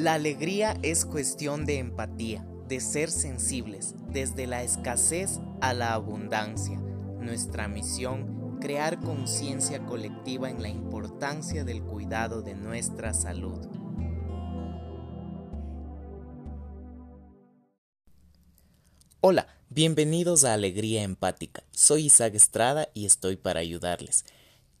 [0.00, 6.78] La alegría es cuestión de empatía, de ser sensibles, desde la escasez a la abundancia.
[6.78, 13.58] Nuestra misión, crear conciencia colectiva en la importancia del cuidado de nuestra salud.
[19.20, 21.62] Hola, bienvenidos a Alegría Empática.
[21.72, 24.24] Soy Isaac Estrada y estoy para ayudarles.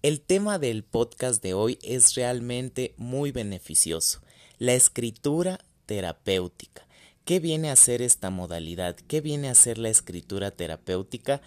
[0.00, 4.22] El tema del podcast de hoy es realmente muy beneficioso
[4.60, 6.86] la escritura terapéutica.
[7.24, 8.94] ¿Qué viene a ser esta modalidad?
[8.94, 11.40] ¿Qué viene a ser la escritura terapéutica?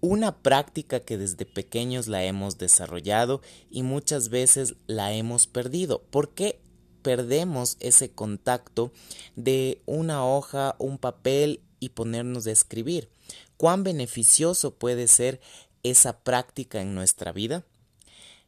[0.00, 6.02] Una práctica que desde pequeños la hemos desarrollado y muchas veces la hemos perdido.
[6.04, 6.60] ¿Por qué
[7.02, 8.90] perdemos ese contacto
[9.36, 13.10] de una hoja, un papel y ponernos a escribir?
[13.58, 15.42] ¿Cuán beneficioso puede ser
[15.82, 17.66] esa práctica en nuestra vida?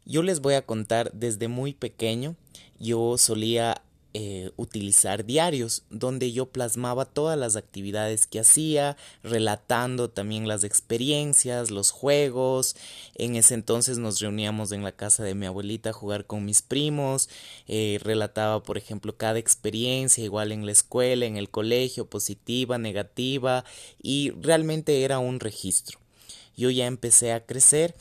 [0.06, 2.36] Yo les voy a contar desde muy pequeño,
[2.78, 3.82] yo solía
[4.18, 11.70] eh, utilizar diarios donde yo plasmaba todas las actividades que hacía, relatando también las experiencias,
[11.70, 12.76] los juegos.
[13.14, 16.62] En ese entonces nos reuníamos en la casa de mi abuelita a jugar con mis
[16.62, 17.28] primos,
[17.68, 23.66] eh, relataba por ejemplo cada experiencia, igual en la escuela, en el colegio, positiva, negativa,
[24.02, 25.98] y realmente era un registro.
[26.56, 27.94] Yo ya empecé a crecer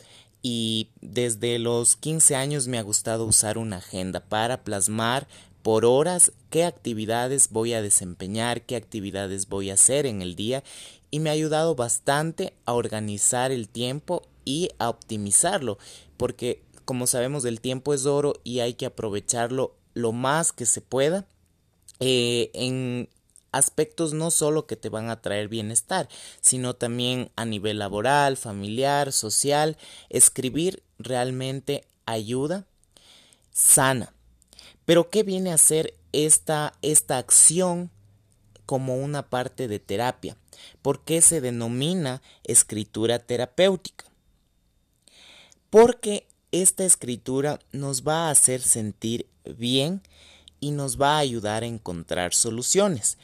[0.47, 5.27] y desde los 15 años me ha gustado usar una agenda para plasmar
[5.63, 10.63] por horas qué actividades voy a desempeñar, qué actividades voy a hacer en el día
[11.09, 15.79] y me ha ayudado bastante a organizar el tiempo y a optimizarlo
[16.15, 20.81] porque como sabemos el tiempo es oro y hay que aprovecharlo lo más que se
[20.81, 21.25] pueda.
[21.99, 23.09] Eh, en
[23.55, 26.09] aspectos no solo que te van a traer bienestar,
[26.41, 29.77] sino también a nivel laboral, familiar, social.
[30.09, 32.65] Escribir realmente ayuda,
[33.51, 34.13] sana.
[34.83, 37.89] Pero ¿qué viene a ser esta, esta acción
[38.65, 40.37] como una parte de terapia?
[40.81, 44.05] ¿Por qué se denomina escritura terapéutica?
[45.69, 50.01] Porque esta escritura nos va a hacer sentir bien
[50.59, 53.17] y nos va a ayudar a encontrar soluciones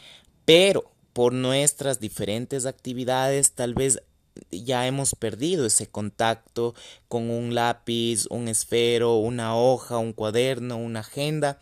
[0.46, 4.02] pero por nuestras diferentes actividades tal vez
[4.50, 6.74] ya hemos perdido ese contacto
[7.08, 11.60] con un lápiz, un esfero, una hoja, un cuaderno, una agenda.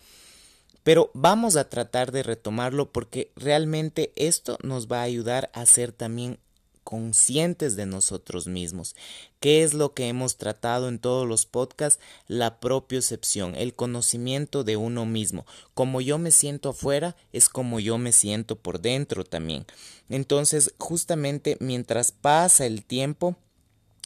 [0.84, 5.92] Pero vamos a tratar de retomarlo porque realmente esto nos va a ayudar a ser
[5.92, 6.40] también
[6.84, 8.96] conscientes de nosotros mismos.
[9.40, 12.00] ¿Qué es lo que hemos tratado en todos los podcasts?
[12.28, 15.46] La propiocepción, el conocimiento de uno mismo.
[15.74, 19.66] Como yo me siento afuera, es como yo me siento por dentro también.
[20.10, 23.36] Entonces, justamente mientras pasa el tiempo,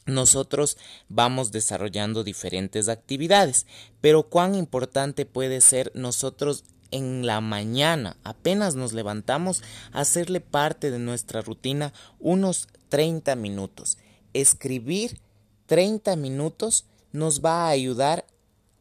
[0.06, 3.66] nosotros vamos desarrollando diferentes actividades,
[4.02, 11.00] pero cuán importante puede ser nosotros en la mañana, apenas nos levantamos, hacerle parte de
[11.00, 13.98] nuestra rutina unos 30 minutos.
[14.34, 15.20] Escribir
[15.66, 18.26] 30 minutos nos va a ayudar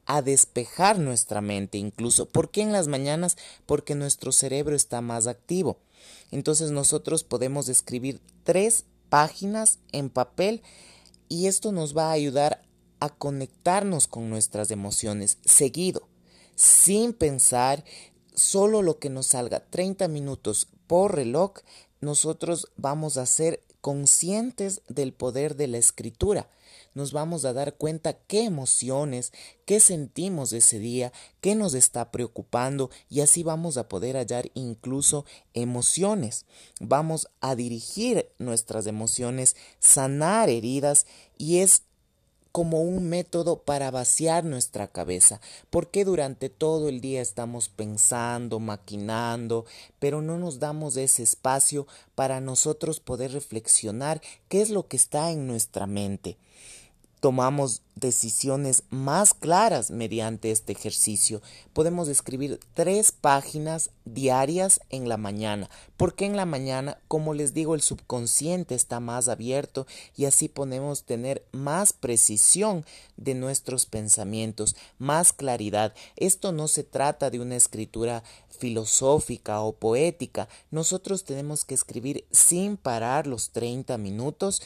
[0.05, 2.29] a despejar nuestra mente incluso.
[2.29, 3.39] ¿Por qué en las mañanas?
[3.65, 5.79] Porque nuestro cerebro está más activo.
[6.31, 10.61] Entonces nosotros podemos escribir tres páginas en papel
[11.31, 12.63] y esto nos va a ayudar
[13.01, 16.12] a conectarnos con nuestras emociones seguido
[16.63, 17.85] sin pensar
[18.35, 21.55] solo lo que nos salga 30 minutos por reloj,
[22.01, 26.49] nosotros vamos a ser conscientes del poder de la escritura.
[26.95, 29.33] Nos vamos a dar cuenta qué emociones,
[29.67, 35.25] qué sentimos ese día, qué nos está preocupando y así vamos a poder hallar incluso
[35.55, 36.47] emociones.
[36.79, 41.07] Vamos a dirigir nuestras emociones, sanar heridas
[41.37, 41.83] y es
[42.53, 45.41] como un método para vaciar nuestra cabeza,
[45.71, 49.65] porque durante todo el día estamos pensando, maquinando,
[49.99, 55.31] pero no nos damos ese espacio para nosotros poder reflexionar qué es lo que está
[55.31, 56.37] en nuestra mente
[57.23, 61.41] tomamos decisiones más claras mediante este ejercicio.
[61.73, 67.77] Podemos escribir tres páginas diarias en la mañana, porque en la mañana, como les digo,
[67.77, 69.87] el subconsciente está más abierto
[70.17, 72.85] y así podemos tener más precisión
[73.17, 75.95] de nuestros pensamientos, más claridad.
[76.17, 78.25] Esto no se trata de una escritura
[78.63, 80.49] filosófica o poética.
[80.71, 84.63] Nosotros tenemos que escribir sin parar los 30 minutos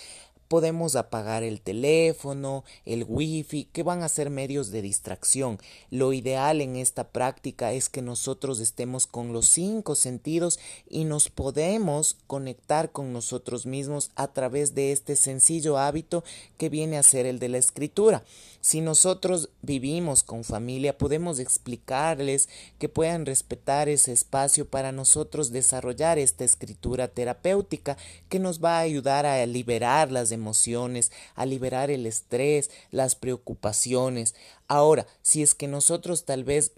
[0.49, 5.59] podemos apagar el teléfono, el wifi, que van a ser medios de distracción.
[5.91, 10.59] Lo ideal en esta práctica es que nosotros estemos con los cinco sentidos
[10.89, 16.25] y nos podemos conectar con nosotros mismos a través de este sencillo hábito
[16.57, 18.25] que viene a ser el de la escritura.
[18.67, 22.49] Si nosotros vivimos con familia, podemos explicarles
[22.81, 27.97] que puedan respetar ese espacio para nosotros desarrollar esta escritura terapéutica
[28.29, 34.35] que nos va a ayudar a liberar las emociones, a liberar el estrés, las preocupaciones.
[34.67, 36.73] Ahora, si es que nosotros tal vez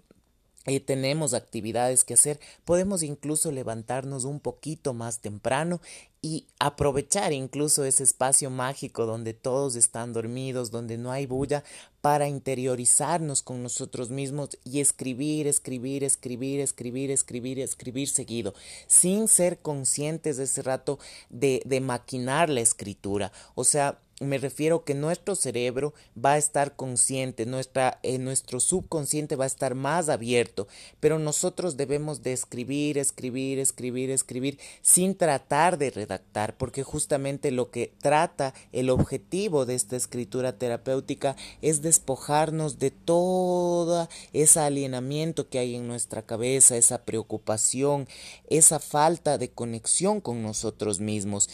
[0.75, 5.81] eh, tenemos actividades que hacer, podemos incluso levantarnos un poquito más temprano
[6.21, 11.63] y aprovechar incluso ese espacio mágico donde todos están dormidos, donde no hay bulla,
[12.01, 18.53] para interiorizarnos con nosotros mismos y escribir, escribir, escribir, escribir, escribir, escribir seguido,
[18.87, 20.99] sin ser conscientes de ese rato
[21.29, 23.31] de, de maquinar la escritura.
[23.55, 29.35] O sea, me refiero que nuestro cerebro va a estar consciente, nuestra, eh, nuestro subconsciente
[29.35, 30.67] va a estar más abierto,
[30.99, 37.71] pero nosotros debemos de escribir, escribir, escribir, escribir, sin tratar de redactar, porque justamente lo
[37.71, 45.59] que trata el objetivo de esta escritura terapéutica es despojarnos de todo ese alienamiento que
[45.59, 48.07] hay en nuestra cabeza, esa preocupación,
[48.49, 51.49] esa falta de conexión con nosotros mismos.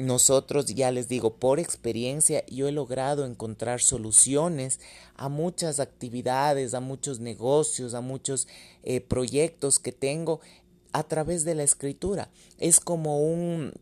[0.00, 4.80] Nosotros, ya les digo, por experiencia, yo he logrado encontrar soluciones
[5.14, 8.48] a muchas actividades, a muchos negocios, a muchos
[8.82, 10.40] eh, proyectos que tengo
[10.92, 12.30] a través de la escritura.
[12.58, 13.72] Es como un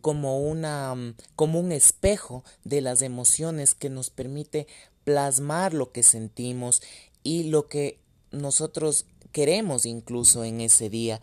[0.00, 4.68] como una como un espejo de las emociones que nos permite
[5.04, 6.82] plasmar lo que sentimos
[7.22, 7.98] y lo que
[8.30, 11.20] nosotros queremos incluso en ese día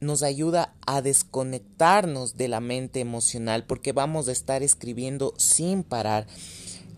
[0.00, 6.26] nos ayuda a desconectarnos de la mente emocional porque vamos a estar escribiendo sin parar.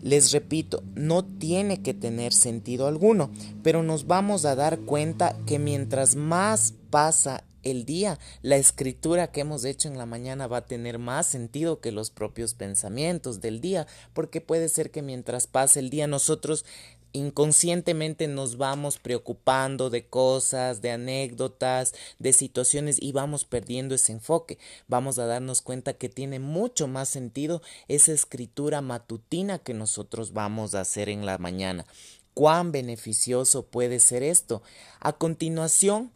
[0.01, 3.31] Les repito, no tiene que tener sentido alguno,
[3.63, 9.41] pero nos vamos a dar cuenta que mientras más pasa el día, la escritura que
[9.41, 13.59] hemos hecho en la mañana va a tener más sentido que los propios pensamientos del
[13.59, 16.65] día, porque puede ser que mientras pase el día nosotros
[17.13, 24.57] inconscientemente nos vamos preocupando de cosas, de anécdotas, de situaciones y vamos perdiendo ese enfoque.
[24.87, 30.75] Vamos a darnos cuenta que tiene mucho más sentido esa escritura matutina que nosotros vamos
[30.75, 31.85] a hacer en la mañana.
[32.33, 34.61] ¿Cuán beneficioso puede ser esto?
[34.99, 36.11] A continuación,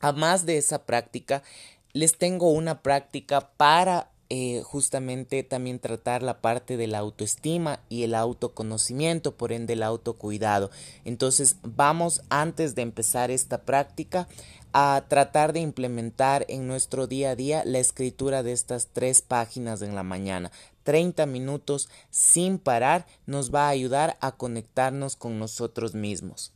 [0.00, 1.42] a más de esa práctica,
[1.92, 8.02] les tengo una práctica para eh, justamente también tratar la parte de la autoestima y
[8.02, 10.70] el autoconocimiento, por ende el autocuidado.
[11.04, 14.28] Entonces vamos antes de empezar esta práctica
[14.72, 19.80] a tratar de implementar en nuestro día a día la escritura de estas tres páginas
[19.80, 20.50] en la mañana.
[20.82, 26.52] 30 minutos sin parar nos va a ayudar a conectarnos con nosotros mismos.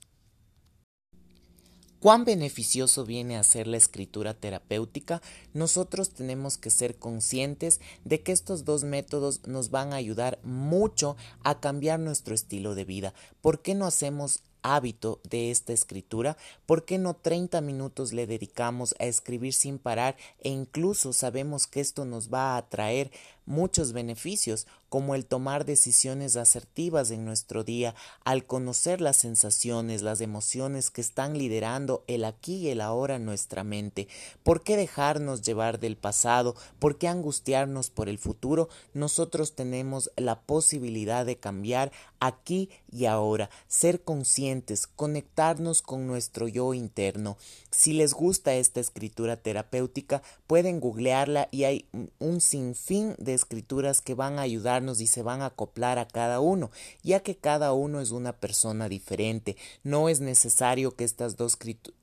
[2.02, 5.22] ¿Cuán beneficioso viene a ser la escritura terapéutica?
[5.54, 11.16] Nosotros tenemos que ser conscientes de que estos dos métodos nos van a ayudar mucho
[11.44, 13.14] a cambiar nuestro estilo de vida.
[13.40, 16.37] ¿Por qué no hacemos hábito de esta escritura,
[16.67, 21.81] ¿por qué no 30 minutos le dedicamos a escribir sin parar e incluso sabemos que
[21.81, 23.11] esto nos va a traer
[23.47, 27.94] muchos beneficios, como el tomar decisiones asertivas en nuestro día,
[28.25, 33.25] al conocer las sensaciones, las emociones que están liderando el aquí y el ahora en
[33.25, 34.06] nuestra mente.
[34.43, 36.55] ¿Por qué dejarnos llevar del pasado?
[36.79, 38.69] ¿Por qué angustiarnos por el futuro?
[38.93, 41.91] Nosotros tenemos la posibilidad de cambiar
[42.22, 47.36] aquí y ahora, ser conscientes, conectarnos con nuestro yo interno.
[47.70, 51.86] Si les gusta esta escritura terapéutica, pueden googlearla y hay
[52.20, 56.38] un sinfín de escrituras que van a ayudarnos y se van a acoplar a cada
[56.38, 56.70] uno,
[57.02, 59.56] ya que cada uno es una persona diferente.
[59.82, 61.58] No es necesario que estas dos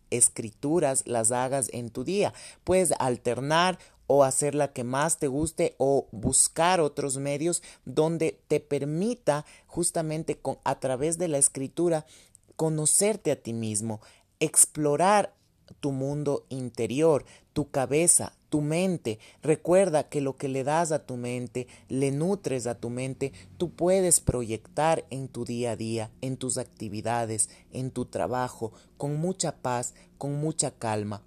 [0.10, 2.34] escrituras las hagas en tu día.
[2.66, 3.80] Puedes alternar
[4.12, 10.36] o hacer la que más te guste o buscar otros medios donde te permita justamente
[10.36, 12.08] con, a través de la escritura
[12.56, 14.02] conocerte a ti mismo,
[14.40, 15.36] explorar
[15.80, 17.24] tu mundo interior,
[17.54, 19.20] tu cabeza, tu mente.
[19.44, 23.70] Recuerda que lo que le das a tu mente, le nutres a tu mente, tú
[23.70, 29.58] puedes proyectar en tu día a día, en tus actividades, en tu trabajo, con mucha
[29.58, 31.22] paz, con mucha calma.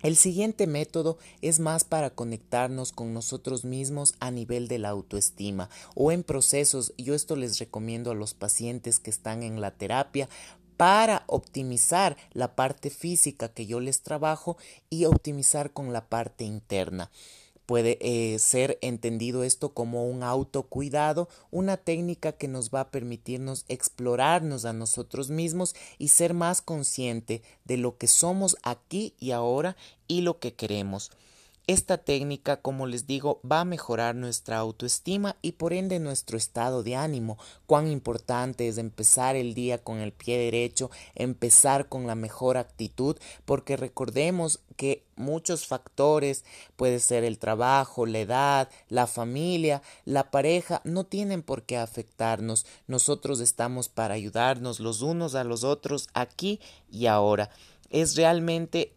[0.00, 5.70] El siguiente método es más para conectarnos con nosotros mismos a nivel de la autoestima
[5.96, 10.28] o en procesos, yo esto les recomiendo a los pacientes que están en la terapia
[10.76, 14.56] para optimizar la parte física que yo les trabajo
[14.88, 17.10] y optimizar con la parte interna.
[17.68, 23.66] Puede eh, ser entendido esto como un autocuidado, una técnica que nos va a permitirnos
[23.68, 29.76] explorarnos a nosotros mismos y ser más consciente de lo que somos aquí y ahora
[30.06, 31.10] y lo que queremos.
[31.68, 36.82] Esta técnica, como les digo, va a mejorar nuestra autoestima y por ende nuestro estado
[36.82, 37.36] de ánimo.
[37.66, 43.18] Cuán importante es empezar el día con el pie derecho, empezar con la mejor actitud,
[43.44, 46.42] porque recordemos que muchos factores,
[46.76, 52.64] puede ser el trabajo, la edad, la familia, la pareja, no tienen por qué afectarnos.
[52.86, 56.60] Nosotros estamos para ayudarnos los unos a los otros aquí
[56.90, 57.50] y ahora.
[57.90, 58.94] Es realmente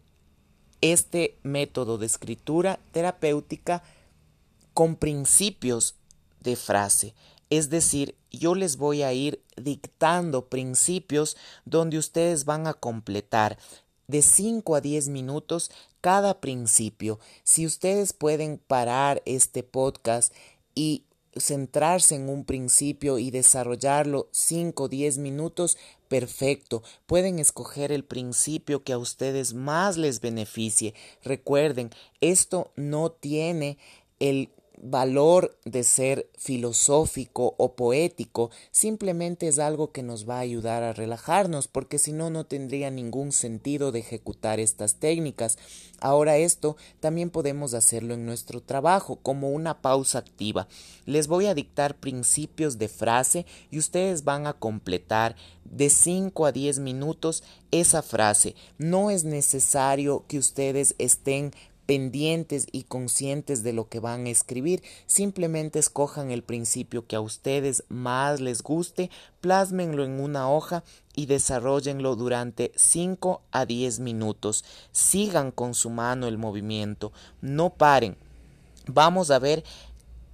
[0.82, 3.82] este método de escritura terapéutica
[4.74, 5.94] con principios
[6.40, 7.14] de frase.
[7.48, 13.58] Es decir, yo les voy a ir dictando principios donde ustedes van a completar
[14.08, 15.70] de 5 a 10 minutos
[16.00, 17.20] cada principio.
[17.44, 20.34] Si ustedes pueden parar este podcast
[20.74, 21.04] y
[21.36, 25.78] centrarse en un principio y desarrollarlo 5 o 10 minutos,
[26.12, 26.82] perfecto.
[27.06, 30.92] Pueden escoger el principio que a ustedes más les beneficie.
[31.24, 31.88] Recuerden,
[32.20, 33.78] esto no tiene
[34.20, 34.50] el
[34.82, 40.92] valor de ser filosófico o poético, simplemente es algo que nos va a ayudar a
[40.92, 45.56] relajarnos, porque si no, no tendría ningún sentido de ejecutar estas técnicas.
[46.00, 50.66] Ahora esto también podemos hacerlo en nuestro trabajo como una pausa activa.
[51.06, 56.52] Les voy a dictar principios de frase y ustedes van a completar de 5 a
[56.52, 58.56] 10 minutos esa frase.
[58.78, 61.52] No es necesario que ustedes estén
[61.92, 67.20] pendientes y conscientes de lo que van a escribir, simplemente escojan el principio que a
[67.20, 69.10] ustedes más les guste,
[69.42, 70.84] plásmenlo en una hoja
[71.14, 74.64] y desarrollenlo durante 5 a 10 minutos.
[74.90, 78.16] Sigan con su mano el movimiento, no paren.
[78.86, 79.62] Vamos a ver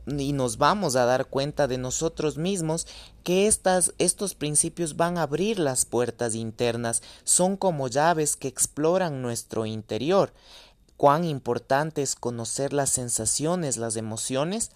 [0.07, 2.87] y nos vamos a dar cuenta de nosotros mismos
[3.25, 9.23] que estas, estos principios van a abrir las puertas internas, son como llaves que exploran
[9.23, 10.33] nuestro interior
[10.99, 14.73] cuán importante es conocer las sensaciones, las emociones,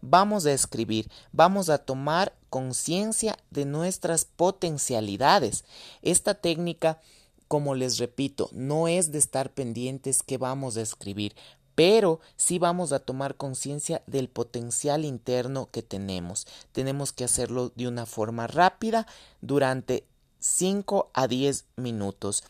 [0.00, 5.64] vamos a escribir, vamos a tomar conciencia de nuestras potencialidades.
[6.00, 7.00] Esta técnica,
[7.48, 11.36] como les repito, no es de estar pendientes que vamos a escribir,
[11.74, 16.46] pero sí vamos a tomar conciencia del potencial interno que tenemos.
[16.72, 19.06] Tenemos que hacerlo de una forma rápida
[19.42, 20.06] durante
[20.40, 22.42] 5 a 10 minutos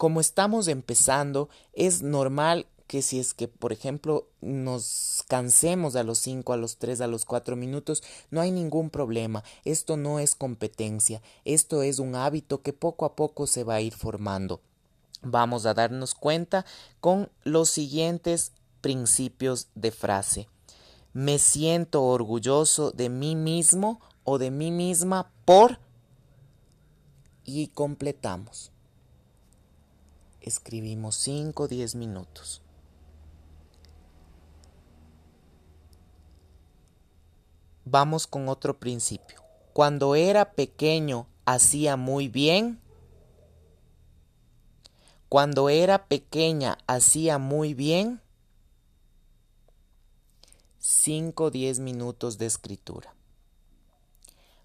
[0.00, 6.16] como estamos empezando, es normal que si es que, por ejemplo, nos cansemos a los
[6.20, 9.44] 5, a los 3, a los 4 minutos, no hay ningún problema.
[9.66, 13.82] Esto no es competencia, esto es un hábito que poco a poco se va a
[13.82, 14.62] ir formando.
[15.20, 16.64] Vamos a darnos cuenta
[17.00, 20.48] con los siguientes principios de frase.
[21.12, 25.78] Me siento orgulloso de mí mismo o de mí misma por...
[27.44, 28.72] y completamos
[30.40, 32.62] escribimos 5 o 10 minutos.
[37.84, 39.42] Vamos con otro principio.
[39.72, 42.80] Cuando era pequeño hacía muy bien.
[45.28, 48.20] Cuando era pequeña hacía muy bien.
[50.78, 53.14] 5 o 10 minutos de escritura.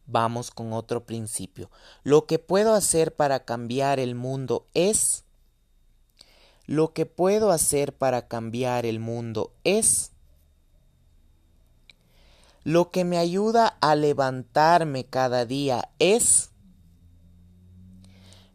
[0.08, 1.72] Vamos con otro principio.
[2.04, 5.25] Lo que puedo hacer para cambiar el mundo es
[6.68, 10.12] lo que puedo hacer para cambiar el mundo es
[12.64, 16.52] lo que me ayuda a levantarme cada día es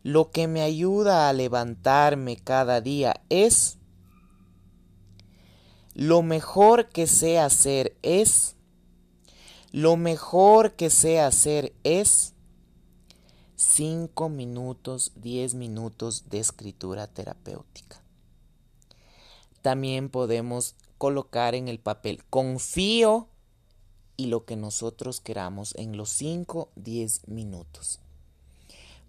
[0.02, 3.79] lo que me ayuda a levantarme cada día es
[5.95, 8.57] lo mejor que sé hacer es
[9.71, 12.35] lo mejor que sé hacer es
[13.61, 18.00] 5 minutos, 10 minutos de escritura terapéutica.
[19.62, 23.29] También podemos colocar en el papel confío
[24.17, 28.00] y lo que nosotros queramos en los 5, 10 minutos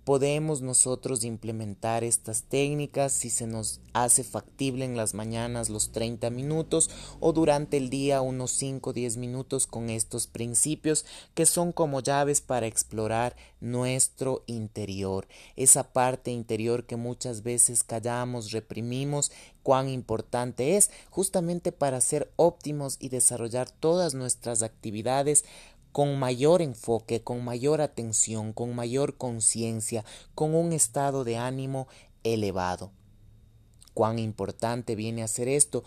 [0.04, 6.30] podemos nosotros implementar estas técnicas si se nos hace factible en las mañanas los 30
[6.30, 6.90] minutos
[7.20, 12.00] o durante el día unos 5 o 10 minutos con estos principios que son como
[12.00, 19.32] llaves para explorar nuestro interior, esa parte interior que muchas veces callamos, reprimimos,
[19.64, 25.46] cuán importante es justamente para ser óptimos y desarrollar todas nuestras actividades
[25.92, 30.06] con mayor enfoque, con mayor atención, con mayor conciencia,
[30.36, 31.88] con un estado de ánimo
[32.24, 32.92] elevado.
[33.94, 35.84] Cuán importante viene a ser esto.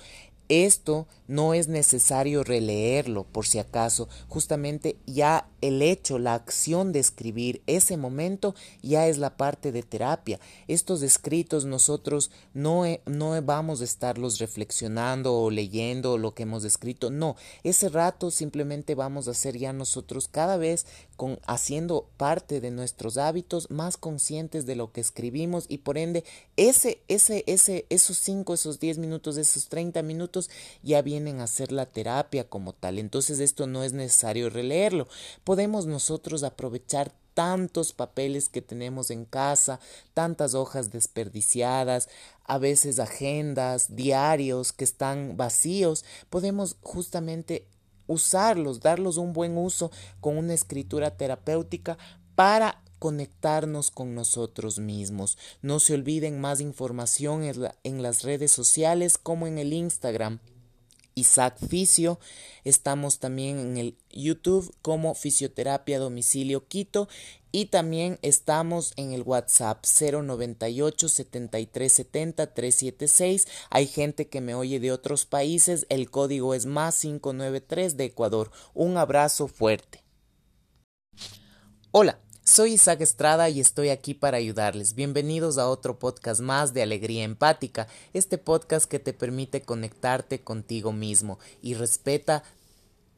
[0.49, 7.01] Esto no es necesario releerlo por si acaso, justamente ya el hecho, la acción de
[7.01, 10.39] escribir ese momento ya es la parte de terapia.
[10.69, 17.11] Estos escritos nosotros no, no vamos a estarlos reflexionando o leyendo lo que hemos escrito,
[17.11, 22.71] no, ese rato simplemente vamos a ser ya nosotros cada vez con haciendo parte de
[22.71, 26.25] nuestros hábitos más conscientes de lo que escribimos y por ende
[26.57, 30.51] ese, ese, ese, esos 5, esos 10 minutos, esos 30 minutos
[30.83, 32.99] ya vienen a ser la terapia como tal.
[32.99, 35.09] Entonces esto no es necesario releerlo.
[35.45, 39.81] Podemos nosotros aprovechar tantos papeles que tenemos en casa,
[40.15, 42.09] tantas hojas desperdiciadas,
[42.45, 47.67] a veces agendas, diarios que están vacíos, podemos justamente
[48.07, 51.99] usarlos, darlos un buen uso con una escritura terapéutica
[52.35, 55.37] para conectarnos con nosotros mismos.
[55.61, 57.43] No se olviden más información
[57.83, 60.39] en, las redes sociales como en el Instagram
[61.15, 62.19] Isaac Fisio.
[62.65, 67.09] Estamos también en el YouTube como Fisioterapia Domicilio Quito
[67.53, 73.47] y también estamos en el WhatsApp 098 7370 376.
[73.71, 75.87] Hay gente que me oye de otros países.
[75.89, 78.51] El código es más 593 de Ecuador.
[78.75, 80.03] Un abrazo fuerte.
[81.93, 82.24] Hola.
[82.55, 84.95] Soy Isaac Estrada y estoy aquí para ayudarles.
[84.95, 90.93] Bienvenidos a otro podcast más de Alegría Empática, este podcast que te permite conectarte contigo
[90.93, 92.45] mismo y respeta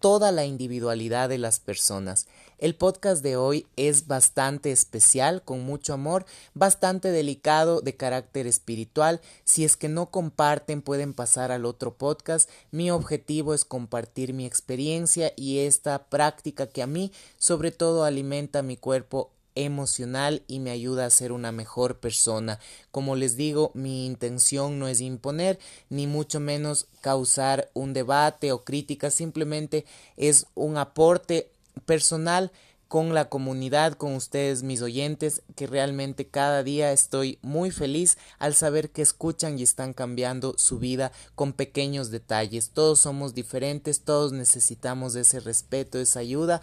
[0.01, 2.27] toda la individualidad de las personas.
[2.59, 6.25] El podcast de hoy es bastante especial, con mucho amor,
[6.55, 9.21] bastante delicado, de carácter espiritual.
[9.45, 12.49] Si es que no comparten, pueden pasar al otro podcast.
[12.71, 18.63] Mi objetivo es compartir mi experiencia y esta práctica que a mí sobre todo alimenta
[18.63, 22.61] mi cuerpo emocional y me ayuda a ser una mejor persona.
[22.93, 25.59] Como les digo, mi intención no es imponer
[25.91, 29.85] ni mucho menos causar un debate o crítica, simplemente
[30.17, 31.51] es un aporte
[31.85, 32.53] personal
[32.89, 38.55] con la comunidad, con ustedes mis oyentes, que realmente cada día estoy muy feliz al
[38.55, 42.71] saber que escuchan y están cambiando su vida con pequeños detalles.
[42.71, 46.61] Todos somos diferentes, todos necesitamos ese respeto, esa ayuda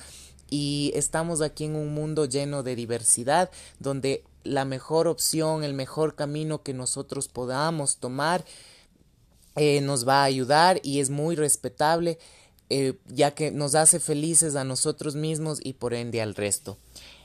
[0.54, 6.14] y estamos aquí en un mundo lleno de diversidad donde la mejor opción, el mejor
[6.14, 8.46] camino que nosotros podamos tomar
[9.56, 12.20] eh, nos va a ayudar y es muy respetable
[12.70, 16.78] eh, ya que nos hace felices a nosotros mismos y por ende al resto.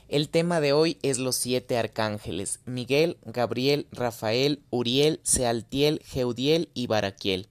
[0.07, 6.87] El tema de hoy es los siete arcángeles, Miguel, Gabriel, Rafael, Uriel, Sealtiel, Geudiel y
[6.87, 7.47] Baraquiel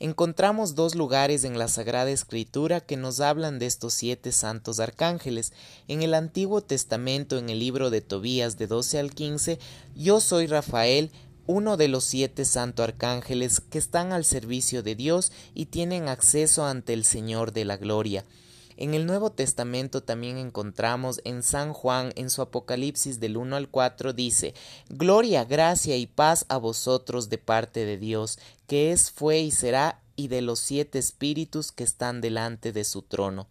[0.00, 5.52] encontramos dos lugares en la Sagrada Escritura que nos hablan de estos siete santos arcángeles.
[5.88, 9.58] En el Antiguo Testamento, en el libro de Tobías de 12 al 15,
[9.94, 11.12] yo soy Rafael,
[11.46, 16.64] uno de los siete santos arcángeles que están al servicio de Dios y tienen acceso
[16.64, 18.24] ante el Señor de la Gloria.
[18.80, 23.68] En el Nuevo Testamento también encontramos en San Juan, en su Apocalipsis del 1 al
[23.68, 24.54] 4, dice,
[24.88, 30.00] Gloria, gracia y paz a vosotros de parte de Dios, que es, fue y será,
[30.16, 33.48] y de los siete espíritus que están delante de su trono.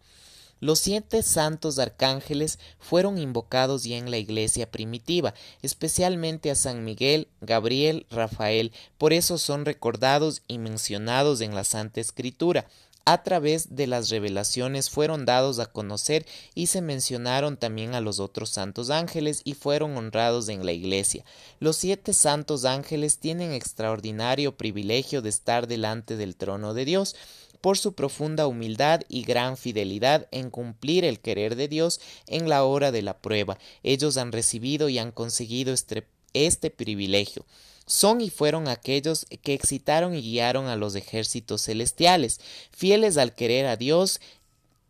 [0.58, 7.28] Los siete santos arcángeles fueron invocados ya en la iglesia primitiva, especialmente a San Miguel,
[7.40, 12.66] Gabriel, Rafael, por eso son recordados y mencionados en la Santa Escritura
[13.04, 18.20] a través de las revelaciones fueron dados a conocer y se mencionaron también a los
[18.20, 21.24] otros santos ángeles y fueron honrados en la iglesia.
[21.58, 27.16] Los siete santos ángeles tienen extraordinario privilegio de estar delante del trono de Dios
[27.60, 32.64] por su profunda humildad y gran fidelidad en cumplir el querer de Dios en la
[32.64, 33.58] hora de la prueba.
[33.82, 37.44] Ellos han recibido y han conseguido este, este privilegio
[37.90, 43.66] son y fueron aquellos que excitaron y guiaron a los ejércitos celestiales, fieles al querer
[43.66, 44.20] a Dios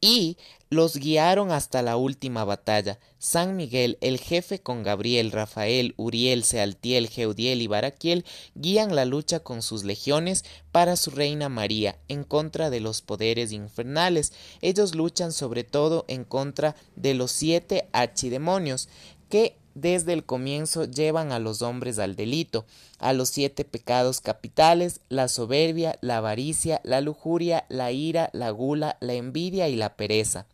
[0.03, 0.37] y
[0.69, 2.99] los guiaron hasta la última batalla.
[3.19, 9.41] San Miguel, el jefe con Gabriel, Rafael, Uriel, Sealtiel, Geudiel y Baraquiel, guían la lucha
[9.41, 14.35] con sus legiones para su reina María, en contra de los poderes infernales.
[14.61, 18.91] Ellos luchan sobre todo en contra de los siete archidemonios,
[19.31, 22.67] que desde el comienzo llevan a los hombres al delito,
[22.99, 28.97] a los siete pecados capitales, la soberbia, la avaricia, la lujuria, la ira, la gula,
[29.01, 30.47] la envidia y la pereza.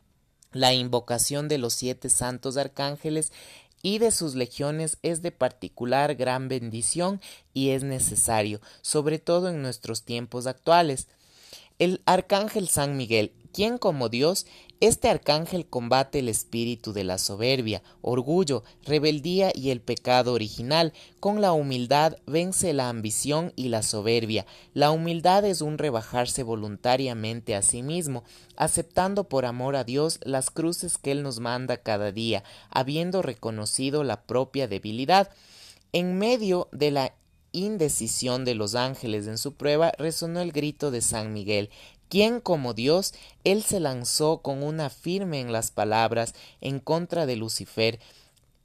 [0.53, 3.33] La invocación de los siete santos arcángeles
[3.83, 7.21] y de sus legiones es de particular gran bendición
[7.53, 11.09] y es necesario, sobre todo en nuestros tiempos actuales.
[11.79, 14.45] El arcángel San Miguel, quien como Dios,
[14.81, 20.93] este arcángel combate el espíritu de la soberbia, orgullo, rebeldía y el pecado original.
[21.21, 24.45] Con la humildad vence la ambición y la soberbia.
[24.75, 28.25] La humildad es un rebajarse voluntariamente a sí mismo,
[28.57, 34.05] aceptando por amor a Dios las cruces que Él nos manda cada día, habiendo reconocido
[34.05, 35.31] la propia debilidad.
[35.93, 37.15] En medio de la
[37.57, 41.71] indecisión de los ángeles en su prueba resonó el grito de San Miguel,
[42.09, 43.15] quien como Dios,
[43.45, 47.99] él se lanzó con una firme en las palabras en contra de Lucifer,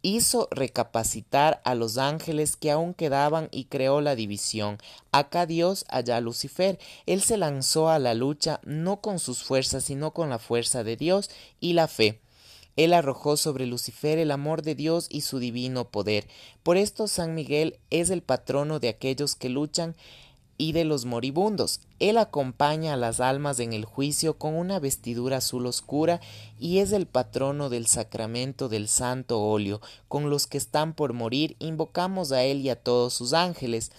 [0.01, 4.77] hizo recapacitar a los ángeles que aún quedaban y creó la división.
[5.12, 6.80] Acá Dios, allá Lucifer.
[7.06, 10.97] Él se lanzó a la lucha no con sus fuerzas, sino con la fuerza de
[10.97, 12.19] Dios y la fe.
[12.77, 16.27] Él arrojó sobre Lucifer el amor de Dios y su divino poder.
[16.63, 19.95] Por esto San Miguel es el patrono de aquellos que luchan
[20.62, 21.80] y de los moribundos.
[21.97, 26.21] Él acompaña a las almas en el juicio con una vestidura azul oscura
[26.60, 29.82] y es el patrono del sacramento del santo óleo.
[30.08, 33.91] Con los que están por morir invocamos a él y a todos sus ángeles.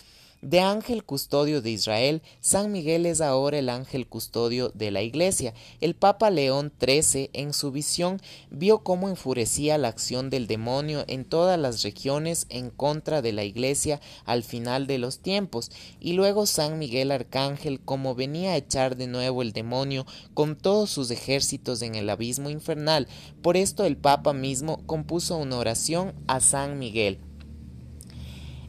[0.43, 5.55] De ángel custodio de Israel, San Miguel es ahora el ángel custodio de la Iglesia.
[5.81, 11.25] El Papa León XIII, en su visión, vio cómo enfurecía la acción del demonio en
[11.25, 16.47] todas las regiones en contra de la Iglesia al final de los tiempos, y luego
[16.47, 21.83] San Miguel Arcángel, como venía a echar de nuevo el demonio con todos sus ejércitos
[21.83, 23.07] en el abismo infernal.
[23.43, 27.21] Por esto el Papa mismo compuso una oración a San Miguel.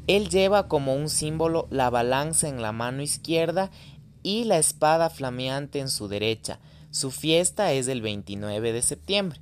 [0.07, 3.71] Él lleva como un símbolo la balanza en la mano izquierda
[4.21, 6.59] y la espada flameante en su derecha.
[6.91, 9.39] Su fiesta es el 29 de septiembre.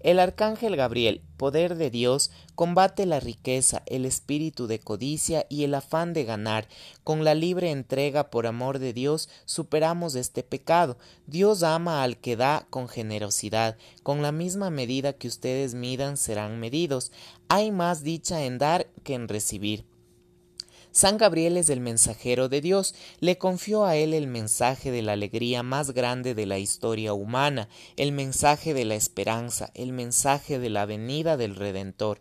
[0.00, 5.74] El arcángel Gabriel, poder de Dios, combate la riqueza, el espíritu de codicia y el
[5.74, 6.68] afán de ganar.
[7.02, 10.98] Con la libre entrega por amor de Dios superamos este pecado.
[11.26, 13.76] Dios ama al que da con generosidad.
[14.04, 17.10] Con la misma medida que ustedes midan serán medidos.
[17.50, 19.86] Hay más dicha en dar que en recibir.
[20.90, 25.12] San Gabriel es el mensajero de Dios, le confió a él el mensaje de la
[25.12, 30.70] alegría más grande de la historia humana, el mensaje de la esperanza, el mensaje de
[30.70, 32.20] la venida del Redentor.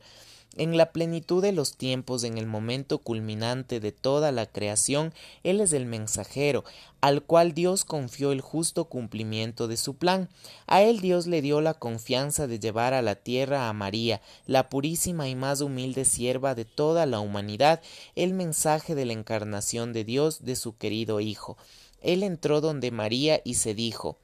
[0.60, 5.62] En la plenitud de los tiempos, en el momento culminante de toda la creación, Él
[5.62, 6.64] es el mensajero,
[7.00, 10.30] al cual Dios confió el justo cumplimiento de su plan.
[10.66, 14.68] A Él Dios le dio la confianza de llevar a la tierra a María, la
[14.68, 17.80] purísima y más humilde sierva de toda la humanidad,
[18.16, 21.56] el mensaje de la encarnación de Dios de su querido Hijo.
[22.02, 24.18] Él entró donde María y se dijo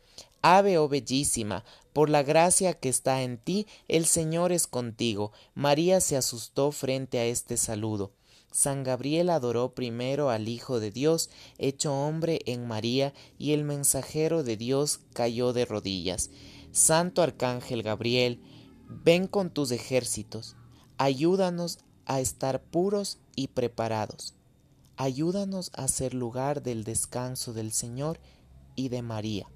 [0.45, 5.31] Ave, oh bellísima, por la gracia que está en ti, el Señor es contigo.
[5.55, 8.11] María se asustó frente a este saludo.
[8.51, 11.29] San Gabriel adoró primero al Hijo de Dios,
[11.59, 16.29] hecho hombre en María, y el mensajero de Dios cayó de rodillas.
[16.73, 18.41] Santo Arcángel Gabriel,
[18.89, 20.57] ven con tus ejércitos,
[20.97, 24.33] ayúdanos a estar puros y preparados.
[24.97, 28.19] Ayúdanos a ser lugar del descanso del Señor
[28.75, 29.47] y de María.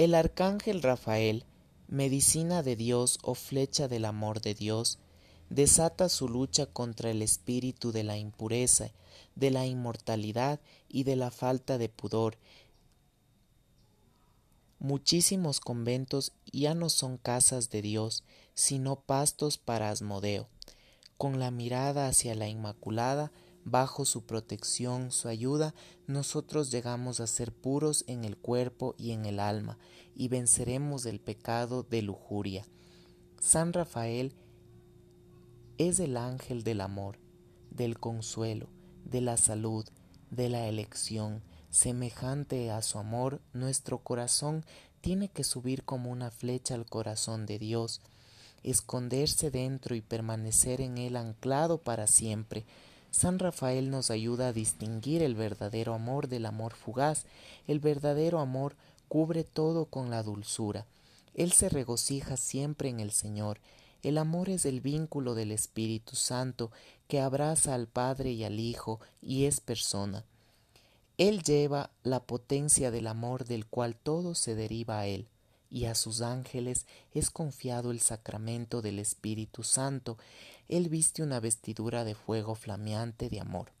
[0.00, 1.44] El arcángel Rafael,
[1.86, 4.98] medicina de Dios o flecha del amor de Dios,
[5.50, 8.92] desata su lucha contra el espíritu de la impureza,
[9.34, 10.58] de la inmortalidad
[10.88, 12.38] y de la falta de pudor.
[14.78, 20.48] Muchísimos conventos ya no son casas de Dios, sino pastos para Asmodeo.
[21.18, 23.32] Con la mirada hacia la Inmaculada,
[23.64, 25.74] Bajo su protección, su ayuda,
[26.06, 29.78] nosotros llegamos a ser puros en el cuerpo y en el alma,
[30.14, 32.64] y venceremos el pecado de lujuria.
[33.38, 34.34] San Rafael
[35.78, 37.18] es el ángel del amor,
[37.70, 38.68] del consuelo,
[39.04, 39.86] de la salud,
[40.30, 41.42] de la elección.
[41.70, 44.64] Semejante a su amor, nuestro corazón
[45.00, 48.00] tiene que subir como una flecha al corazón de Dios,
[48.62, 52.66] esconderse dentro y permanecer en él anclado para siempre,
[53.10, 57.26] San Rafael nos ayuda a distinguir el verdadero amor del amor fugaz.
[57.66, 58.76] El verdadero amor
[59.08, 60.86] cubre todo con la dulzura.
[61.34, 63.58] Él se regocija siempre en el Señor.
[64.02, 66.70] El amor es el vínculo del Espíritu Santo
[67.08, 70.24] que abraza al Padre y al Hijo y es persona.
[71.18, 75.28] Él lleva la potencia del amor del cual todo se deriva a Él
[75.70, 80.18] y a sus ángeles es confiado el sacramento del Espíritu Santo.
[80.70, 83.72] Él viste una vestidura de fuego flameante de amor.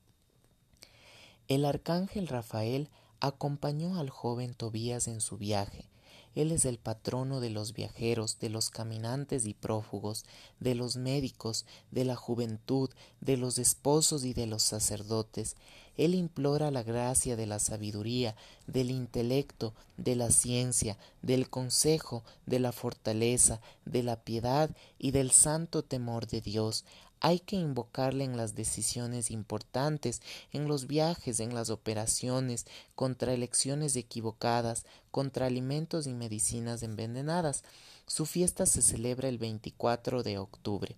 [1.46, 2.88] El arcángel Rafael
[3.20, 5.88] acompañó al joven Tobías en su viaje.
[6.34, 10.24] Él es el patrono de los viajeros, de los caminantes y prófugos,
[10.58, 15.54] de los médicos, de la juventud, de los esposos y de los sacerdotes.
[16.00, 18.34] Él implora la gracia de la sabiduría,
[18.66, 25.30] del intelecto, de la ciencia, del consejo, de la fortaleza, de la piedad y del
[25.30, 26.86] santo temor de Dios.
[27.20, 30.22] Hay que invocarle en las decisiones importantes,
[30.54, 37.62] en los viajes, en las operaciones, contra elecciones equivocadas, contra alimentos y medicinas envenenadas.
[38.06, 40.96] Su fiesta se celebra el 24 de octubre.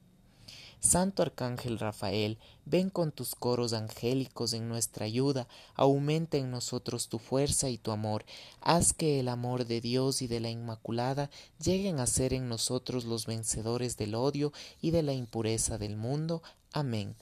[0.83, 7.21] Santo Arcángel Rafael, ven con tus coros angélicos en nuestra ayuda, aumenta en nosotros tu
[7.21, 8.25] fuerza y tu amor,
[8.61, 11.31] haz que el amor de Dios y de la Inmaculada
[11.62, 16.42] lleguen a ser en nosotros los vencedores del odio y de la impureza del mundo.
[16.73, 17.14] Amén.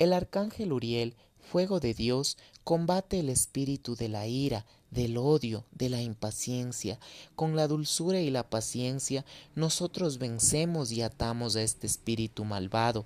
[0.00, 5.90] El Arcángel Uriel, fuego de Dios, combate el espíritu de la ira, del odio, de
[5.90, 6.98] la impaciencia.
[7.36, 13.04] Con la dulzura y la paciencia nosotros vencemos y atamos a este espíritu malvado.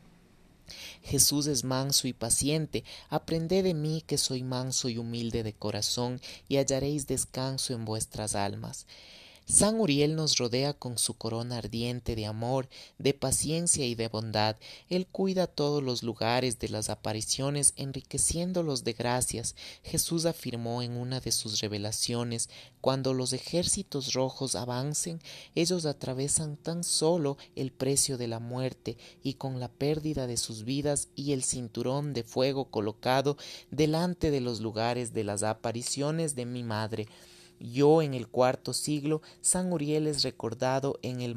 [1.03, 6.21] Jesús es manso y paciente, aprended de mí que soy manso y humilde de corazón,
[6.47, 8.87] y hallaréis descanso en vuestras almas.
[9.51, 14.57] San Uriel nos rodea con su corona ardiente de amor, de paciencia y de bondad.
[14.91, 19.57] Él cuida todos los lugares de las apariciones, enriqueciéndolos de gracias.
[19.83, 22.51] Jesús afirmó en una de sus revelaciones
[22.83, 25.19] cuando los ejércitos rojos avancen,
[25.55, 30.65] ellos atravesan tan solo el precio de la muerte y con la pérdida de sus
[30.65, 33.39] vidas y el cinturón de fuego colocado
[33.71, 37.07] delante de los lugares de las apariciones de mi madre.
[37.61, 41.37] Yo en el cuarto siglo, San Uriel es recordado en el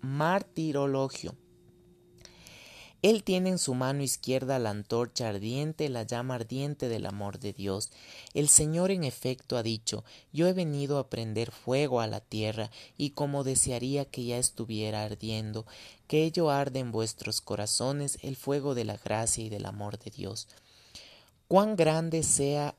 [0.00, 1.34] martirologio.
[3.02, 7.52] Él tiene en su mano izquierda la antorcha ardiente, la llama ardiente del amor de
[7.52, 7.90] Dios.
[8.32, 12.70] El Señor en efecto ha dicho, yo he venido a prender fuego a la tierra,
[12.96, 15.66] y como desearía que ya estuviera ardiendo,
[16.06, 20.12] que ello arde en vuestros corazones el fuego de la gracia y del amor de
[20.12, 20.46] Dios.
[21.48, 22.76] Cuán grande sea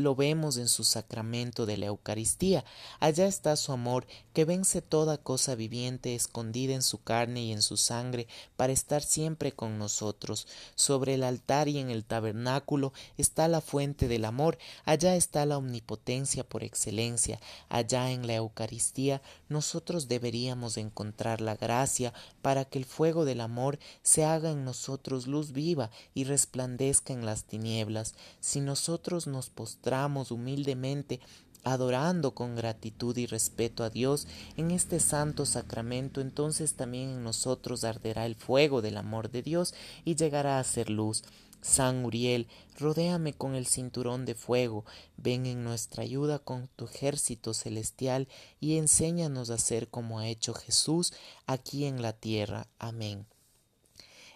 [0.00, 2.64] lo vemos en su sacramento de la Eucaristía.
[2.98, 7.62] Allá está su amor, que vence toda cosa viviente escondida en su carne y en
[7.62, 10.46] su sangre, para estar siempre con nosotros.
[10.74, 15.58] Sobre el altar y en el tabernáculo está la fuente del amor, allá está la
[15.58, 22.84] omnipotencia por excelencia, allá en la Eucaristía nosotros deberíamos encontrar la gracia para que el
[22.84, 28.14] fuego del amor se haga en nosotros luz viva y resplandezca en las tinieblas.
[28.40, 29.89] Si nosotros nos postramos
[30.30, 31.20] humildemente
[31.64, 34.26] adorando con gratitud y respeto a Dios
[34.56, 39.74] en este santo sacramento, entonces también en nosotros arderá el fuego del amor de Dios
[40.04, 41.22] y llegará a ser luz.
[41.62, 42.48] San Uriel,
[42.78, 44.86] rodéame con el cinturón de fuego,
[45.18, 48.28] ven en nuestra ayuda con tu ejército celestial
[48.60, 51.12] y enséñanos a ser como ha hecho Jesús
[51.46, 52.66] aquí en la tierra.
[52.78, 53.26] Amén.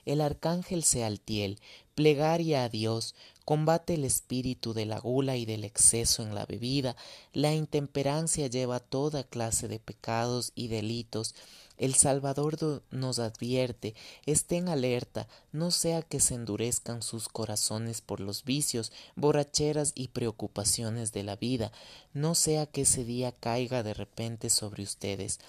[0.04, 1.58] El arcángel Sealtiel,
[1.94, 3.14] plegaria a Dios,
[3.44, 6.96] combate el espíritu de la gula y del exceso en la bebida,
[7.32, 11.34] la intemperancia lleva toda clase de pecados y delitos,
[11.76, 13.94] el Salvador nos advierte,
[14.26, 21.12] estén alerta, no sea que se endurezcan sus corazones por los vicios, borracheras y preocupaciones
[21.12, 21.72] de la vida,
[22.12, 25.40] no sea que ese día caiga de repente sobre ustedes.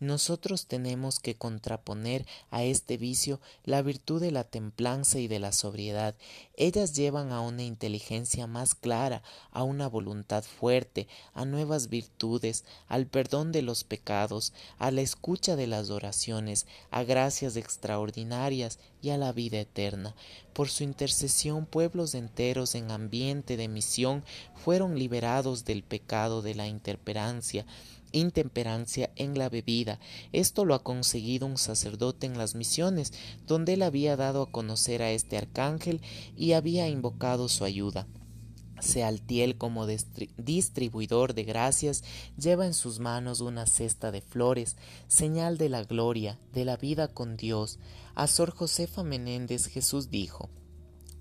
[0.00, 5.50] Nosotros tenemos que contraponer a este vicio la virtud de la templanza y de la
[5.50, 6.14] sobriedad.
[6.56, 13.06] Ellas llevan a una inteligencia más clara, a una voluntad fuerte, a nuevas virtudes, al
[13.06, 19.18] perdón de los pecados, a la escucha de las oraciones, a gracias extraordinarias y a
[19.18, 20.14] la vida eterna.
[20.52, 26.66] Por su intercesión pueblos enteros en ambiente de misión fueron liberados del pecado de la
[26.66, 27.64] interperancia,
[28.12, 30.00] intemperancia en la bebida.
[30.32, 33.12] Esto lo ha conseguido un sacerdote en las misiones,
[33.46, 36.00] donde él había dado a conocer a este arcángel
[36.36, 38.06] y había invocado su ayuda.
[38.80, 42.04] Sealtiel como distribuidor de gracias
[42.36, 44.76] lleva en sus manos una cesta de flores,
[45.08, 47.78] señal de la gloria, de la vida con Dios.
[48.14, 50.48] A Sor Josefa Menéndez Jesús dijo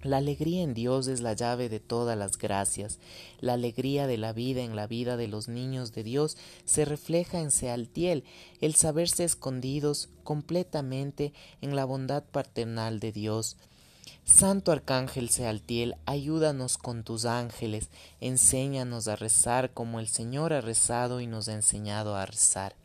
[0.04, 3.00] la alegría en Dios es la llave de todas las gracias.
[3.40, 7.40] La alegría de la vida en la vida de los niños de Dios se refleja
[7.40, 8.24] en Sealtiel,
[8.62, 13.58] el saberse escondidos completamente en la bondad paternal de Dios.
[14.24, 21.22] Santo Arcángel Sealtiel, ayúdanos con tus ángeles, enséñanos a rezar como el Señor ha rezado
[21.22, 22.76] y nos ha enseñado a rezar.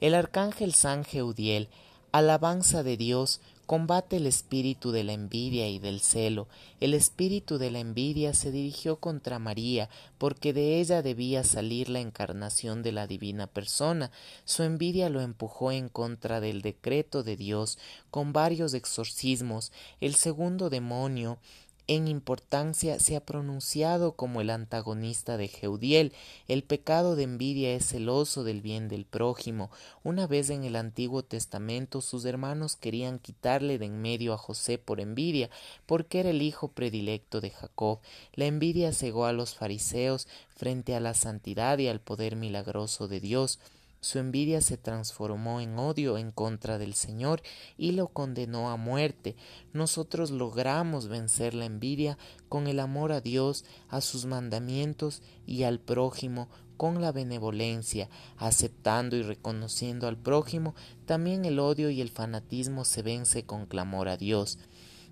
[0.00, 1.68] El Arcángel San Geudiel,
[2.12, 6.48] alabanza de Dios, combate el espíritu de la envidia y del celo.
[6.80, 12.00] El espíritu de la envidia se dirigió contra María, porque de ella debía salir la
[12.00, 14.10] encarnación de la divina persona.
[14.44, 17.78] Su envidia lo empujó en contra del decreto de Dios,
[18.10, 19.72] con varios exorcismos.
[20.00, 21.38] El segundo demonio
[21.86, 26.12] en importancia se ha pronunciado como el antagonista de Jeudiel.
[26.48, 29.70] El pecado de envidia es celoso del bien del prójimo.
[30.02, 34.78] Una vez en el Antiguo Testamento sus hermanos querían quitarle de en medio a José
[34.78, 35.50] por envidia,
[35.84, 38.00] porque era el hijo predilecto de Jacob.
[38.34, 43.20] La envidia cegó a los fariseos frente a la santidad y al poder milagroso de
[43.20, 43.58] Dios.
[44.04, 47.40] Su envidia se transformó en odio en contra del Señor
[47.78, 49.34] y lo condenó a muerte.
[49.72, 52.18] Nosotros logramos vencer la envidia
[52.50, 59.16] con el amor a Dios, a sus mandamientos y al prójimo con la benevolencia, aceptando
[59.16, 60.74] y reconociendo al prójimo,
[61.06, 64.58] también el odio y el fanatismo se vence con clamor a Dios.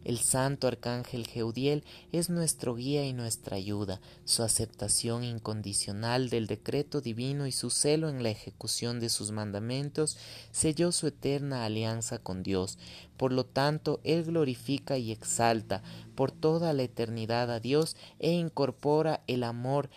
[0.05, 4.01] El santo arcángel Geudiel es nuestro guía y nuestra ayuda.
[4.25, 10.19] Su aceptación incondicional del decreto divino y su celo en la ejecución de sus mandamientos
[10.51, 12.79] selló su eterna alianza con Dios.
[13.17, 15.83] Por lo tanto, Él glorifica y exalta
[16.17, 19.89] por toda la eternidad a Dios e incorpora el amor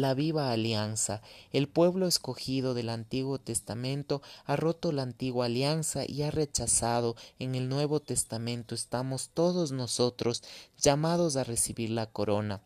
[0.00, 1.22] la viva alianza.
[1.52, 7.16] El pueblo escogido del Antiguo Testamento ha roto la antigua alianza y ha rechazado.
[7.38, 10.42] En el Nuevo Testamento estamos todos nosotros
[10.78, 12.62] llamados a recibir la corona.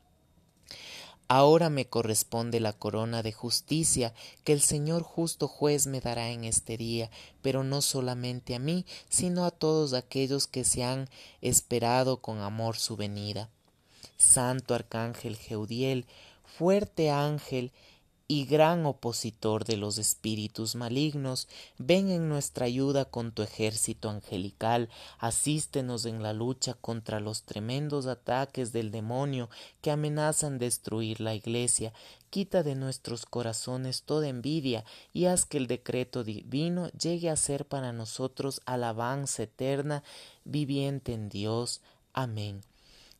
[1.27, 4.12] Ahora me corresponde la corona de justicia
[4.44, 8.85] que el Señor justo juez me dará en este día, pero no solamente a mí,
[9.09, 11.09] sino a todos aquellos que se han
[11.40, 13.49] esperado con amor su venida.
[14.18, 16.07] Santo Arcángel Geudiel,
[16.57, 17.73] fuerte ángel
[18.27, 21.47] y gran opositor de los espíritus malignos,
[21.79, 24.88] ven en nuestra ayuda con tu ejército angelical,
[25.19, 29.51] asístenos en la lucha contra los tremendos ataques del demonio
[29.83, 31.93] que amenazan destruir la iglesia,
[32.31, 37.67] quita de nuestros corazones toda envidia y haz que el decreto divino llegue a ser
[37.67, 40.03] para nosotros alabanza eterna,
[40.45, 41.83] viviente en Dios.
[42.14, 42.62] Amén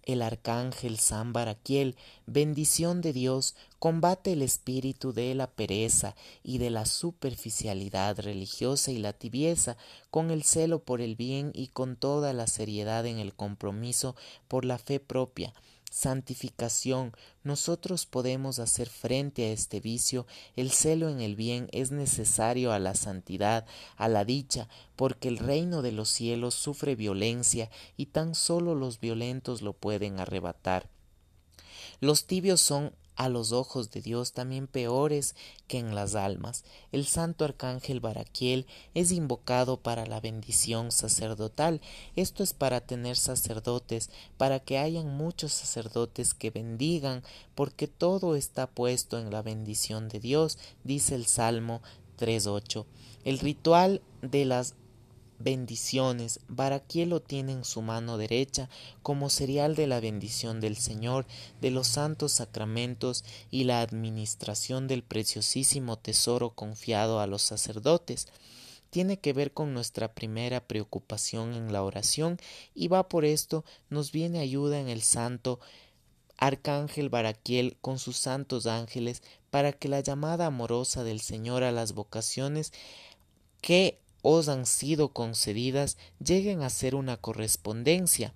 [0.06, 6.70] el arcángel San Baraquiel, bendición de Dios, combate el espíritu de la pereza y de
[6.70, 9.76] la superficialidad religiosa y la tibieza,
[10.10, 14.16] con el celo por el bien y con toda la seriedad en el compromiso
[14.48, 15.52] por la fe propia,
[15.94, 17.12] santificación,
[17.44, 20.26] nosotros podemos hacer frente a este vicio,
[20.57, 23.64] el celo en el bien es necesario a la santidad,
[23.96, 28.98] a la dicha, porque el reino de los cielos sufre violencia y tan solo los
[28.98, 30.90] violentos lo pueden arrebatar.
[32.00, 35.35] Los tibios son a los ojos de Dios también peores
[35.66, 36.64] que en las almas.
[36.92, 41.81] El santo arcángel Baraquiel es invocado para la bendición sacerdotal.
[42.16, 47.22] Esto es para tener sacerdotes, para que hayan muchos sacerdotes que bendigan,
[47.55, 51.83] porque todo está puesto en la bendición de Dios, dice el Salmo
[52.18, 52.85] 3.8.
[53.24, 54.74] El ritual de las
[55.44, 56.40] bendiciones.
[56.48, 58.68] Baraquiel lo tiene en su mano derecha
[59.02, 61.26] como serial de la bendición del Señor,
[61.61, 68.26] de los santos sacramentos y la administración del preciosísimo tesoro confiado a los sacerdotes.
[68.90, 72.38] Tiene que ver con nuestra primera preocupación en la oración
[72.74, 75.61] y va por esto nos viene ayuda en el santo
[76.37, 81.92] Arcángel Baraquiel con sus santos ángeles para que la llamada amorosa del Señor a las
[81.92, 82.72] vocaciones
[83.61, 88.32] que os han sido concedidas lleguen a ser una correspondencia.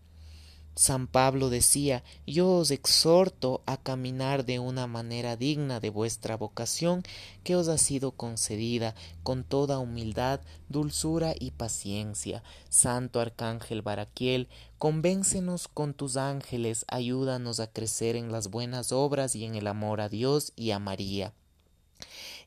[0.74, 7.02] San Pablo decía Yo os exhorto a caminar de una manera digna de vuestra vocación
[7.42, 12.44] que os ha sido concedida con toda humildad, dulzura y paciencia.
[12.68, 19.46] Santo Arcángel Baraquiel, convéncenos con tus ángeles, ayúdanos a crecer en las buenas obras y
[19.46, 21.32] en el amor a Dios y a María.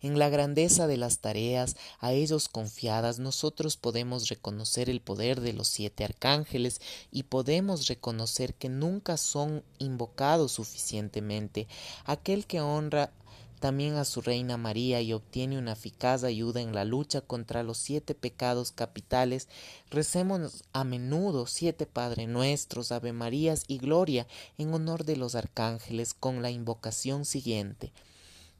[0.01, 5.53] En la grandeza de las tareas a ellos confiadas nosotros podemos reconocer el poder de
[5.53, 11.67] los siete arcángeles y podemos reconocer que nunca son invocados suficientemente.
[12.05, 13.11] Aquel que honra
[13.59, 17.77] también a su reina María y obtiene una eficaz ayuda en la lucha contra los
[17.77, 19.47] siete pecados capitales,
[19.91, 24.25] recemos a menudo siete Padre Nuestros, Ave Marías y Gloria
[24.57, 27.91] en honor de los arcángeles con la invocación siguiente.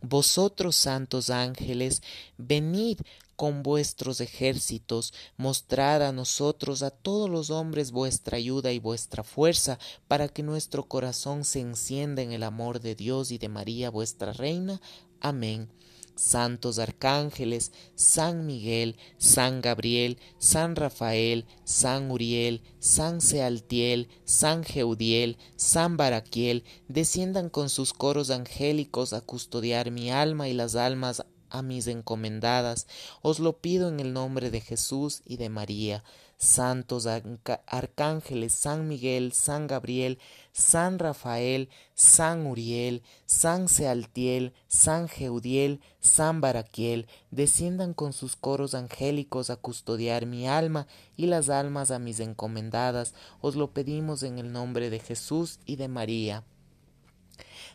[0.01, 2.01] Vosotros, santos ángeles,
[2.37, 2.99] venid
[3.35, 9.79] con vuestros ejércitos, mostrad a nosotros, a todos los hombres, vuestra ayuda y vuestra fuerza,
[10.07, 14.33] para que nuestro corazón se encienda en el amor de Dios y de María vuestra
[14.33, 14.79] Reina.
[15.19, 15.69] Amén
[16.15, 25.97] santos arcángeles, San Miguel, San Gabriel, San Rafael, San Uriel, San Sealtiel, San Geudiel, San
[25.97, 31.87] Baraquiel, desciendan con sus coros angélicos a custodiar mi alma y las almas a mis
[31.87, 32.87] encomendadas.
[33.21, 36.03] Os lo pido en el nombre de Jesús y de María.
[36.41, 37.05] Santos
[37.67, 40.17] arcángeles, San Miguel, San Gabriel,
[40.51, 49.51] San Rafael, San Uriel, San Sealtiel, San Geudiel, San Baraquiel, desciendan con sus coros angélicos
[49.51, 54.51] a custodiar mi alma y las almas a mis encomendadas, os lo pedimos en el
[54.51, 56.43] nombre de Jesús y de María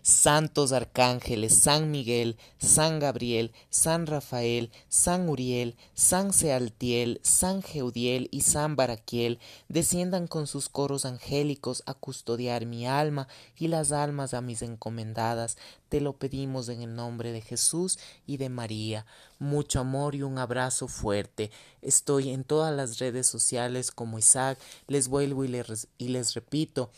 [0.07, 8.43] santos arcángeles, San Miguel, San Gabriel, San Rafael, San Uriel, San Sealtiel, San Geudiel y
[8.43, 13.27] San Baraquiel, desciendan con sus coros angélicos a custodiar mi alma
[13.57, 15.57] y las almas a mis encomendadas.
[15.89, 17.99] Te lo pedimos en el nombre de Jesús
[18.29, 19.07] y de María.
[19.41, 21.51] Mucho amor y un abrazo fuerte.
[21.83, 24.57] Estoy en todas las redes sociales como Isaac.
[24.87, 26.93] Les vuelvo y les, y les repito,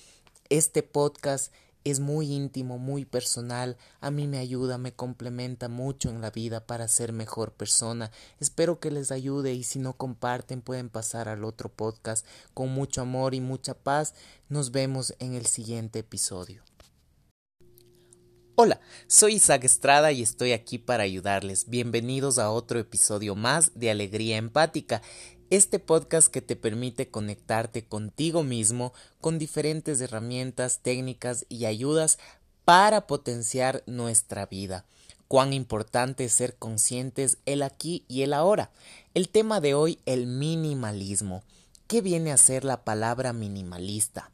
[0.50, 1.54] este podcast
[1.84, 6.66] es muy íntimo, muy personal, a mí me ayuda, me complementa mucho en la vida
[6.66, 8.10] para ser mejor persona.
[8.40, 13.02] Espero que les ayude y si no comparten pueden pasar al otro podcast con mucho
[13.02, 14.14] amor y mucha paz.
[14.48, 16.62] Nos vemos en el siguiente episodio.
[18.60, 21.68] Hola, soy Isaac Estrada y estoy aquí para ayudarles.
[21.68, 25.00] Bienvenidos a otro episodio más de Alegría Empática
[25.50, 32.18] este podcast que te permite conectarte contigo mismo con diferentes herramientas, técnicas y ayudas
[32.64, 34.84] para potenciar nuestra vida.
[35.26, 38.70] Cuán importante es ser conscientes el aquí y el ahora.
[39.14, 41.42] El tema de hoy, el minimalismo.
[41.86, 44.30] ¿Qué viene a ser la palabra minimalista?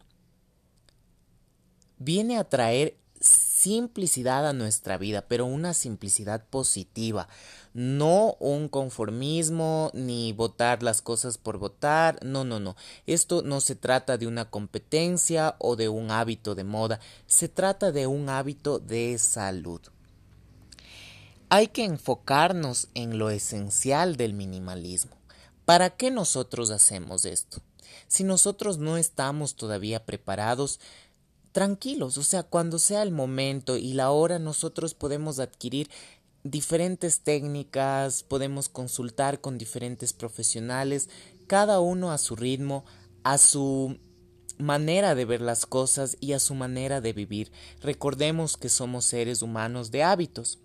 [1.98, 7.29] Viene a traer simplicidad a nuestra vida, pero una simplicidad positiva,
[7.72, 12.77] no un conformismo ni votar las cosas por votar, no, no, no.
[13.07, 17.91] Esto no se trata de una competencia o de un hábito de moda, se trata
[17.91, 19.81] de un hábito de salud.
[21.49, 25.16] Hay que enfocarnos en lo esencial del minimalismo.
[25.64, 27.62] ¿Para qué nosotros hacemos esto?
[28.09, 30.81] Si nosotros no estamos todavía preparados,
[31.55, 35.88] tranquilos, o sea, cuando sea el momento y la hora nosotros podemos adquirir
[36.42, 41.09] diferentes técnicas, podemos consultar con diferentes profesionales,
[41.46, 42.84] cada uno a su ritmo,
[43.22, 44.00] a su
[44.59, 47.52] manera de ver las cosas y a su manera de vivir.
[47.80, 50.59] Recordemos que somos seres humanos de hábitos.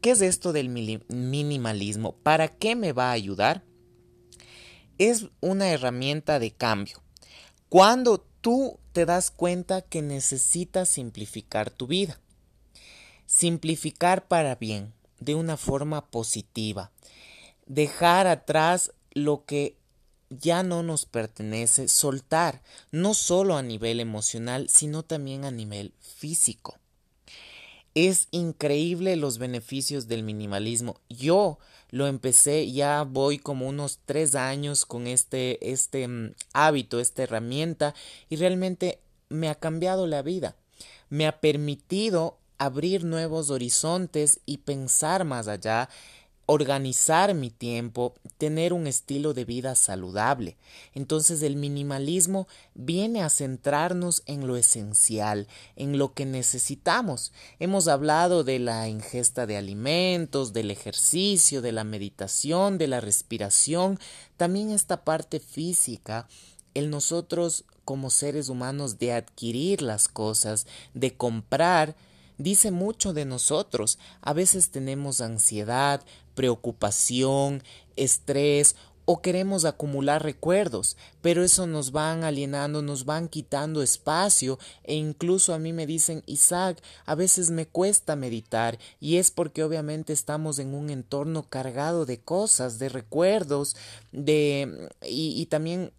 [0.00, 2.16] ¿Qué es esto del minimalismo?
[2.24, 3.62] ¿Para qué me va a ayudar?
[4.98, 7.00] Es una herramienta de cambio.
[7.68, 12.20] Cuando tú te das cuenta que necesitas simplificar tu vida.
[13.26, 16.90] Simplificar para bien, de una forma positiva.
[17.66, 19.76] Dejar atrás lo que
[20.28, 26.78] ya no nos pertenece, soltar, no solo a nivel emocional, sino también a nivel físico.
[27.94, 30.96] Es increíble los beneficios del minimalismo.
[31.10, 31.58] Yo
[31.90, 37.94] lo empecé, ya voy como unos tres años con este, este mm, hábito, esta herramienta,
[38.30, 40.56] y realmente me ha cambiado la vida.
[41.10, 45.90] Me ha permitido abrir nuevos horizontes y pensar más allá
[46.52, 50.58] organizar mi tiempo, tener un estilo de vida saludable.
[50.94, 57.32] Entonces el minimalismo viene a centrarnos en lo esencial, en lo que necesitamos.
[57.58, 63.98] Hemos hablado de la ingesta de alimentos, del ejercicio, de la meditación, de la respiración,
[64.36, 66.28] también esta parte física,
[66.74, 71.96] el nosotros como seres humanos de adquirir las cosas, de comprar,
[72.38, 73.98] dice mucho de nosotros.
[74.20, 76.02] A veces tenemos ansiedad,
[76.34, 77.62] preocupación,
[77.96, 84.94] estrés o queremos acumular recuerdos, pero eso nos van alienando, nos van quitando espacio e
[84.94, 90.12] incluso a mí me dicen, Isaac, a veces me cuesta meditar y es porque obviamente
[90.12, 93.76] estamos en un entorno cargado de cosas, de recuerdos,
[94.12, 95.92] de y, y también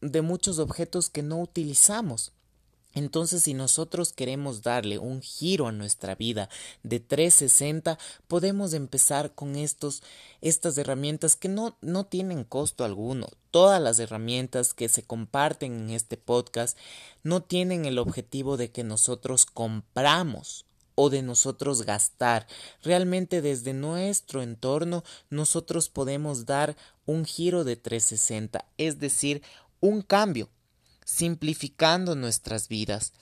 [0.00, 2.33] de muchos objetos que no utilizamos.
[2.94, 6.48] Entonces, si nosotros queremos darle un giro a nuestra vida
[6.82, 10.02] de 360, podemos empezar con estos,
[10.40, 13.28] estas herramientas que no, no tienen costo alguno.
[13.50, 16.78] Todas las herramientas que se comparten en este podcast
[17.22, 20.64] no tienen el objetivo de que nosotros compramos
[20.94, 22.46] o de nosotros gastar.
[22.82, 26.76] Realmente desde nuestro entorno nosotros podemos dar
[27.06, 29.42] un giro de 360, es decir,
[29.80, 30.48] un cambio
[31.04, 33.12] simplificando nuestras vidas.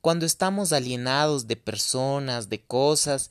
[0.00, 3.30] Cuando estamos alienados de personas, de cosas,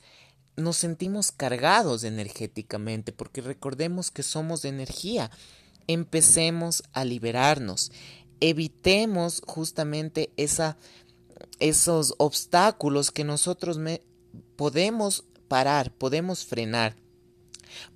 [0.56, 5.30] nos sentimos cargados energéticamente, porque recordemos que somos de energía.
[5.86, 7.92] Empecemos a liberarnos.
[8.40, 10.76] Evitemos justamente esa,
[11.58, 13.78] esos obstáculos que nosotros
[14.56, 16.96] podemos parar, podemos frenar.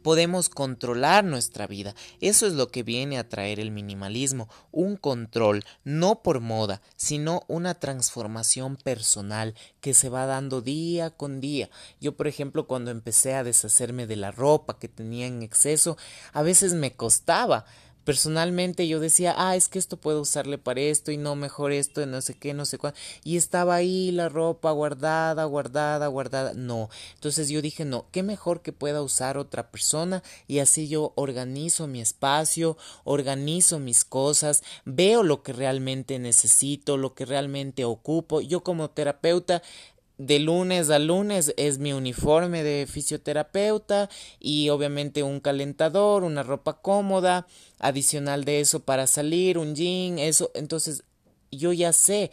[0.03, 1.95] Podemos controlar nuestra vida.
[2.21, 4.49] Eso es lo que viene a traer el minimalismo.
[4.71, 11.41] Un control, no por moda, sino una transformación personal que se va dando día con
[11.41, 11.71] día.
[12.01, 15.97] Yo, por ejemplo, cuando empecé a deshacerme de la ropa que tenía en exceso,
[16.33, 17.65] a veces me costaba
[18.09, 22.07] personalmente yo decía, ah, es que esto puedo usarle para esto y no mejor esto,
[22.07, 22.99] no sé qué, no sé cuándo.
[23.23, 26.55] Y estaba ahí la ropa guardada, guardada, guardada.
[26.55, 26.89] No.
[27.17, 31.87] Entonces yo dije, no, qué mejor que pueda usar otra persona y así yo organizo
[31.87, 38.41] mi espacio, organizo mis cosas, veo lo que realmente necesito, lo que realmente ocupo.
[38.41, 39.63] Yo como terapeuta
[40.19, 44.11] de lunes a lunes es mi uniforme de fisioterapeuta
[44.41, 47.47] y obviamente un calentador, una ropa cómoda,
[47.79, 51.05] adicional de eso para salir, un jean, eso, entonces
[51.51, 52.33] yo ya sé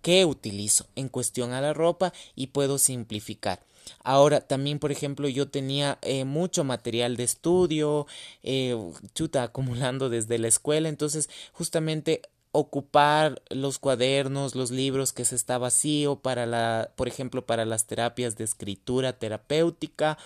[0.00, 3.60] qué utilizo en cuestión a la ropa y puedo simplificar.
[4.02, 8.06] Ahora también, por ejemplo, yo tenía eh, mucho material de estudio,
[8.42, 8.76] eh,
[9.14, 12.22] chuta, acumulando desde la escuela, entonces justamente
[12.56, 17.86] ocupar los cuadernos, los libros que se está vacío para la, por ejemplo, para las
[17.86, 20.18] terapias de escritura terapéutica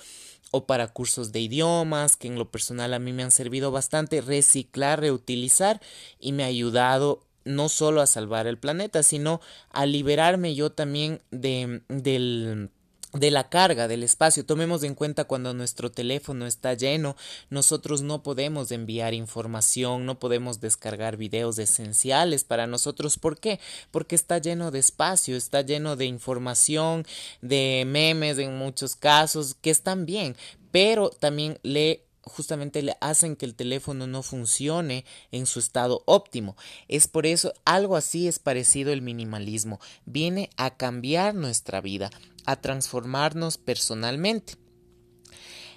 [0.50, 4.20] o para cursos de idiomas, que en lo personal a mí me han servido bastante,
[4.20, 5.80] reciclar, reutilizar
[6.18, 11.22] y me ha ayudado no solo a salvar el planeta, sino a liberarme yo también
[11.30, 12.70] de, del
[13.12, 14.44] de la carga del espacio.
[14.44, 17.16] Tomemos en cuenta cuando nuestro teléfono está lleno,
[17.48, 23.18] nosotros no podemos enviar información, no podemos descargar videos esenciales para nosotros.
[23.18, 23.60] ¿Por qué?
[23.90, 27.06] Porque está lleno de espacio, está lleno de información,
[27.42, 30.36] de memes en muchos casos que están bien,
[30.70, 36.56] pero también le justamente le hacen que el teléfono no funcione en su estado óptimo.
[36.88, 39.80] Es por eso algo así es parecido el minimalismo.
[40.04, 42.10] Viene a cambiar nuestra vida,
[42.46, 44.54] a transformarnos personalmente.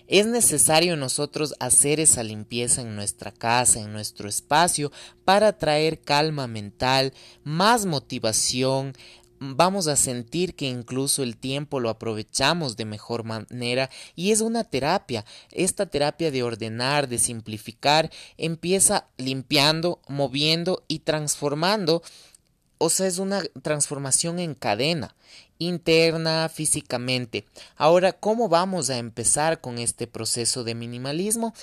[0.08, 4.92] Es necesario nosotros hacer esa limpieza en nuestra casa, en nuestro espacio,
[5.24, 8.94] para traer calma mental, más motivación,
[9.44, 14.64] vamos a sentir que incluso el tiempo lo aprovechamos de mejor manera y es una
[14.64, 15.26] terapia.
[15.52, 22.02] Esta terapia de ordenar, de simplificar, empieza limpiando, moviendo y transformando.
[22.78, 25.16] O sea, es una transformación en cadena,
[25.60, 27.46] interna, físicamente.
[27.76, 31.54] Ahora, ¿cómo vamos a empezar con este proceso de minimalismo?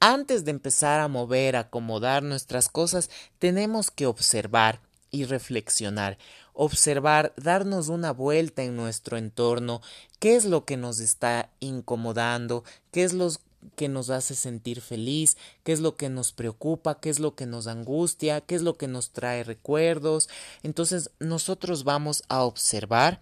[0.00, 4.80] Antes de empezar a mover, a acomodar nuestras cosas, tenemos que observar
[5.10, 6.16] y reflexionar
[6.52, 9.80] observar, darnos una vuelta en nuestro entorno,
[10.18, 13.30] qué es lo que nos está incomodando, qué es lo
[13.76, 17.46] que nos hace sentir feliz, qué es lo que nos preocupa, qué es lo que
[17.46, 20.28] nos angustia, qué es lo que nos trae recuerdos.
[20.62, 23.20] Entonces nosotros vamos a observar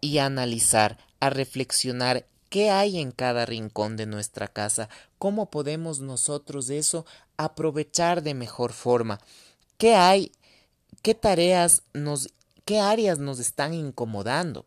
[0.00, 6.00] y a analizar, a reflexionar qué hay en cada rincón de nuestra casa, cómo podemos
[6.00, 7.04] nosotros eso
[7.36, 9.20] aprovechar de mejor forma,
[9.76, 10.32] qué hay,
[11.02, 12.30] qué tareas nos
[12.68, 14.66] ¿Qué áreas nos están incomodando?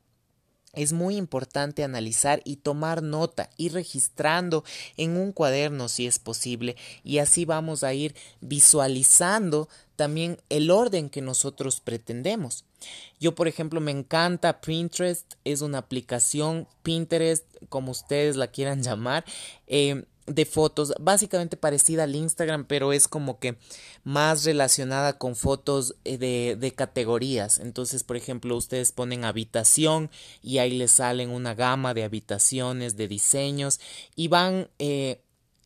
[0.73, 4.63] Es muy importante analizar y tomar nota, y registrando
[4.97, 11.09] en un cuaderno si es posible y así vamos a ir visualizando también el orden
[11.09, 12.65] que nosotros pretendemos.
[13.19, 19.25] Yo, por ejemplo, me encanta Pinterest, es una aplicación, Pinterest, como ustedes la quieran llamar,
[19.67, 23.57] eh, de fotos, básicamente parecida al Instagram, pero es como que
[24.03, 27.59] más relacionada con fotos eh, de, de, categorías.
[27.59, 30.09] Entonces, por ejemplo, ustedes ponen habitación
[30.41, 33.79] y ahí les salen una gama de habitaciones, de diseños
[34.15, 35.21] y van eh,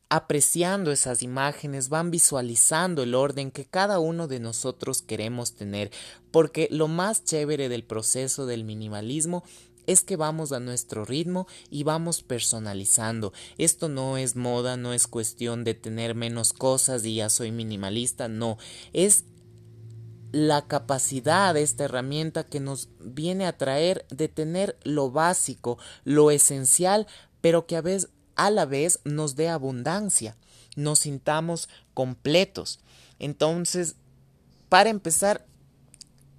[0.10, 5.92] apreciando esas imágenes, van visualizando el orden que cada uno de nosotros queremos tener,
[6.32, 9.44] porque lo más chévere del proceso del minimalismo
[9.88, 13.34] es que vamos a nuestro ritmo y vamos personalizando.
[13.58, 18.28] Esto no es moda, no es cuestión de tener menos cosas y ya soy minimalista,
[18.28, 18.58] no,
[18.94, 19.26] es
[20.32, 26.30] la capacidad de esta herramienta que nos viene a traer de tener lo básico, lo
[26.30, 27.08] esencial,
[27.40, 30.36] pero que a, vez, a la vez nos dé abundancia,
[30.76, 32.80] nos sintamos completos.
[33.18, 33.96] Entonces,
[34.68, 35.46] para empezar,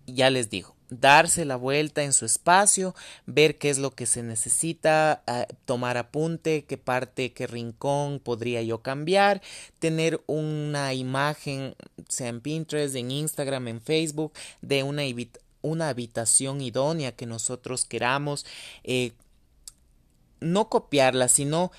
[0.07, 2.95] ya les digo, darse la vuelta en su espacio,
[3.27, 8.63] ver qué es lo que se necesita, ah, tomar apunte, qué parte, qué rincón podría
[8.63, 9.43] yo cambiar,
[9.79, 11.75] tener una imagen,
[12.09, 14.33] sea en Pinterest, en Instagram, en Facebook,
[14.63, 15.03] de una,
[15.63, 18.47] una habitación idónea que nosotros queramos,
[18.85, 19.13] eh,
[20.41, 21.73] no copiarla, sino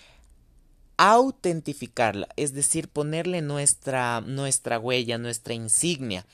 [0.98, 6.26] autentificarla, es decir, ponerle nuestra, nuestra huella, nuestra insignia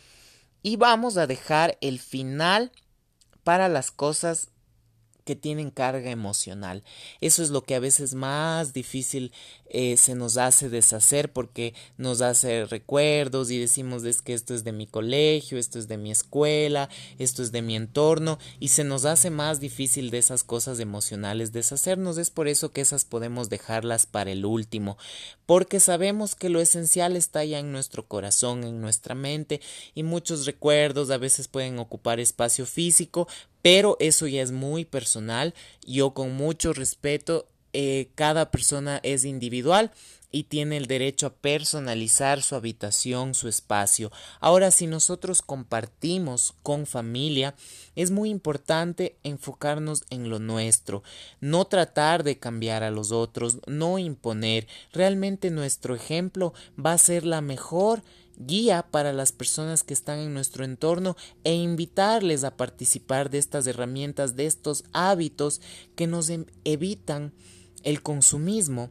[0.63, 2.71] y vamos a dejar el final
[3.43, 4.49] para las cosas
[5.23, 6.83] que tienen carga emocional.
[7.21, 9.31] Eso es lo que a veces más difícil
[9.69, 14.63] eh, se nos hace deshacer porque nos hace recuerdos y decimos es que esto es
[14.63, 18.83] de mi colegio, esto es de mi escuela, esto es de mi entorno y se
[18.83, 22.17] nos hace más difícil de esas cosas emocionales deshacernos.
[22.17, 24.97] Es por eso que esas podemos dejarlas para el último,
[25.45, 29.61] porque sabemos que lo esencial está ya en nuestro corazón, en nuestra mente
[29.95, 33.27] y muchos recuerdos a veces pueden ocupar espacio físico,
[33.63, 35.55] pero eso ya es muy personal.
[35.87, 39.91] Yo con mucho respeto, eh, cada persona es individual
[40.33, 44.11] y tiene el derecho a personalizar su habitación, su espacio.
[44.41, 47.55] Ahora, si nosotros compartimos con familia,
[47.95, 51.03] es muy importante enfocarnos en lo nuestro,
[51.39, 54.67] no tratar de cambiar a los otros, no imponer.
[54.91, 56.53] Realmente nuestro ejemplo
[56.83, 58.01] va a ser la mejor
[58.37, 63.67] guía para las personas que están en nuestro entorno e invitarles a participar de estas
[63.67, 65.61] herramientas, de estos hábitos
[65.95, 67.33] que nos em, evitan
[67.83, 68.89] el consumismo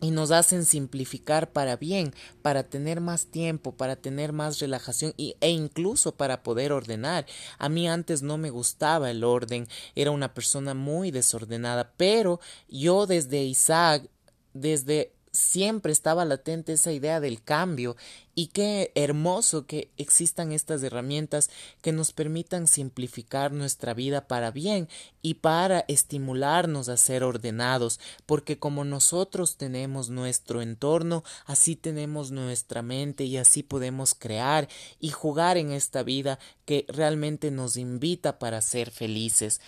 [0.00, 5.50] y nos hacen simplificar para bien, para tener más tiempo, para tener más relajación e
[5.50, 7.26] incluso para poder ordenar.
[7.58, 13.06] A mí antes no me gustaba el orden, era una persona muy desordenada, pero yo
[13.06, 14.08] desde Isaac,
[14.54, 17.96] desde siempre estaba latente esa idea del cambio
[18.38, 21.50] y qué hermoso que existan estas herramientas
[21.82, 24.88] que nos permitan simplificar nuestra vida para bien
[25.22, 32.80] y para estimularnos a ser ordenados, porque como nosotros tenemos nuestro entorno, así tenemos nuestra
[32.80, 34.68] mente y así podemos crear
[35.00, 39.60] y jugar en esta vida que realmente nos invita para ser felices.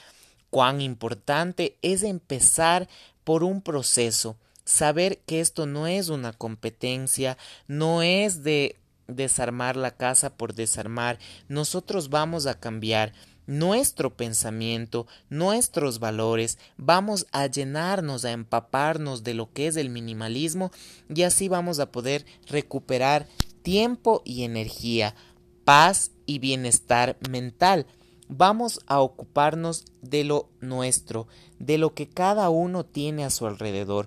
[0.49, 2.89] Cuán importante es empezar
[3.25, 4.37] por un proceso
[4.71, 8.77] saber que esto no es una competencia, no es de
[9.09, 11.19] desarmar la casa por desarmar,
[11.49, 13.13] nosotros vamos a cambiar
[13.49, 20.71] nuestro pensamiento, nuestros valores, vamos a llenarnos, a empaparnos de lo que es el minimalismo
[21.13, 23.27] y así vamos a poder recuperar
[23.63, 25.17] tiempo y energía,
[25.65, 27.87] paz y bienestar mental.
[28.29, 31.27] Vamos a ocuparnos de lo nuestro,
[31.59, 34.07] de lo que cada uno tiene a su alrededor.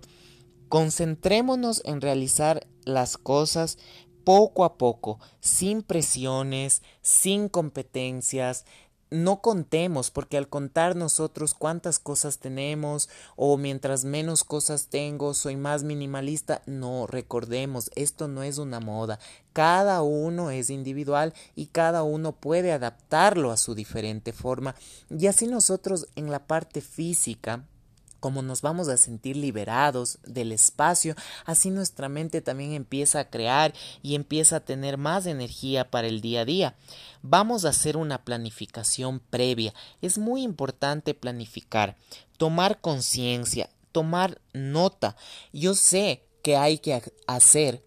[0.73, 3.77] Concentrémonos en realizar las cosas
[4.23, 8.65] poco a poco, sin presiones, sin competencias,
[9.11, 15.57] no contemos, porque al contar nosotros cuántas cosas tenemos o mientras menos cosas tengo, soy
[15.57, 19.19] más minimalista, no, recordemos, esto no es una moda,
[19.53, 24.73] cada uno es individual y cada uno puede adaptarlo a su diferente forma.
[25.11, 27.67] Y así nosotros en la parte física
[28.23, 31.13] como nos vamos a sentir liberados del espacio,
[31.43, 36.21] así nuestra mente también empieza a crear y empieza a tener más energía para el
[36.21, 36.75] día a día.
[37.21, 39.73] Vamos a hacer una planificación previa.
[40.01, 41.97] Es muy importante planificar,
[42.37, 45.17] tomar conciencia, tomar nota.
[45.51, 47.83] Yo sé que hay que hacer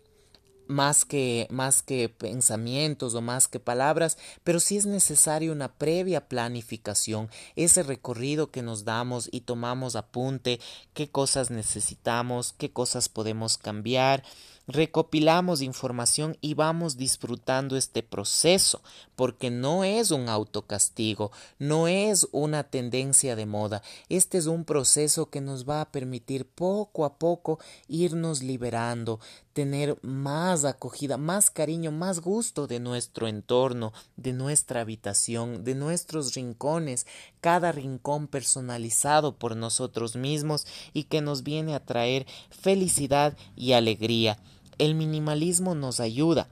[0.69, 6.29] más que, más que pensamientos o más que palabras, pero sí es necesaria una previa
[6.29, 10.61] planificación, ese recorrido que nos damos y tomamos apunte,
[10.95, 14.23] qué cosas necesitamos, qué cosas podemos cambiar,
[14.67, 18.83] recopilamos información y vamos disfrutando este proceso,
[19.15, 25.31] porque no es un autocastigo, no es una tendencia de moda, este es un proceso
[25.31, 27.59] que nos va a permitir poco a poco
[27.89, 29.21] irnos liberando,
[29.57, 36.35] tener más acogida, más cariño, más gusto de nuestro entorno, de nuestra habitación, de nuestros
[36.35, 37.07] rincones,
[37.41, 44.37] cada rincón personalizado por nosotros mismos y que nos viene a traer felicidad y alegría.
[44.77, 46.51] El minimalismo nos ayuda.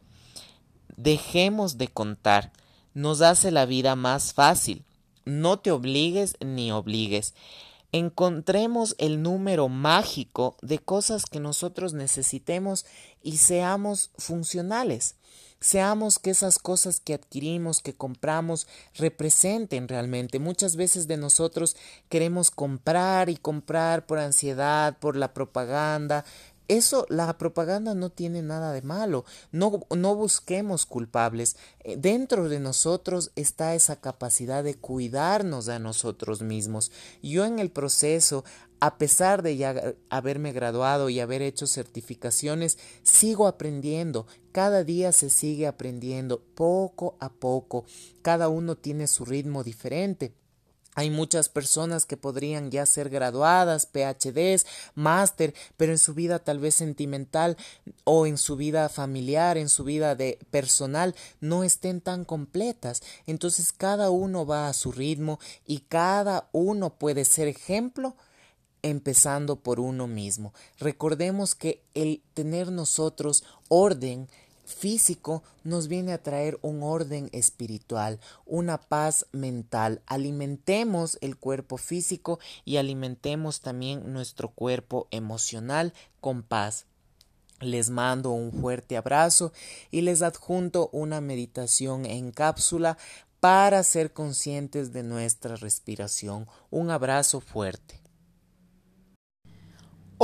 [0.96, 2.52] Dejemos de contar.
[2.94, 4.82] Nos hace la vida más fácil.
[5.26, 7.34] No te obligues ni obligues.
[7.96, 12.86] Encontremos el número mágico de cosas que nosotros necesitemos
[13.22, 15.14] y seamos funcionales.
[15.60, 20.40] Seamos que esas cosas que adquirimos, que compramos, representen realmente.
[20.40, 21.76] Muchas veces de nosotros
[22.08, 26.24] queremos comprar y comprar por ansiedad, por la propaganda,
[26.68, 29.24] eso, la propaganda no tiene nada de malo.
[29.52, 31.56] No, no busquemos culpables.
[31.80, 36.90] Eh, dentro de nosotros está esa capacidad de cuidarnos a nosotros mismos.
[37.22, 38.44] Yo en el proceso,
[38.80, 44.26] a pesar de ya haberme graduado y haber hecho certificaciones, sigo aprendiendo.
[44.52, 47.84] Cada día se sigue aprendiendo, poco a poco.
[48.22, 50.34] Cada uno tiene su ritmo diferente.
[50.94, 56.58] Hay muchas personas que podrían ya ser graduadas, PhDs, máster, pero en su vida tal
[56.58, 57.56] vez sentimental
[58.04, 63.02] o en su vida familiar, en su vida de personal, no estén tan completas.
[63.26, 68.16] Entonces cada uno va a su ritmo y cada uno puede ser ejemplo
[68.82, 70.52] empezando por uno mismo.
[70.78, 74.28] Recordemos que el tener nosotros orden
[74.64, 80.02] físico nos viene a traer un orden espiritual, una paz mental.
[80.06, 86.86] Alimentemos el cuerpo físico y alimentemos también nuestro cuerpo emocional con paz.
[87.60, 89.52] Les mando un fuerte abrazo
[89.90, 92.98] y les adjunto una meditación en cápsula
[93.40, 96.46] para ser conscientes de nuestra respiración.
[96.70, 98.03] Un abrazo fuerte.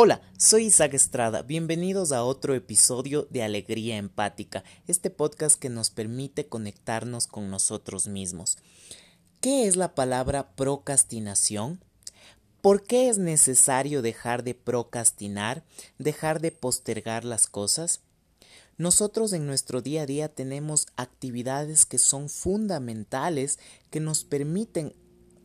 [0.03, 5.91] Hola, soy Isaac Estrada, bienvenidos a otro episodio de Alegría Empática, este podcast que nos
[5.91, 8.57] permite conectarnos con nosotros mismos.
[9.43, 11.85] ¿Qué es la palabra procrastinación?
[12.63, 15.65] ¿Por qué es necesario dejar de procrastinar,
[15.99, 18.01] dejar de postergar las cosas?
[18.79, 23.59] Nosotros en nuestro día a día tenemos actividades que son fundamentales
[23.91, 24.95] que nos permiten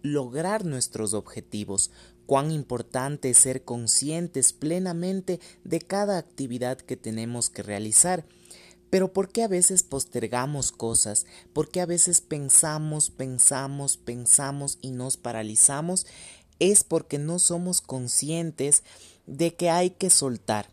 [0.01, 1.91] lograr nuestros objetivos,
[2.25, 8.25] Cuán importante es ser conscientes plenamente de cada actividad que tenemos que realizar.
[8.89, 11.25] Pero ¿por qué a veces postergamos cosas?
[11.53, 16.07] ¿Por qué a veces pensamos, pensamos, pensamos y nos paralizamos?
[16.59, 18.83] Es porque no somos conscientes
[19.27, 20.69] de que hay que soltar.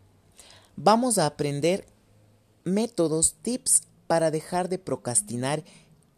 [0.75, 1.85] Vamos a aprender
[2.63, 5.63] métodos, tips para dejar de procrastinar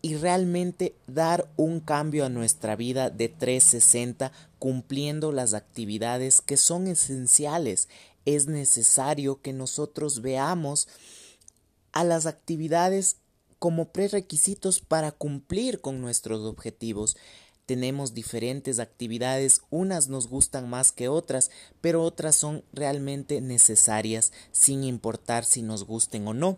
[0.02, 4.32] y realmente dar un cambio a nuestra vida de 360
[4.66, 7.88] cumpliendo las actividades que son esenciales.
[8.26, 10.88] Es necesario que nosotros veamos
[11.92, 13.18] a las actividades
[13.60, 17.16] como prerequisitos para cumplir con nuestros objetivos.
[17.68, 24.84] Tenemos diferentes actividades, unas nos gustan más que otras, pero otras son realmente necesarias sin
[24.84, 26.58] importar si nos gusten o no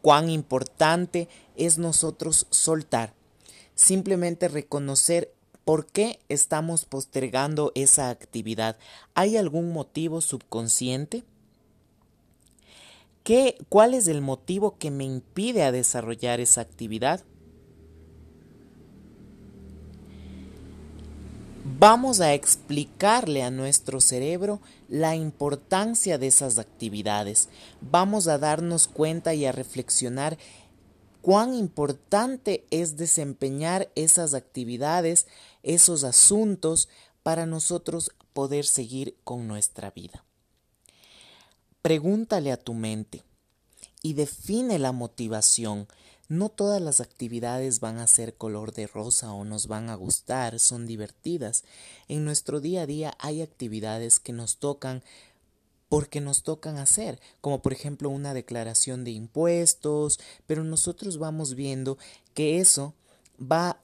[0.00, 3.12] cuán importante es nosotros soltar,
[3.74, 5.34] simplemente reconocer
[5.64, 8.76] por qué estamos postergando esa actividad.
[9.14, 11.24] ¿Hay algún motivo subconsciente?
[13.22, 17.24] ¿Qué, ¿Cuál es el motivo que me impide a desarrollar esa actividad?
[21.78, 27.48] Vamos a explicarle a nuestro cerebro la importancia de esas actividades.
[27.80, 30.36] Vamos a darnos cuenta y a reflexionar
[31.22, 35.26] cuán importante es desempeñar esas actividades,
[35.64, 36.88] esos asuntos,
[37.22, 40.24] para nosotros poder seguir con nuestra vida.
[41.82, 43.24] Pregúntale a tu mente
[44.02, 45.88] y define la motivación
[46.28, 50.58] no todas las actividades van a ser color de rosa o nos van a gustar,
[50.58, 51.64] son divertidas.
[52.08, 55.02] En nuestro día a día hay actividades que nos tocan
[55.90, 61.98] porque nos tocan hacer, como por ejemplo una declaración de impuestos, pero nosotros vamos viendo
[62.32, 62.94] que eso
[63.38, 63.80] va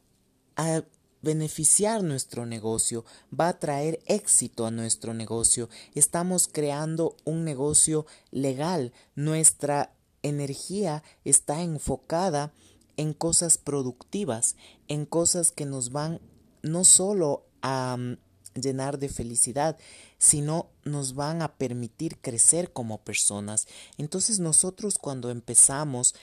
[0.56, 0.82] a
[1.22, 3.04] beneficiar nuestro negocio,
[3.38, 5.68] va a traer éxito a nuestro negocio.
[5.94, 8.92] Estamos creando un negocio legal.
[9.14, 9.92] Nuestra
[10.22, 12.52] energía está enfocada
[12.96, 14.56] en cosas productivas,
[14.88, 16.20] en cosas que nos van
[16.62, 18.16] no solo a mm,
[18.60, 19.78] llenar de felicidad,
[20.18, 23.66] sino nos van a permitir crecer como personas.
[23.96, 26.14] Entonces nosotros cuando empezamos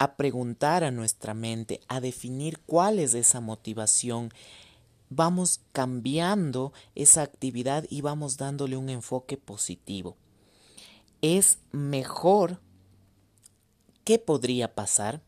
[0.00, 4.32] a preguntar a nuestra mente, a definir cuál es esa motivación,
[5.10, 10.16] vamos cambiando esa actividad y vamos dándole un enfoque positivo.
[11.20, 12.60] Es mejor
[14.04, 15.22] ¿Qué podría pasar?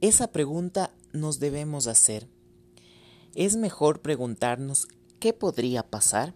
[0.00, 2.28] Esa pregunta nos debemos hacer.
[3.34, 4.86] Es mejor preguntarnos
[5.18, 6.32] ¿qué podría pasar?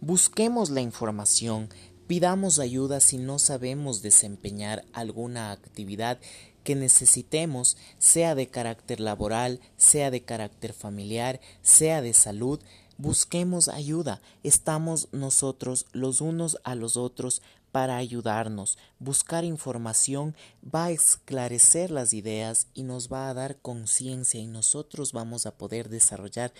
[0.00, 1.68] Busquemos la información,
[2.06, 6.18] pidamos ayuda si no sabemos desempeñar alguna actividad
[6.62, 12.60] que necesitemos, sea de carácter laboral, sea de carácter familiar, sea de salud,
[12.96, 14.20] busquemos ayuda.
[14.42, 17.42] Estamos nosotros los unos a los otros
[17.74, 18.78] para ayudarnos.
[19.00, 25.12] Buscar información va a esclarecer las ideas y nos va a dar conciencia y nosotros
[25.12, 26.52] vamos a poder desarrollar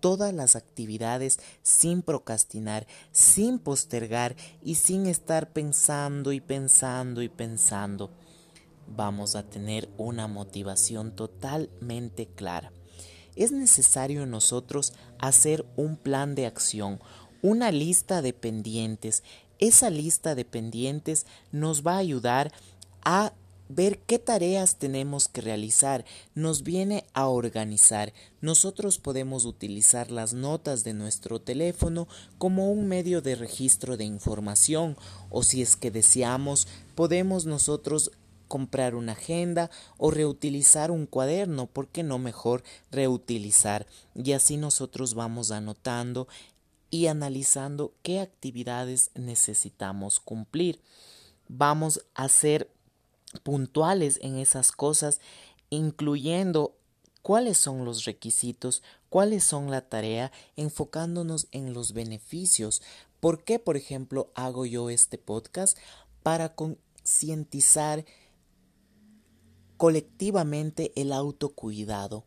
[0.00, 8.10] todas las actividades sin procrastinar, sin postergar y sin estar pensando y pensando y pensando.
[8.88, 12.72] Vamos a tener una motivación totalmente clara.
[13.36, 17.00] Es necesario en nosotros hacer un plan de acción,
[17.42, 19.22] una lista de pendientes
[19.60, 22.50] esa lista de pendientes nos va a ayudar
[23.02, 23.32] a
[23.70, 26.04] ver qué tareas tenemos que realizar,
[26.34, 28.12] nos viene a organizar.
[28.40, 34.96] Nosotros podemos utilizar las notas de nuestro teléfono como un medio de registro de información
[35.30, 36.66] o si es que deseamos,
[36.96, 38.10] podemos nosotros
[38.48, 43.86] comprar una agenda o reutilizar un cuaderno, ¿por qué no mejor reutilizar?
[44.16, 46.26] Y así nosotros vamos anotando
[46.90, 50.80] y analizando qué actividades necesitamos cumplir.
[51.46, 52.68] Vamos a ser
[53.42, 55.20] puntuales en esas cosas,
[55.70, 56.76] incluyendo
[57.22, 62.82] cuáles son los requisitos, cuáles son la tarea, enfocándonos en los beneficios.
[63.20, 65.78] ¿Por qué, por ejemplo, hago yo este podcast?
[66.22, 68.04] Para concientizar
[69.76, 72.24] colectivamente el autocuidado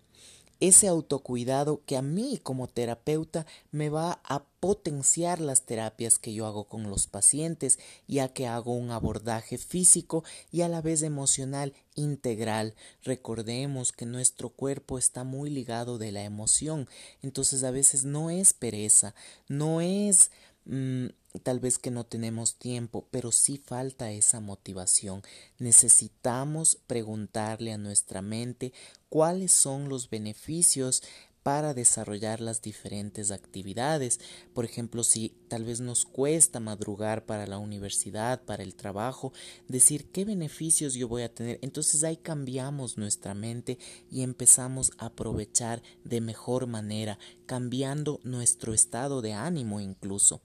[0.68, 6.46] ese autocuidado que a mí como terapeuta me va a potenciar las terapias que yo
[6.46, 11.74] hago con los pacientes, ya que hago un abordaje físico y a la vez emocional
[11.96, 12.76] integral.
[13.04, 16.88] Recordemos que nuestro cuerpo está muy ligado de la emoción,
[17.22, 19.16] entonces a veces no es pereza,
[19.50, 20.32] no es
[20.66, 21.08] mm,
[21.44, 25.24] tal vez que no tenemos tiempo, pero sí falta esa motivación.
[25.60, 28.74] Necesitamos preguntarle a nuestra mente
[29.10, 31.04] cuáles son los beneficios
[31.44, 34.20] para desarrollar las diferentes actividades.
[34.54, 39.34] Por ejemplo, si tal vez nos cuesta madrugar para la universidad, para el trabajo,
[39.68, 41.60] decir qué beneficios yo voy a tener.
[41.62, 43.78] Entonces ahí cambiamos nuestra mente
[44.10, 50.42] y empezamos a aprovechar de mejor manera, cambiando nuestro estado de ánimo incluso.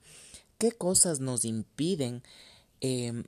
[0.59, 2.25] ¿Qué cosas nos impiden
[2.81, 3.25] em,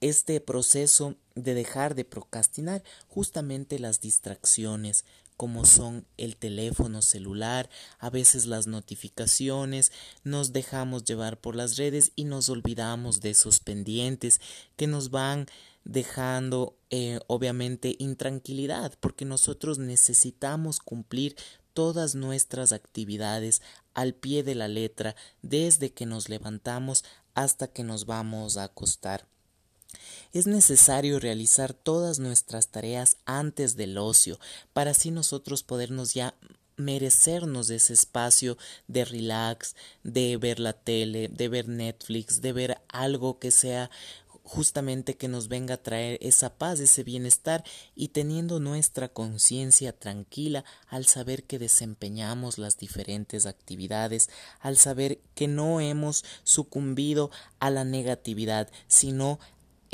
[0.00, 2.82] este proceso de dejar de procrastinar?
[3.08, 5.04] Justamente las distracciones,
[5.36, 7.68] como son el teléfono celular,
[7.98, 13.60] a veces las notificaciones, nos dejamos llevar por las redes y nos olvidamos de esos
[13.60, 14.40] pendientes
[14.76, 15.46] que nos van
[15.84, 21.36] dejando eh, obviamente intranquilidad porque nosotros necesitamos cumplir
[21.74, 23.60] todas nuestras actividades
[23.92, 27.04] al pie de la letra desde que nos levantamos
[27.34, 29.26] hasta que nos vamos a acostar.
[30.32, 34.38] Es necesario realizar todas nuestras tareas antes del ocio,
[34.72, 36.34] para así nosotros podernos ya
[36.76, 43.38] merecernos ese espacio de relax, de ver la tele, de ver Netflix, de ver algo
[43.38, 43.90] que sea
[44.44, 47.64] justamente que nos venga a traer esa paz, ese bienestar
[47.96, 54.28] y teniendo nuestra conciencia tranquila al saber que desempeñamos las diferentes actividades,
[54.60, 59.40] al saber que no hemos sucumbido a la negatividad, sino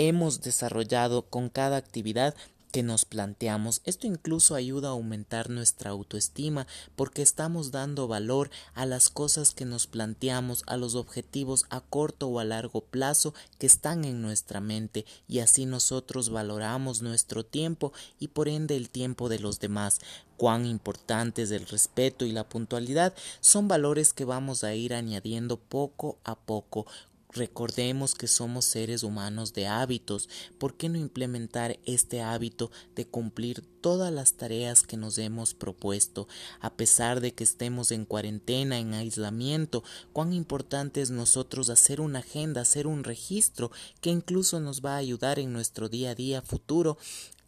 [0.08, 2.34] hemos desarrollado con cada actividad
[2.72, 3.82] que nos planteamos.
[3.84, 9.64] Esto incluso ayuda a aumentar nuestra autoestima porque estamos dando valor a las cosas que
[9.64, 14.60] nos planteamos, a los objetivos a corto o a largo plazo que están en nuestra
[14.60, 19.98] mente y así nosotros valoramos nuestro tiempo y por ende el tiempo de los demás.
[20.36, 26.16] Cuán importantes el respeto y la puntualidad son valores que vamos a ir añadiendo poco
[26.24, 26.86] a poco
[27.32, 30.28] Recordemos que somos seres humanos de hábitos.
[30.58, 36.26] ¿Por qué no implementar este hábito de cumplir todas las tareas que nos hemos propuesto?
[36.60, 42.18] A pesar de que estemos en cuarentena, en aislamiento, cuán importante es nosotros hacer una
[42.18, 43.70] agenda, hacer un registro
[44.00, 46.98] que incluso nos va a ayudar en nuestro día a día futuro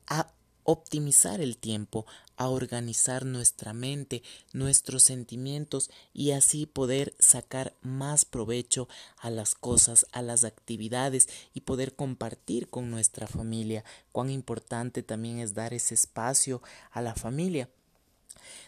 [0.07, 0.33] a
[0.65, 2.07] optimizar el tiempo,
[2.37, 8.89] a organizar nuestra mente, nuestros sentimientos y así poder sacar más provecho
[9.19, 13.85] a las cosas, a las actividades y poder compartir con nuestra familia.
[14.13, 17.69] Cuán importante también es dar ese espacio a la familia.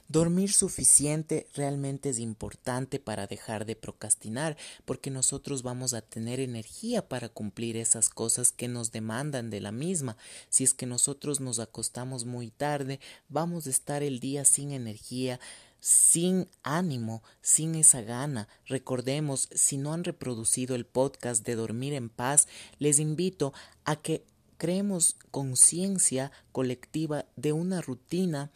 [0.08, 7.08] Dormir suficiente realmente es importante para dejar de procrastinar, porque nosotros vamos a tener energía
[7.08, 10.16] para cumplir esas cosas que nos demandan de la misma.
[10.48, 15.40] Si es que nosotros nos acostamos muy tarde, vamos a estar el día sin energía,
[15.80, 18.48] sin ánimo, sin esa gana.
[18.66, 23.52] Recordemos, si no han reproducido el podcast de Dormir en Paz, les invito
[23.84, 24.24] a que
[24.56, 28.50] creemos conciencia colectiva de una rutina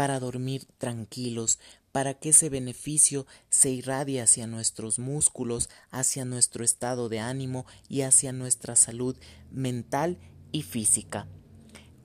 [0.00, 1.58] para dormir tranquilos,
[1.92, 8.00] para que ese beneficio se irradie hacia nuestros músculos, hacia nuestro estado de ánimo y
[8.00, 9.14] hacia nuestra salud
[9.50, 10.16] mental
[10.52, 11.26] y física.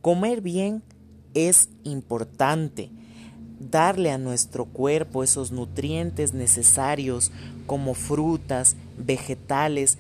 [0.02, 0.84] Comer bien
[1.34, 2.92] es importante.
[3.62, 7.32] Darle a nuestro cuerpo esos nutrientes necesarios
[7.66, 9.98] como frutas, vegetales,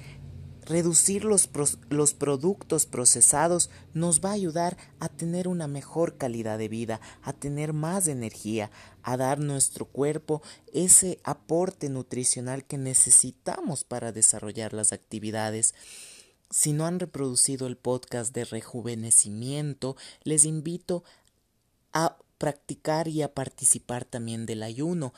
[0.66, 1.50] Reducir los,
[1.90, 7.34] los, productos procesados nos va a ayudar a tener una mejor calidad de vida, a
[7.34, 8.72] tener más energía,
[9.04, 10.42] a dar nuestro cuerpo
[10.74, 15.76] ese aporte nutricional que necesitamos para desarrollar las actividades.
[16.50, 21.04] si no han reproducido el podcast de rejuvenecimiento, les invito
[21.92, 25.14] a practicar y a participar también del ayuno,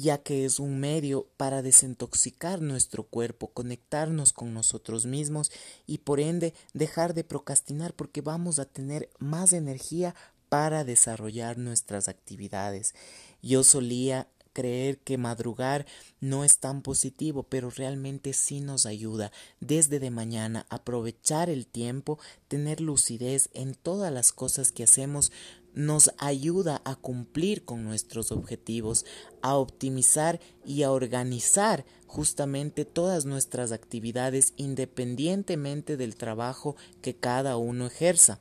[0.00, 5.50] ya que es un medio para desintoxicar nuestro cuerpo, conectarnos con nosotros mismos
[5.86, 10.14] y por ende dejar de procrastinar porque vamos a tener más energía
[10.48, 12.94] para desarrollar nuestras actividades.
[13.42, 14.28] Yo solía
[14.58, 15.86] creer que madrugar
[16.20, 19.30] no es tan positivo, pero realmente sí nos ayuda
[19.60, 22.18] desde de mañana aprovechar el tiempo,
[22.48, 25.30] tener lucidez en todas las cosas que hacemos,
[25.78, 29.06] nos ayuda a cumplir con nuestros objetivos,
[29.42, 37.86] a optimizar y a organizar justamente todas nuestras actividades independientemente del trabajo que cada uno
[37.86, 38.40] ejerza.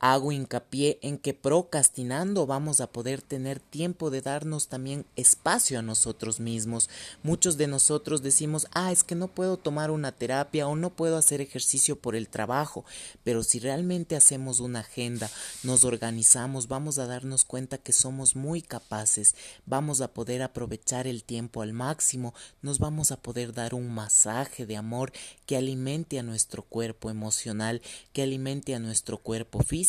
[0.00, 5.82] Hago hincapié en que procrastinando vamos a poder tener tiempo de darnos también espacio a
[5.82, 6.88] nosotros mismos.
[7.24, 11.16] Muchos de nosotros decimos, ah, es que no puedo tomar una terapia o no puedo
[11.16, 12.84] hacer ejercicio por el trabajo,
[13.24, 15.28] pero si realmente hacemos una agenda,
[15.64, 19.34] nos organizamos, vamos a darnos cuenta que somos muy capaces,
[19.66, 24.64] vamos a poder aprovechar el tiempo al máximo, nos vamos a poder dar un masaje
[24.64, 25.10] de amor
[25.44, 27.82] que alimente a nuestro cuerpo emocional,
[28.12, 29.87] que alimente a nuestro cuerpo físico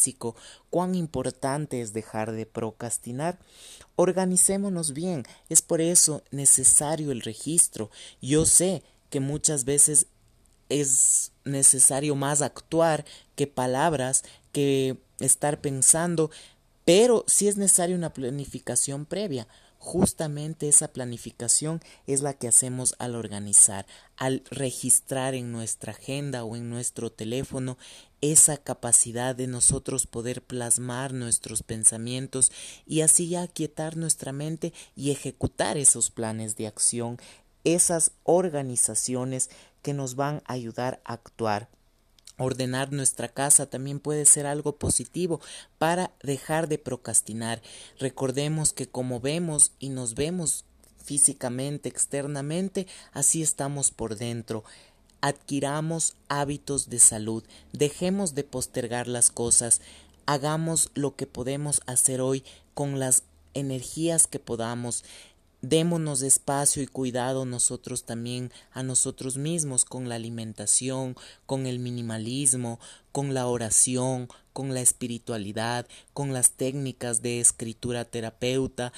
[0.69, 3.39] cuán importante es dejar de procrastinar.
[3.95, 7.89] Organicémonos bien, es por eso necesario el registro.
[8.21, 10.07] Yo sé que muchas veces
[10.69, 16.31] es necesario más actuar que palabras, que estar pensando,
[16.85, 19.47] pero sí es necesaria una planificación previa.
[19.81, 26.57] Justamente esa planificación es la que hacemos al organizar, al registrar en nuestra agenda o
[26.57, 27.77] en nuestro teléfono
[28.19, 32.51] esa capacidad de nosotros poder plasmar nuestros pensamientos
[32.85, 37.17] y así ya aquietar nuestra mente y ejecutar esos planes de acción,
[37.63, 39.49] esas organizaciones
[39.81, 41.69] que nos van a ayudar a actuar.
[42.39, 45.41] Ordenar nuestra casa también puede ser algo positivo
[45.77, 47.61] para dejar de procrastinar.
[47.99, 50.63] Recordemos que como vemos y nos vemos
[51.03, 54.63] físicamente, externamente, así estamos por dentro.
[55.21, 59.81] Adquiramos hábitos de salud, dejemos de postergar las cosas,
[60.25, 63.23] hagamos lo que podemos hacer hoy con las
[63.53, 65.03] energías que podamos,
[65.61, 72.79] Démonos espacio y cuidado nosotros también a nosotros mismos con la alimentación, con el minimalismo,
[73.11, 78.93] con la oración, con la espiritualidad, con las técnicas de escritura terapeuta,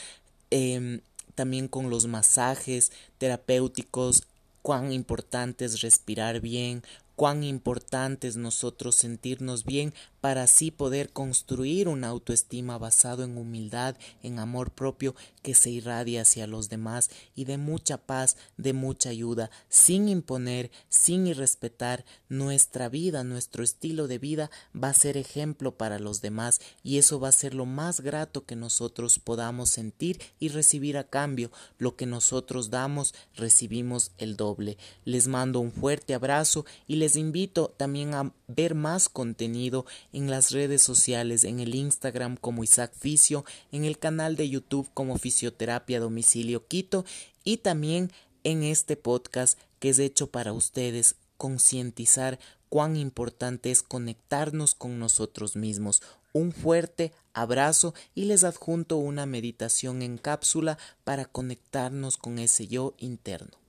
[0.51, 1.01] em,
[1.33, 4.23] también con los masajes terapéuticos,
[4.61, 6.83] cuán importante es respirar bien,
[7.21, 13.95] cuán importante es nosotros sentirnos bien para así poder construir una autoestima basado en humildad,
[14.23, 15.13] en amor propio
[15.43, 20.71] que se irradia hacia los demás y de mucha paz, de mucha ayuda, sin imponer,
[20.89, 26.59] sin irrespetar nuestra vida, nuestro estilo de vida va a ser ejemplo para los demás
[26.83, 31.03] y eso va a ser lo más grato que nosotros podamos sentir y recibir a
[31.03, 31.51] cambio.
[31.77, 34.79] Lo que nosotros damos, recibimos el doble.
[35.05, 40.51] Les mando un fuerte abrazo y les invito también a ver más contenido en las
[40.51, 45.99] redes sociales, en el Instagram como Isaac Fisio, en el canal de YouTube como Fisioterapia
[45.99, 47.05] Domicilio Quito
[47.43, 48.11] y también
[48.43, 52.39] en este podcast que es hecho para ustedes concientizar
[52.69, 56.01] cuán importante es conectarnos con nosotros mismos.
[56.33, 62.93] Un fuerte abrazo y les adjunto una meditación en cápsula para conectarnos con ese yo
[62.97, 63.60] interno.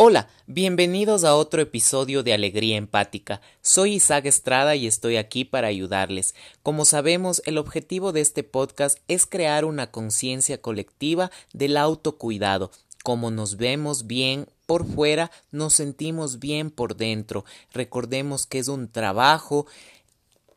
[0.00, 3.40] Hola, bienvenidos a otro episodio de Alegría Empática.
[3.62, 6.36] Soy Isaac Estrada y estoy aquí para ayudarles.
[6.62, 12.70] Como sabemos, el objetivo de este podcast es crear una conciencia colectiva del autocuidado.
[13.02, 17.44] Como nos vemos bien por fuera, nos sentimos bien por dentro.
[17.72, 19.66] Recordemos que es un trabajo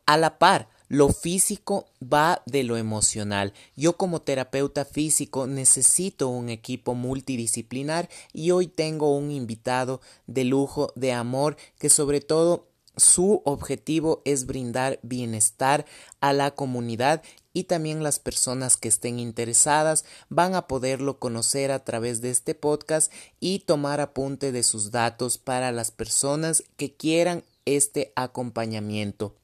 [0.06, 3.54] a la par lo físico va de lo emocional.
[3.76, 10.92] Yo como terapeuta físico necesito un equipo multidisciplinar y hoy tengo un invitado de lujo,
[10.94, 15.86] de amor, que sobre todo su objetivo es brindar bienestar
[16.20, 17.22] a la comunidad
[17.54, 22.54] y también las personas que estén interesadas van a poderlo conocer a través de este
[22.54, 29.34] podcast y tomar apunte de sus datos para las personas que quieran este acompañamiento.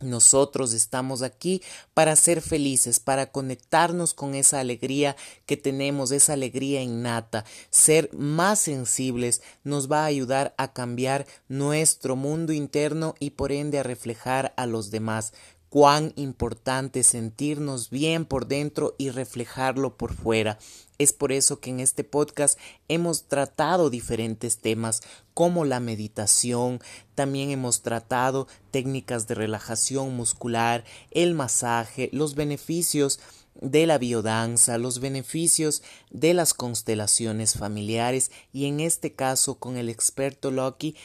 [0.00, 1.62] Nosotros estamos aquí
[1.94, 5.16] para ser felices, para conectarnos con esa alegría
[5.46, 7.44] que tenemos, esa alegría innata.
[7.70, 13.78] Ser más sensibles nos va a ayudar a cambiar nuestro mundo interno y por ende
[13.78, 15.32] a reflejar a los demás.
[15.74, 20.56] cuán importante sentirnos bien por dentro y reflejarlo por fuera.
[20.98, 25.02] Es por eso que en este podcast hemos tratado diferentes temas
[25.34, 26.80] como la meditación,
[27.16, 33.18] también hemos tratado técnicas de relajación muscular, el masaje, los beneficios
[33.60, 39.88] de la biodanza, los beneficios de las constelaciones familiares y en este caso con el
[39.88, 40.96] experto Loki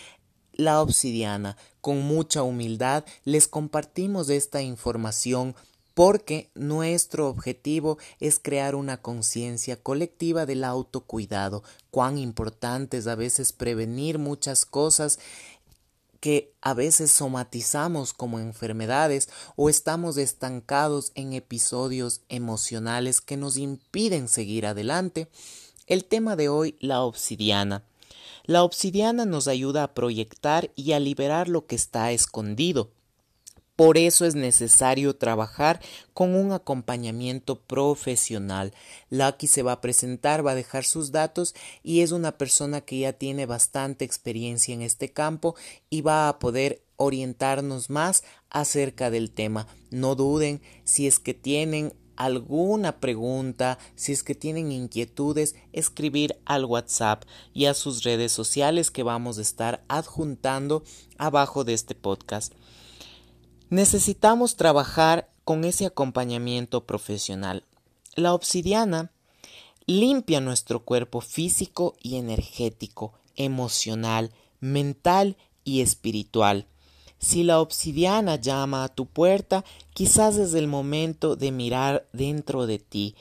[0.53, 1.57] la obsidiana.
[1.81, 5.55] Con mucha humildad les compartimos esta información
[5.99, 13.51] porque nuestro objetivo es crear una conciencia colectiva del autocuidado, cuán importante es a veces
[13.51, 15.19] prevenir muchas cosas
[16.21, 19.27] que a veces somatizamos como enfermedades
[19.57, 25.27] o estamos estancados en episodios emocionales que nos impiden seguir adelante.
[25.85, 27.83] El tema de hoy, la obsidiana.
[28.45, 32.89] La obsidiana nos ayuda a proyectar y a liberar lo que está escondido.
[33.79, 35.79] Por eso es necesario trabajar
[36.13, 38.73] con un acompañamiento profesional.
[39.09, 42.99] Lucky se va a presentar, va a dejar sus datos y es una persona que
[42.99, 45.55] ya tiene bastante experiencia en este campo
[45.89, 49.65] y va a poder orientarnos más acerca del tema.
[49.91, 56.65] No duden si es que tienen alguna pregunta, si es que tienen inquietudes, escribir al
[56.65, 57.23] WhatsApp
[57.53, 60.83] y a sus redes sociales que vamos a estar adjuntando
[61.17, 62.51] abajo de este podcast.
[63.69, 67.65] Necesitamos trabajar con ese acompañamiento profesional.
[68.15, 69.11] La obsidiana
[69.85, 76.65] limpia nuestro cuerpo físico y energético, emocional, mental y espiritual.
[77.19, 79.63] Si la obsidiana llama a tu puerta,
[79.93, 83.15] quizás es el momento de mirar dentro de ti.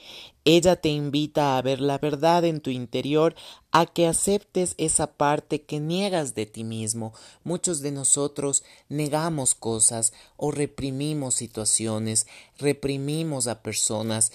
[0.51, 3.35] Ella te invita a ver la verdad en tu interior,
[3.71, 7.13] a que aceptes esa parte que niegas de ti mismo.
[7.43, 12.25] Muchos de nosotros negamos cosas o reprimimos situaciones,
[12.57, 14.31] reprimimos a personas,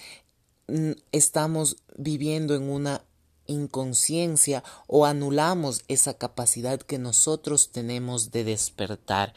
[0.69, 3.03] mm, estamos viviendo en una
[3.45, 9.33] inconsciencia o anulamos esa capacidad que nosotros tenemos de despertar.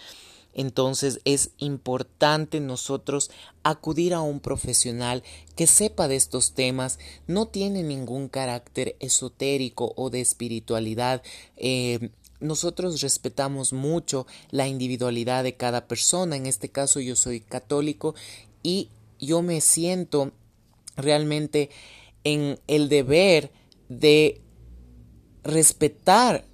[0.59, 3.30] Entonces es importante nosotros
[3.62, 5.22] acudir a un profesional
[5.54, 6.98] que sepa de estos temas,
[7.28, 11.22] no tiene ningún carácter esotérico o de espiritualidad.
[11.59, 18.16] Eh, nosotros respetamos mucho la individualidad de cada persona, en este caso yo soy católico
[18.64, 18.88] y
[19.20, 20.32] yo me siento
[20.96, 21.70] realmente
[22.24, 23.52] en el deber
[23.88, 24.40] de
[25.44, 26.47] respetar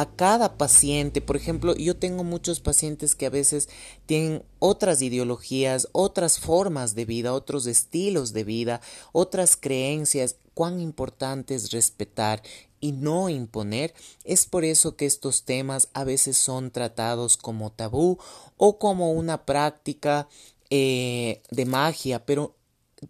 [0.00, 1.20] a cada paciente.
[1.20, 3.68] Por ejemplo, yo tengo muchos pacientes que a veces
[4.06, 8.80] tienen otras ideologías, otras formas de vida, otros estilos de vida,
[9.12, 10.36] otras creencias.
[10.54, 12.42] Cuán importante es respetar
[12.80, 13.92] y no imponer.
[14.24, 18.16] Es por eso que estos temas a veces son tratados como tabú
[18.56, 20.28] o como una práctica
[20.70, 22.54] eh, de magia, pero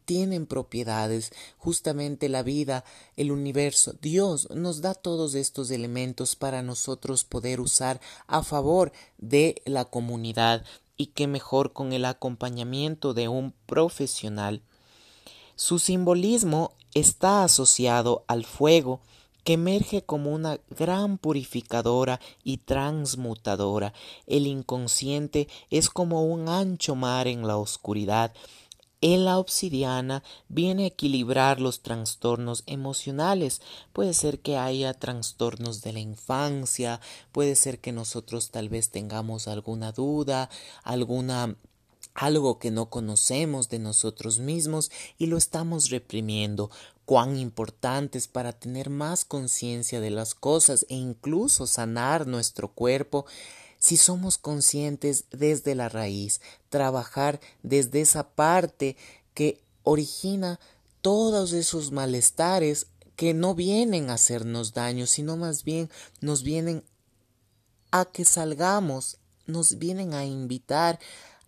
[0.05, 2.85] tienen propiedades, justamente la vida,
[3.17, 3.95] el universo.
[4.01, 10.65] Dios nos da todos estos elementos para nosotros poder usar a favor de la comunidad
[10.97, 14.63] y qué mejor con el acompañamiento de un profesional.
[15.57, 19.01] Su simbolismo está asociado al fuego,
[19.45, 23.95] que emerge como una gran purificadora y transmutadora.
[24.27, 28.33] El inconsciente es como un ancho mar en la oscuridad,
[29.01, 33.63] en la obsidiana viene a equilibrar los trastornos emocionales.
[33.93, 37.01] Puede ser que haya trastornos de la infancia,
[37.33, 40.51] puede ser que nosotros tal vez tengamos alguna duda,
[40.83, 41.57] alguna
[42.15, 46.71] algo que no conocemos de nosotros mismos y lo estamos reprimiendo.
[47.05, 53.27] Cuán importante es para tener más conciencia de las cosas e incluso sanar nuestro cuerpo
[53.81, 58.97] si somos conscientes desde la raíz, trabajar desde esa parte
[59.35, 60.61] que origina
[61.01, 66.85] todos esos malestares que no vienen a hacernos daño, sino más bien nos vienen
[67.91, 69.17] a que salgamos,
[69.47, 71.01] nos vienen a invitar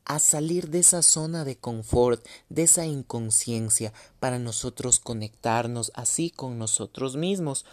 [0.04, 6.58] a salir de esa zona de confort, de esa inconsciencia, para nosotros conectarnos así con
[6.58, 7.64] nosotros mismos.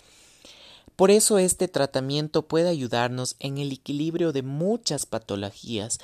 [0.99, 5.97] Por eso este tratamiento puede ayudarnos en el equilibrio de muchas patologías.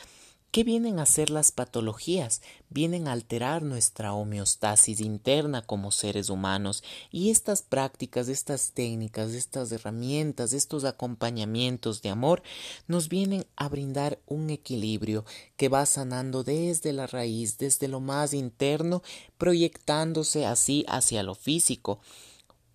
[0.52, 2.42] ¿Qué vienen a ser las patologías?
[2.70, 6.82] Vienen a alterar nuestra homeostasis interna como seres humanos
[7.12, 12.42] y estas prácticas, estas técnicas, estas herramientas, estos acompañamientos de amor
[12.88, 15.26] nos vienen a brindar un equilibrio
[15.58, 19.04] que va sanando desde la raíz, desde lo más interno,
[19.38, 22.00] proyectándose así hacia lo físico.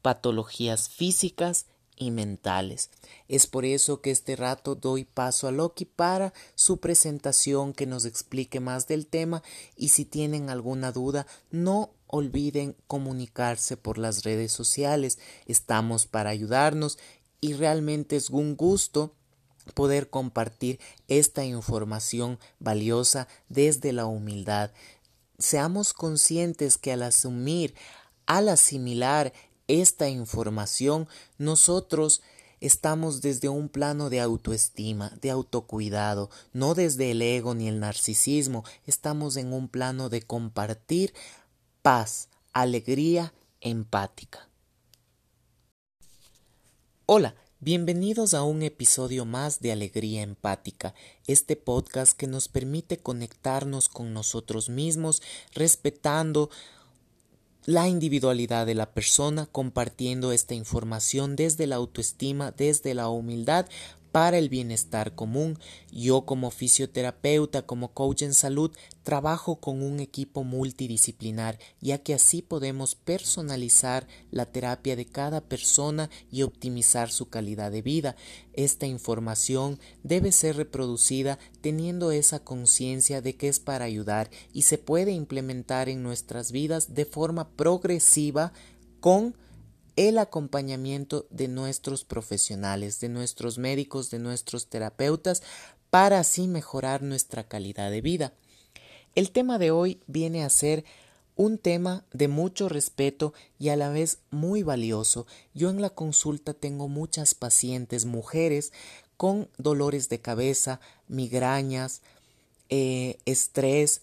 [0.03, 1.65] Patologías físicas
[1.97, 2.91] y mentales.
[3.29, 8.05] Es por eso que este rato doy paso a Loki para su presentación que nos
[8.05, 9.43] explique más del tema
[9.77, 15.19] y si tienen alguna duda no olviden comunicarse por las redes sociales.
[15.47, 16.99] Estamos para ayudarnos
[17.41, 19.15] y realmente es un gusto
[19.75, 24.71] poder compartir esta información valiosa desde la humildad.
[25.39, 27.75] Seamos conscientes que al asumir,
[28.27, 29.33] al asimilar
[29.71, 31.07] esta información,
[31.39, 32.23] nosotros
[32.61, 38.65] estamos desde un plano de autoestima, de autocuidado, no desde el ego ni el narcisismo,
[38.87, 41.15] estamos en un plano de compartir
[41.83, 44.49] paz, alegría empática.
[47.07, 50.95] Hola, bienvenidos a un episodio más de Alegría Empática,
[51.29, 55.23] este podcast que nos permite conectarnos con nosotros mismos,
[55.53, 56.51] respetando
[57.67, 63.67] la individualidad de la persona, compartiendo esta información desde la autoestima, desde la humildad,
[64.13, 65.59] para el bienestar común.
[65.93, 68.73] Yo como fisioterapeuta, como coach en salud,
[69.03, 76.11] trabajo con un equipo multidisciplinar, ya que así podemos personalizar la terapia de cada persona
[76.31, 78.17] y optimizar su calidad de vida.
[78.53, 84.79] Esta información debe ser reproducida teniendo esa conciencia de que es para ayudar y se
[84.79, 88.53] puede implementar en nuestras vidas de forma progresiva
[89.01, 89.35] con
[89.97, 95.43] el acompañamiento de nuestros profesionales, de nuestros médicos, de nuestros terapeutas,
[95.91, 98.33] para así mejorar nuestra calidad de vida.
[99.15, 100.85] El tema de hoy viene a ser
[101.37, 105.27] un tema de mucho respeto y a la vez muy valioso.
[105.55, 108.73] Yo en la consulta tengo muchas pacientes mujeres
[109.17, 112.03] con dolores de cabeza, migrañas,
[112.69, 114.03] eh, estrés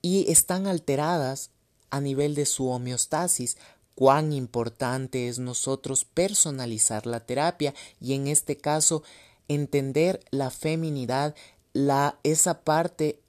[0.00, 1.50] y están alteradas
[1.90, 3.56] a nivel de su homeostasis
[4.02, 9.04] cuán importante es nosotros personalizar la terapia y en este caso
[9.46, 11.36] entender la feminidad,
[11.72, 13.20] la, esa parte,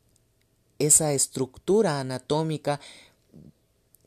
[0.79, 2.79] esa estructura anatómica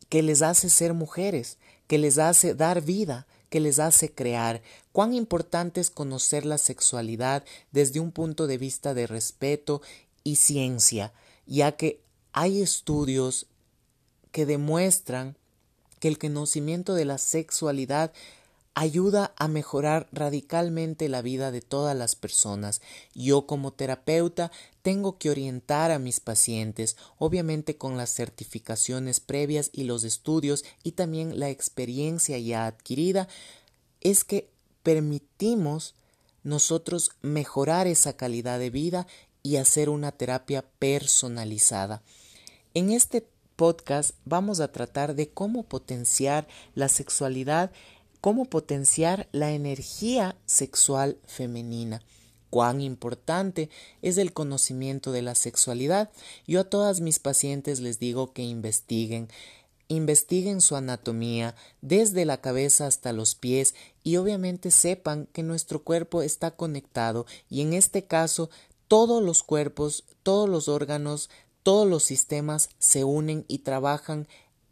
[0.09, 1.57] que les hace ser mujeres,
[1.87, 4.61] que les hace dar vida, que les hace crear.
[4.91, 9.83] Cuán importante es conocer la sexualidad desde un punto de vista de respeto
[10.25, 11.13] y ciencia,
[11.47, 12.01] ya que
[12.33, 13.47] hay estudios
[14.33, 15.37] que demuestran
[15.99, 18.13] que el conocimiento de la sexualidad
[18.77, 22.83] ayuda a mejorar radicalmente la vida de todas las personas.
[23.15, 24.53] Yo como terapeuta
[24.83, 30.93] tengo que orientar a mis pacientes, obviamente con las certificaciones previas y los estudios y
[30.93, 33.29] también la experiencia ya adquirida,
[34.03, 34.51] es que
[34.83, 35.95] permitimos
[36.45, 39.07] nosotros mejorar esa calidad de vida
[39.43, 42.03] y hacer una terapia personalizada.
[42.75, 47.73] En este podcast vamos a tratar de cómo potenciar la sexualidad,
[48.21, 52.03] cómo potenciar la energía sexual femenina.
[52.51, 53.71] Cuán importante
[54.03, 56.11] es el conocimiento de la sexualidad.
[56.47, 59.29] Yo a todas mis pacientes les digo que investiguen,
[59.89, 63.75] investiguen su anatomía desde la cabeza hasta los pies
[64.05, 68.51] y obviamente sepan que nuestro cuerpo está conectado y en este caso
[68.89, 71.29] todos los cuerpos, todos los órganos
[71.67, 74.29] todos los sistemas se unen y trabajan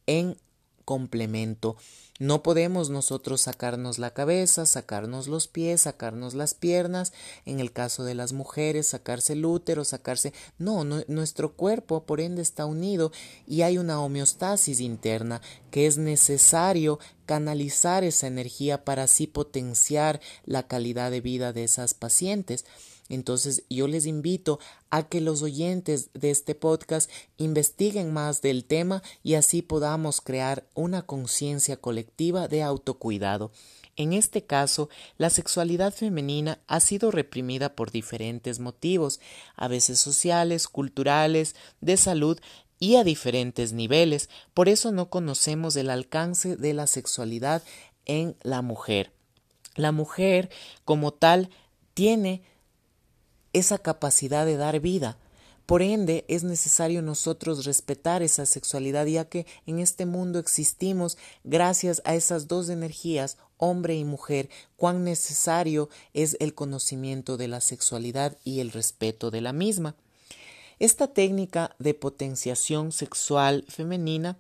[0.07, 0.37] en
[0.85, 1.75] complemento.
[2.21, 7.13] No podemos nosotros sacarnos la cabeza, sacarnos los pies, sacarnos las piernas,
[7.47, 10.33] en el caso de las mujeres, sacarse el útero, sacarse...
[10.57, 13.11] No, no, nuestro cuerpo por ende está unido
[13.45, 15.41] y hay una homeostasis interna
[15.73, 21.93] que es necesario canalizar esa energía para así potenciar la calidad de vida de esas
[21.93, 22.65] pacientes.
[23.09, 24.59] Entonces yo les invito
[24.91, 30.67] a que los oyentes de este podcast investiguen más del tema y así podamos crear
[30.75, 33.51] una conciencia colectiva de autocuidado.
[33.97, 39.21] En este caso, la sexualidad femenina ha sido reprimida por diferentes motivos,
[39.55, 42.41] a veces sociales, culturales, de salud
[42.81, 44.29] y a diferentes niveles.
[44.53, 47.63] Por eso no conocemos el alcance de la sexualidad
[48.05, 49.13] en la mujer.
[49.77, 50.51] La mujer,
[50.85, 51.51] como tal,
[51.95, 52.43] tiene
[53.55, 55.17] esa capacidad de dar vida.
[55.65, 62.03] Por ende, es necesario nosotros respetar esa sexualidad, ya que en este mundo existimos gracias
[62.05, 68.37] a esas dos energías, hombre y mujer, cuán necesario es el conocimiento de la sexualidad
[68.45, 69.95] y el respeto de la misma.
[70.79, 74.37] Esta técnica de potenciación sexual femenina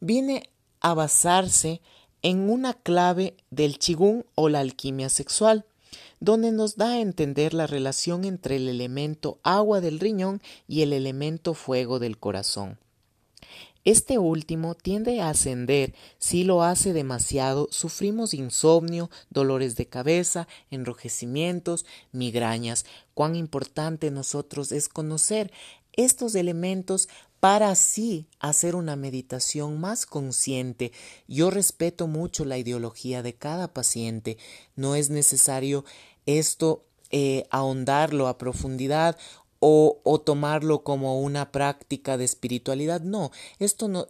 [0.00, 1.80] viene a basarse
[2.20, 5.64] en una clave del chigún o la alquimia sexual
[6.20, 10.92] donde nos da a entender la relación entre el elemento agua del riñón y el
[10.92, 12.78] elemento fuego del corazón.
[13.84, 21.86] Este último tiende a ascender si lo hace demasiado, sufrimos insomnio, dolores de cabeza, enrojecimientos,
[22.12, 22.84] migrañas.
[23.14, 25.52] Cuán importante nosotros es conocer
[25.92, 27.08] estos elementos
[27.40, 30.92] para así hacer una meditación más consciente.
[31.26, 34.38] Yo respeto mucho la ideología de cada paciente.
[34.74, 35.84] No es necesario
[36.36, 39.16] esto eh, ahondarlo a profundidad
[39.60, 43.00] o, o tomarlo como una práctica de espiritualidad.
[43.00, 44.06] No, esto no,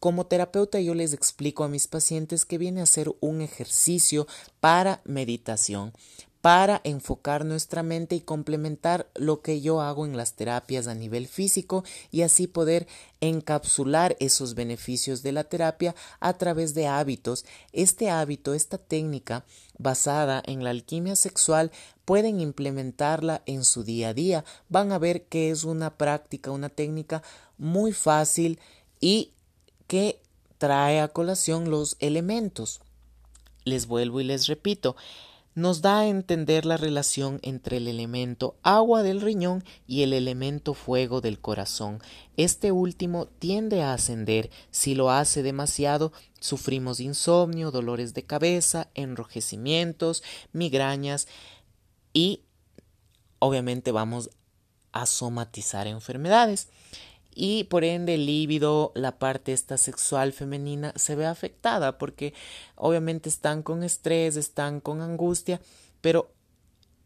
[0.00, 4.26] como terapeuta yo les explico a mis pacientes que viene a ser un ejercicio
[4.60, 5.92] para meditación
[6.46, 11.26] para enfocar nuestra mente y complementar lo que yo hago en las terapias a nivel
[11.26, 11.82] físico
[12.12, 12.86] y así poder
[13.20, 17.44] encapsular esos beneficios de la terapia a través de hábitos.
[17.72, 19.44] Este hábito, esta técnica
[19.76, 21.72] basada en la alquimia sexual
[22.04, 24.44] pueden implementarla en su día a día.
[24.68, 27.24] Van a ver que es una práctica, una técnica
[27.58, 28.60] muy fácil
[29.00, 29.32] y
[29.88, 30.20] que
[30.58, 32.82] trae a colación los elementos.
[33.64, 34.94] Les vuelvo y les repito,
[35.56, 40.74] nos da a entender la relación entre el elemento agua del riñón y el elemento
[40.74, 41.98] fuego del corazón.
[42.36, 44.50] Este último tiende a ascender.
[44.70, 50.22] Si lo hace demasiado, sufrimos insomnio, dolores de cabeza, enrojecimientos,
[50.52, 51.26] migrañas
[52.12, 52.42] y
[53.38, 54.28] obviamente vamos
[54.92, 56.68] a somatizar enfermedades
[57.38, 62.32] y por ende el líbido, la parte esta sexual femenina se ve afectada porque
[62.76, 65.60] obviamente están con estrés, están con angustia,
[66.00, 66.32] pero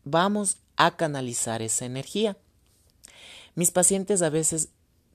[0.05, 2.37] vamos a canalizar esa energía.
[3.57, 4.69] Mis pacientes a veces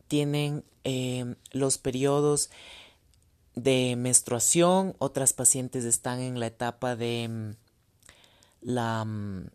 [0.09, 2.49] tienen eh, los periodos
[3.55, 7.51] de menstruación, otras pacientes están en la etapa de mm,
[8.63, 9.47] la mm,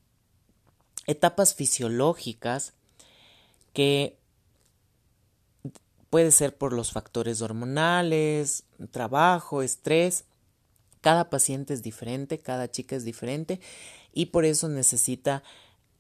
[1.07, 2.73] etapas fisiológicas
[3.75, 4.20] que
[6.11, 10.25] Puede ser por los factores hormonales, trabajo, estrés.
[11.01, 13.61] Cada paciente es diferente, cada chica es diferente
[14.13, 15.43] y por eso necesita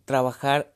[0.04, 0.74] trabajar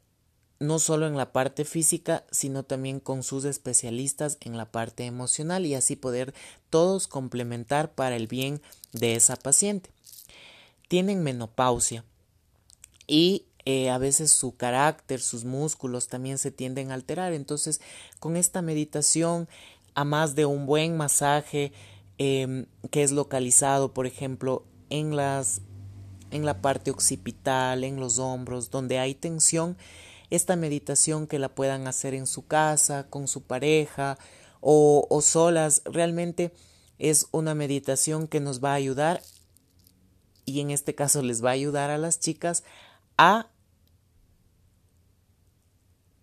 [0.60, 5.66] no solo en la parte física, sino también con sus especialistas en la parte emocional
[5.66, 6.32] y así poder
[6.70, 8.62] todos complementar para el bien
[8.92, 9.90] de esa paciente.
[10.88, 12.04] Tienen menopausia
[13.06, 17.32] y eh, a veces su carácter, sus músculos también se tienden a alterar.
[17.32, 17.80] Entonces,
[18.20, 19.48] con esta meditación,
[19.94, 21.72] a más de un buen masaje
[22.18, 25.62] em, que es localizado, por ejemplo, en las
[26.30, 29.76] en la parte occipital, en los hombros, donde hay tensión,
[30.30, 34.18] esta meditación que la puedan hacer en su casa, con su pareja
[34.60, 36.52] o, o solas, realmente
[36.98, 39.22] es una meditación que nos va a ayudar
[40.44, 42.64] y en este caso les va a ayudar a las chicas
[43.16, 43.48] a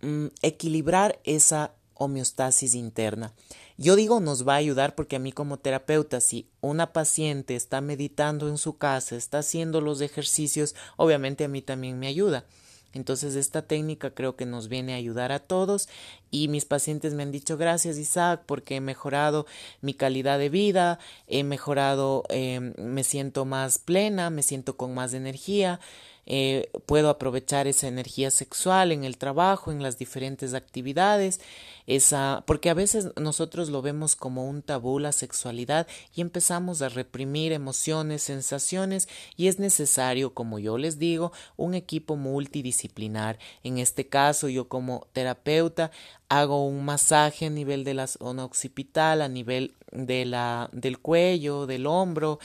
[0.02, 3.34] Mm, equilibrar esa homeostasis interna.
[3.78, 7.82] Yo digo nos va a ayudar porque a mí como terapeuta, si una paciente está
[7.82, 12.46] meditando en su casa, está haciendo los ejercicios, obviamente a mí también me ayuda.
[12.94, 15.88] Entonces esta técnica creo que nos viene a ayudar a todos
[16.30, 19.46] y mis pacientes me han dicho gracias Isaac porque he mejorado
[19.82, 25.14] mi calidad de vida, he mejorado, eh, me siento más plena, me siento con más
[25.14, 25.80] energía,
[26.26, 31.42] eh, puedo aprovechar esa energía sexual en el trabajo, en las diferentes actividades,
[31.88, 36.90] esa, porque a veces nosotros lo vemos como un tabú la sexualidad y empezamos a
[36.90, 43.40] reprimir emociones, sensaciones y es necesario, como yo les digo, un equipo multidisciplinar.
[43.64, 45.92] En este caso, yo como terapeuta
[46.30, 51.66] hago un masaje a nivel de la zona occipital, a nivel de la, del cuello,
[51.66, 52.40] del hombro,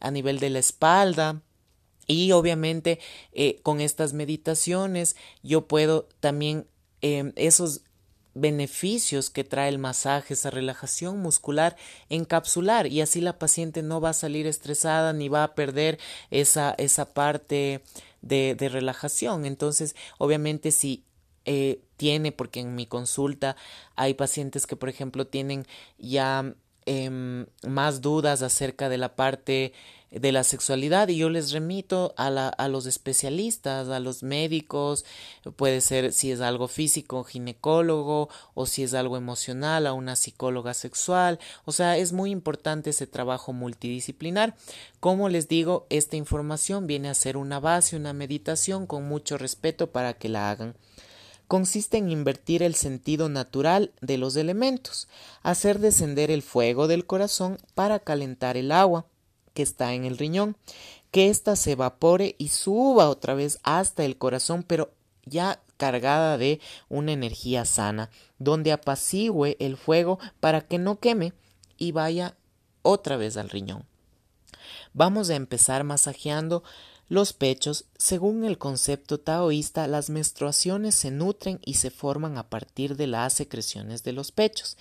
[0.00, 1.40] a nivel de la espalda
[2.06, 2.98] y obviamente
[3.32, 6.66] eh, con estas meditaciones yo puedo también
[7.00, 7.82] em, esos
[8.34, 11.76] beneficios que trae el masaje, esa relajación muscular,
[12.08, 15.98] encapsular y así la paciente no va a salir estresada ni va a perder
[16.30, 17.82] esa, esa parte
[18.22, 19.44] de, de relajación.
[19.44, 21.04] Entonces, obviamente si
[21.44, 23.56] eh, tiene, porque en mi consulta
[23.96, 25.66] hay pacientes que, por ejemplo, tienen
[25.98, 26.54] ya
[26.84, 29.72] Em, más dudas acerca de la parte
[30.10, 35.04] de la sexualidad y yo les remito a, la, a los especialistas, a los médicos,
[35.56, 40.74] puede ser si es algo físico, ginecólogo o si es algo emocional, a una psicóloga
[40.74, 44.54] sexual, o sea, es muy importante ese trabajo multidisciplinar.
[45.00, 49.92] Como les digo, esta información viene a ser una base, una meditación con mucho respeto
[49.92, 50.74] para que la hagan
[51.52, 55.06] consiste en invertir el sentido natural de los elementos,
[55.42, 59.04] hacer descender el fuego del corazón para calentar el agua
[59.52, 60.56] que está en el riñón,
[61.10, 64.94] que ésta se evapore y suba otra vez hasta el corazón, pero
[65.26, 66.58] ya cargada de
[66.88, 68.08] una energía sana.
[68.38, 71.34] donde apacigüe el fuego para que no queme
[71.76, 72.34] y vaya
[72.80, 73.84] otra vez al riñón.
[74.94, 76.64] Vamos a empezar masajeando
[77.08, 77.84] los pechos.
[77.98, 83.32] Según el concepto taoísta, las menstruaciones se nutren y se forman a partir de las
[83.32, 84.76] secreciones de los pechos.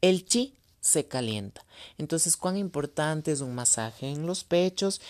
[0.00, 1.64] El chi se calienta.
[1.98, 5.00] Entonces, cuán importante es un masaje en los pechos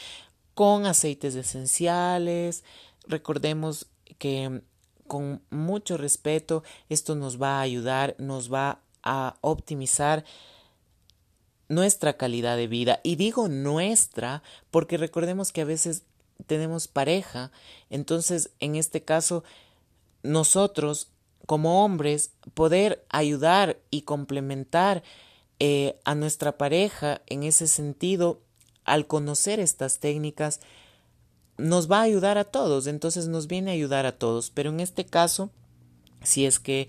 [0.55, 2.65] con aceites esenciales.
[3.07, 3.87] Recordemos
[4.19, 4.63] que
[5.07, 10.25] con mucho respeto esto nos va a ayudar, nos va a optimizar
[11.69, 13.01] nuestra calidad de vida.
[13.03, 16.05] Y digo nuestra porque recordemos que a veces
[16.47, 17.51] tenemos pareja,
[17.91, 19.45] entonces en este caso
[20.23, 21.09] nosotros
[21.47, 25.03] como hombres poder ayudar y complementar
[25.61, 28.41] eh, a nuestra pareja en ese sentido
[28.85, 30.61] al conocer estas técnicas
[31.59, 34.81] nos va a ayudar a todos, entonces nos viene a ayudar a todos, pero en
[34.81, 35.51] este caso,
[36.23, 36.89] si es que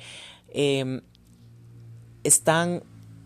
[0.50, 1.02] em,
[2.24, 2.84] están,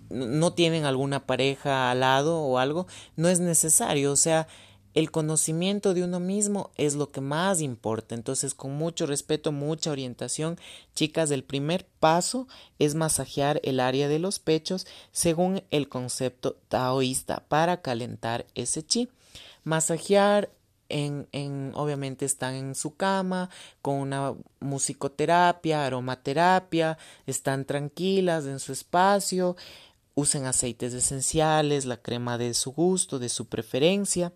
[0.09, 2.87] no tienen alguna pareja al lado o algo,
[3.17, 4.47] no es necesario, o sea,
[4.93, 8.15] el conocimiento de uno mismo es lo que más importa.
[8.15, 10.59] Entonces, con mucho respeto, mucha orientación,
[10.93, 12.47] chicas, el primer paso
[12.79, 19.09] es masajear el área de los pechos según el concepto taoísta para calentar ese chi.
[19.63, 20.51] Masajear
[20.89, 23.49] en, en, obviamente están en su cama
[23.81, 29.55] con una musicoterapia, aromaterapia, están tranquilas en su espacio,
[30.13, 34.33] usen aceites esenciales, la crema de su gusto, de su preferencia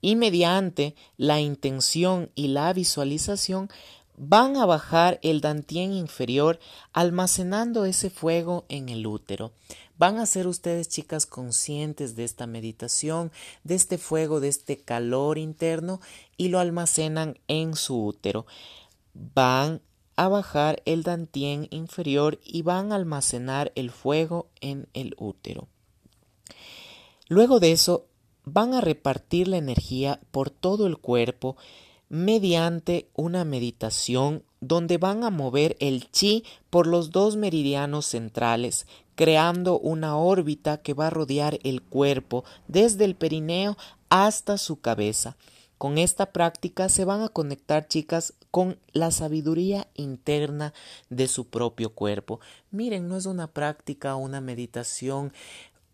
[0.00, 3.68] y mediante la intención y la visualización
[4.16, 6.58] van a bajar el dantien inferior
[6.92, 9.52] almacenando ese fuego en el útero.
[9.96, 13.32] Van a ser ustedes chicas conscientes de esta meditación,
[13.64, 16.00] de este fuego, de este calor interno
[16.36, 18.46] y lo almacenan en su útero.
[19.14, 19.80] Van
[20.16, 25.68] a bajar el dantien inferior y van a almacenar el fuego en el útero.
[27.28, 28.06] Luego de eso
[28.52, 31.56] van a repartir la energía por todo el cuerpo
[32.08, 39.78] mediante una meditación donde van a mover el chi por los dos meridianos centrales, creando
[39.78, 43.76] una órbita que va a rodear el cuerpo desde el perineo
[44.08, 45.36] hasta su cabeza.
[45.76, 50.74] Con esta práctica se van a conectar chicas con la sabiduría interna
[51.08, 52.40] de su propio cuerpo.
[52.72, 55.32] Miren, no es una práctica, una meditación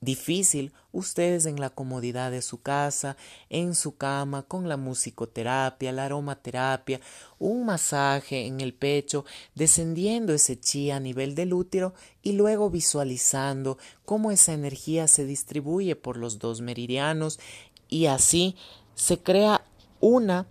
[0.04, 3.16] difícil, ustedes en la comodidad de su casa,
[3.50, 7.00] en su cama, con la musicoterapia, la aromaterapia,
[7.38, 9.24] un masaje en el pecho,
[9.54, 15.96] descendiendo ese chi a nivel del útero y luego visualizando cómo esa energía se distribuye
[15.96, 17.40] por los dos meridianos
[17.88, 18.56] y así
[18.94, 19.64] se crea
[20.00, 20.46] una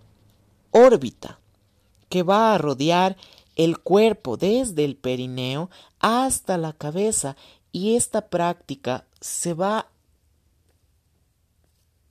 [0.70, 1.38] órbita
[2.08, 3.16] que va a rodear
[3.56, 5.70] el cuerpo desde el perineo
[6.00, 7.36] hasta la cabeza
[7.72, 9.88] y esta práctica se va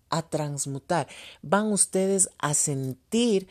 [0.10, 1.07] a transmutar.
[1.44, 3.48] Van ustedes a sentir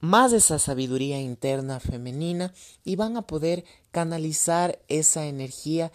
[0.00, 5.92] más esa sabiduría interna femenina y van a poder canalizar esa energía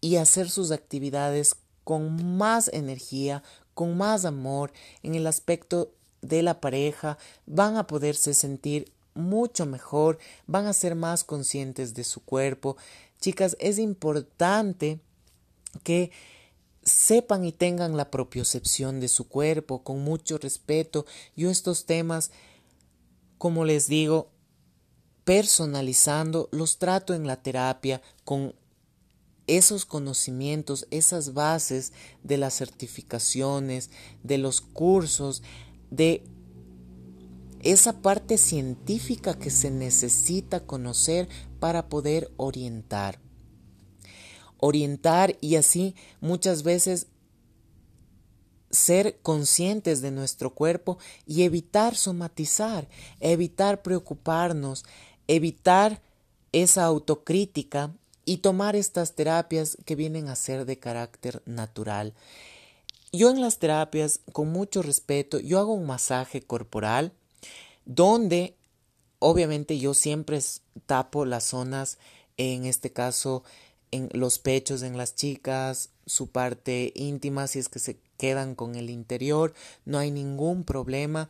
[0.00, 3.44] y hacer sus actividades con más energía,
[3.74, 4.72] con más amor
[5.04, 7.16] en el aspecto de la pareja,
[7.46, 10.18] van a poderse sentir mucho mejor,
[10.48, 12.76] van a ser más conscientes de su cuerpo.
[13.20, 14.98] Chicas, es importante
[15.84, 16.10] que
[16.86, 21.04] sepan y tengan la propiocepción de su cuerpo con mucho respeto.
[21.36, 22.30] Yo estos temas,
[23.38, 24.30] como les digo,
[25.24, 28.54] personalizando, los trato en la terapia con
[29.48, 31.92] esos conocimientos, esas bases
[32.22, 33.90] de las certificaciones,
[34.22, 35.42] de los cursos,
[35.90, 36.22] de
[37.62, 43.25] esa parte científica que se necesita conocer para poder orientar
[44.58, 47.08] orientar y así muchas veces
[48.70, 52.88] ser conscientes de nuestro cuerpo y evitar somatizar,
[53.20, 54.84] evitar preocuparnos,
[55.28, 56.02] evitar
[56.52, 62.14] esa autocrítica y tomar estas terapias que vienen a ser de carácter natural.
[63.12, 67.12] Yo en las terapias, con mucho respeto, yo hago un masaje corporal
[67.84, 68.56] donde
[69.20, 70.40] obviamente yo siempre
[70.86, 71.98] tapo las zonas,
[72.36, 73.44] en este caso
[73.90, 78.74] en los pechos en las chicas, su parte íntima, si es que se quedan con
[78.74, 79.54] el interior,
[79.84, 81.28] no hay ningún problema.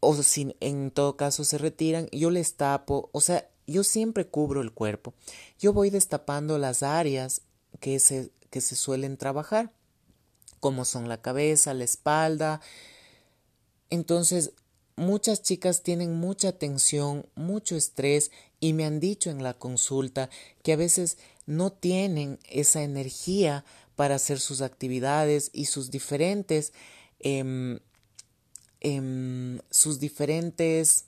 [0.00, 4.62] O si en todo caso se retiran, yo les tapo, o sea, yo siempre cubro
[4.62, 5.14] el cuerpo.
[5.58, 7.42] Yo voy destapando las áreas
[7.80, 9.72] que se, que se suelen trabajar,
[10.58, 12.60] como son la cabeza, la espalda.
[13.90, 14.52] Entonces,
[14.96, 18.30] muchas chicas tienen mucha tensión, mucho estrés
[18.60, 20.30] y me han dicho en la consulta
[20.62, 21.16] que a veces
[21.50, 23.64] no tienen esa energía
[23.96, 26.72] para hacer sus actividades y sus diferentes
[27.18, 27.80] em,
[28.80, 31.06] em, sus diferentes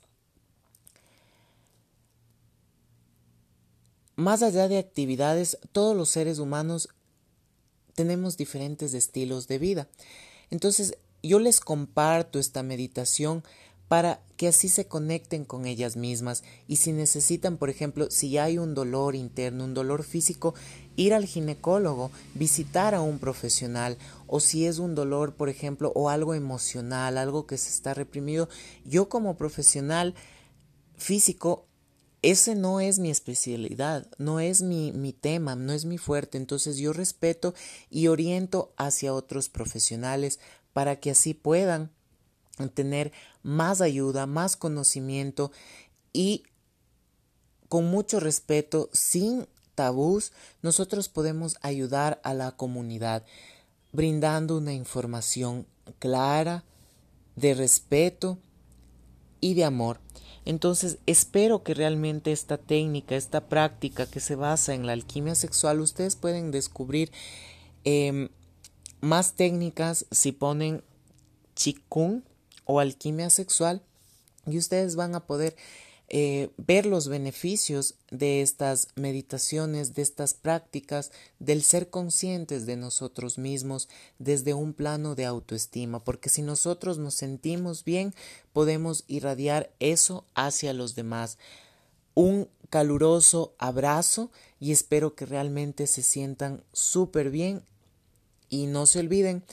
[4.15, 6.89] más allá de actividades todos los seres humanos
[7.95, 9.87] tenemos diferentes estilos de vida.
[10.49, 13.43] Entonces yo les comparto esta meditación
[13.87, 18.57] para que así se conecten con ellas mismas y si necesitan, por ejemplo, si hay
[18.57, 20.55] un dolor interno, un dolor físico,
[20.95, 23.97] ir al ginecólogo, visitar a un profesional
[24.27, 28.49] o si es un dolor, por ejemplo, o algo emocional, algo que se está reprimido,
[28.85, 30.15] yo como profesional
[30.97, 31.67] físico
[32.23, 36.37] ese no es mi especialidad, no es mi, mi, tema, no es mi fuerte.
[36.37, 37.53] Entonces yo respeto
[37.89, 40.39] y oriento hacia otros profesionales
[40.71, 41.91] para que así puedan
[42.73, 43.11] tener
[43.41, 45.51] más ayuda, más conocimiento
[46.11, 46.43] y
[47.69, 50.31] con mucho respeto, sin tabús,
[50.61, 53.25] nosotros podemos ayudar a la comunidad
[53.91, 55.65] brindando una información
[55.99, 56.63] clara,
[57.35, 58.37] de respeto
[59.41, 59.99] y de amor.
[60.45, 65.79] Entonces espero que realmente esta técnica, esta práctica que se basa en la alquimia sexual,
[65.79, 67.11] ustedes pueden descubrir
[67.85, 68.29] em,
[69.01, 70.83] más técnicas si ponen
[71.55, 72.21] chikung
[72.65, 73.81] o alquimia sexual
[74.45, 75.55] y ustedes van a poder
[76.09, 83.37] eh, ver los beneficios de estas meditaciones, de estas prácticas, del ser conscientes de nosotros
[83.37, 88.13] mismos desde un plano de autoestima, porque si nosotros nos sentimos bien,
[88.51, 91.37] podemos irradiar eso hacia los demás.
[92.13, 94.29] Un caluroso abrazo
[94.59, 97.63] y espero que realmente se sientan súper bien
[98.49, 99.43] y no se olviden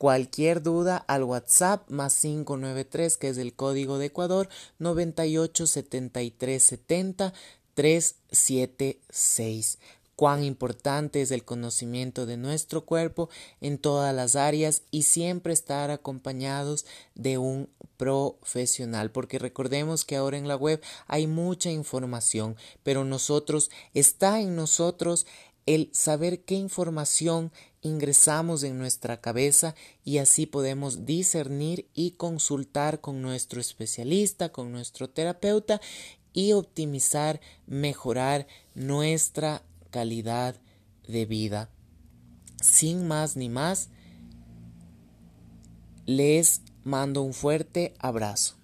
[0.00, 4.48] Cualquier duda al WhatsApp más 593 que es el código de Ecuador
[4.78, 7.34] 98 73 70
[7.74, 9.78] 376.
[10.16, 13.28] Cuán importante es el conocimiento de nuestro cuerpo
[13.60, 17.68] en todas las áreas y siempre estar acompañados de un
[17.98, 24.56] profesional, porque recordemos que ahora en la web hay mucha información, pero nosotros está en
[24.56, 25.26] nosotros
[25.74, 33.22] el saber qué información ingresamos en nuestra cabeza y así podemos discernir y consultar con
[33.22, 35.80] nuestro especialista, con nuestro terapeuta
[36.32, 40.56] y optimizar, mejorar nuestra calidad
[41.06, 41.70] de vida.
[42.60, 43.90] Sin más ni más,
[46.04, 48.59] les mando un fuerte abrazo.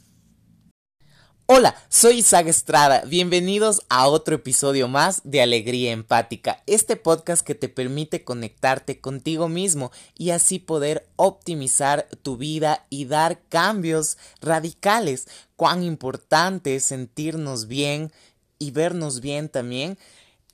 [1.49, 3.05] Hola, soy Isaac Estrada.
[3.07, 9.49] Bienvenidos a otro episodio más de Alegría Empática, este podcast que te permite conectarte contigo
[9.49, 15.29] mismo y así poder optimizar tu vida y dar cambios radicales.
[15.55, 18.11] Cuán importante es sentirnos bien
[18.59, 19.99] y vernos bien también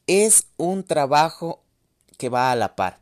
[0.06, 1.62] es un trabajo
[2.19, 3.02] que va a la par.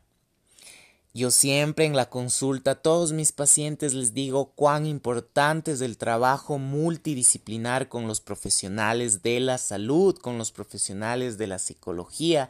[1.13, 5.97] Yo siempre en la consulta a todos mis pacientes les digo cuán importante es el
[5.97, 12.49] trabajo multidisciplinar con los profesionales de la salud, con los profesionales de la psicología.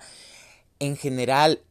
[0.77, 1.61] En general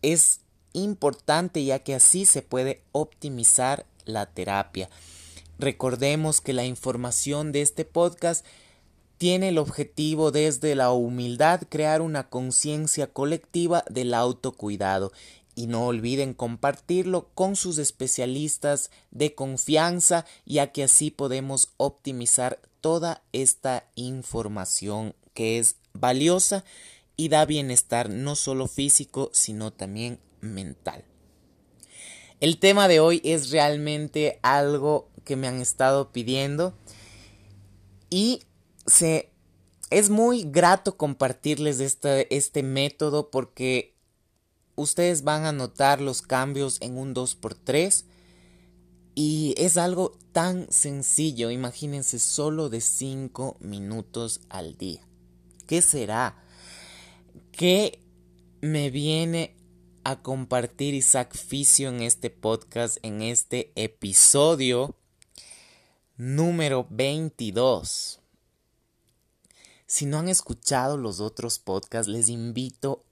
[0.00, 0.40] es
[0.72, 4.88] importante ya que así se puede optimizar la terapia.
[5.58, 8.46] Recordemos que la información de este podcast
[9.18, 15.12] tiene el objetivo desde la humildad crear una conciencia colectiva del autocuidado
[15.54, 23.22] y no olviden compartirlo con sus especialistas de confianza, ya que así podemos optimizar toda
[23.32, 26.64] esta información que es valiosa
[27.16, 31.04] y da bienestar no solo físico, sino también mental.
[32.40, 36.74] El tema de hoy es realmente algo que me han estado pidiendo
[38.10, 38.40] y
[38.86, 39.30] se
[39.90, 43.93] es muy grato compartirles este, este método porque
[44.76, 48.04] ustedes van a notar los cambios en un 2x3
[49.14, 55.06] y es algo tan sencillo, imagínense, solo de 5 minutos al día.
[55.66, 56.42] ¿Qué será?
[57.52, 58.00] ¿Qué
[58.60, 59.56] me viene
[60.02, 64.96] a compartir Isaac Ficio en este podcast, en este episodio
[66.16, 68.20] número 22?
[69.86, 73.03] Si no han escuchado los otros podcasts, les invito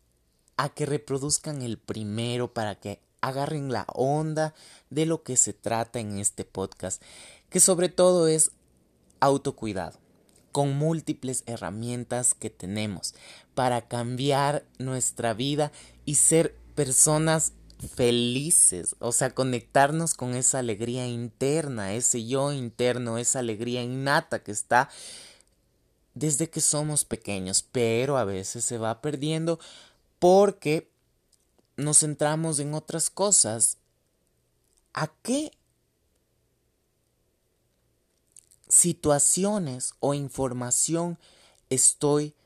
[0.62, 4.54] a que reproduzcan el primero para que agarren la onda
[4.90, 7.02] de lo que se trata en este podcast,
[7.50, 8.52] que sobre todo es
[9.18, 9.98] autocuidado,
[10.52, 13.16] con múltiples herramientas que tenemos
[13.56, 15.72] para cambiar nuestra vida
[16.04, 17.54] y ser personas
[17.96, 24.52] felices, o sea, conectarnos con esa alegría interna, ese yo interno, esa alegría innata que
[24.52, 24.90] está
[26.14, 29.58] desde que somos pequeños, pero a veces se va perdiendo
[30.22, 30.88] porque
[31.76, 33.78] nos centramos en otras cosas.
[34.92, 35.50] ¿A qué
[38.68, 41.18] situaciones o información
[41.70, 42.36] estoy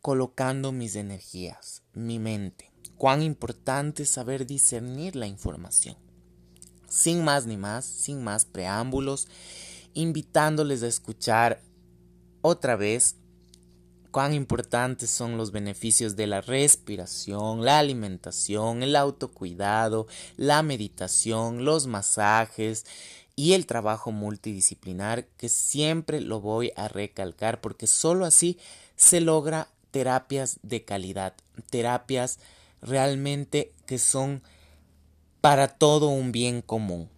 [0.00, 2.72] colocando mis energías, mi mente?
[2.96, 5.98] Cuán importante es saber discernir la información.
[6.88, 9.28] Sin más ni más, sin más preámbulos,
[9.92, 11.60] invitándoles a escuchar
[12.40, 13.16] otra vez
[14.14, 21.88] cuán importantes son los beneficios de la respiración, la alimentación, el autocuidado, la meditación, los
[21.88, 22.86] masajes
[23.34, 28.56] y el trabajo multidisciplinar que siempre lo voy a recalcar porque solo así
[28.94, 31.34] se logra terapias de calidad,
[31.68, 32.38] terapias
[32.82, 34.42] realmente que son
[35.40, 37.10] para todo un bien común.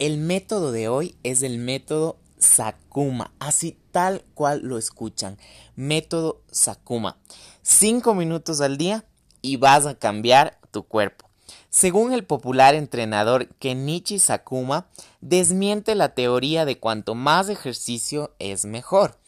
[0.00, 5.38] El método de hoy es el método Sakuma, así tal cual lo escuchan.
[5.76, 7.18] Método Sakuma.
[7.62, 9.04] Cinco minutos al día
[9.40, 11.30] y vas a cambiar tu cuerpo.
[11.70, 14.88] Según el popular entrenador Kenichi Sakuma,
[15.20, 19.18] desmiente la teoría de cuanto más ejercicio es mejor.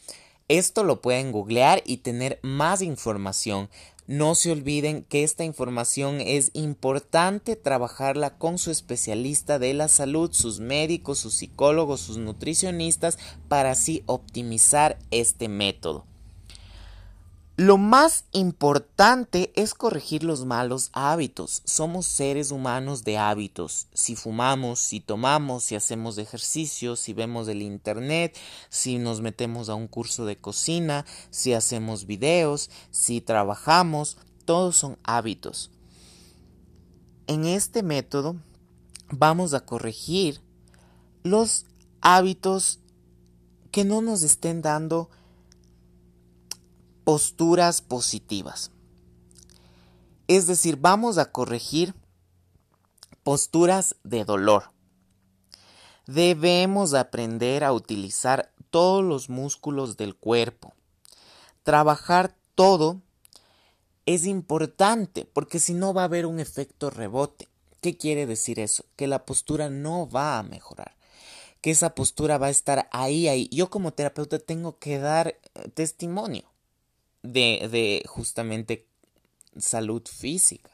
[0.49, 3.71] Esto lo pueden googlear y tener más información.
[4.07, 10.31] No se olviden que esta información es importante trabajarla con su especialista de la salud,
[10.33, 13.19] sus médicos, sus psicólogos, sus nutricionistas,
[13.49, 16.05] para así optimizar este método.
[17.57, 21.63] Lo más importante es corregir los malos hábitos.
[21.65, 23.87] Somos seres humanos de hábitos.
[23.95, 28.37] Si fumamos, si tomamos, si hacemos ejercicio, si vemos el internet,
[28.71, 34.99] si nos metemos a un curso de cocina, si hacemos videos, si trabajamos, todos son
[35.05, 35.71] hábitos.
[37.29, 38.35] En este método
[39.11, 40.41] vamos a corregir
[41.23, 41.67] los
[42.01, 42.81] hábitos
[43.71, 45.09] que no nos estén dando
[47.05, 48.71] posturas positivas.
[50.27, 51.95] Es decir, vamos a corregir
[53.23, 54.71] posturas de dolor.
[56.07, 60.75] Debemos aprender a utilizar todos los músculos del cuerpo.
[61.63, 63.01] Trabajar todo
[64.07, 67.49] es importante porque si no va a haber un efecto rebote.
[67.83, 68.87] ¿Qué quiere decir eso?
[68.97, 70.97] Que la postura no va a mejorar.
[71.61, 73.49] Que esa postura va a estar ahí, ahí.
[73.51, 76.54] Yo como terapeuta tengo que dar eh, testimonio
[77.25, 78.87] de, de justamente
[79.57, 80.71] salud física.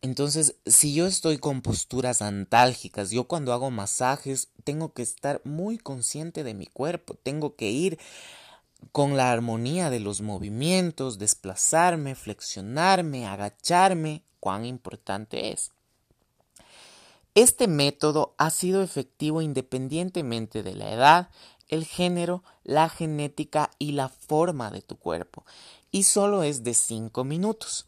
[0.00, 5.78] Entonces, si yo estoy con posturas antálgicas, yo cuando hago masajes tengo que estar muy
[5.78, 8.00] consciente de mi cuerpo, tengo que ir
[8.90, 15.70] con la armonía de los movimientos, desplazarme, flexionarme, agacharme, cuán importante es.
[17.34, 21.30] Este método ha sido efectivo independientemente de la edad,
[21.72, 25.44] el género, la genética y la forma de tu cuerpo,
[25.90, 27.86] y solo es de 5 minutos.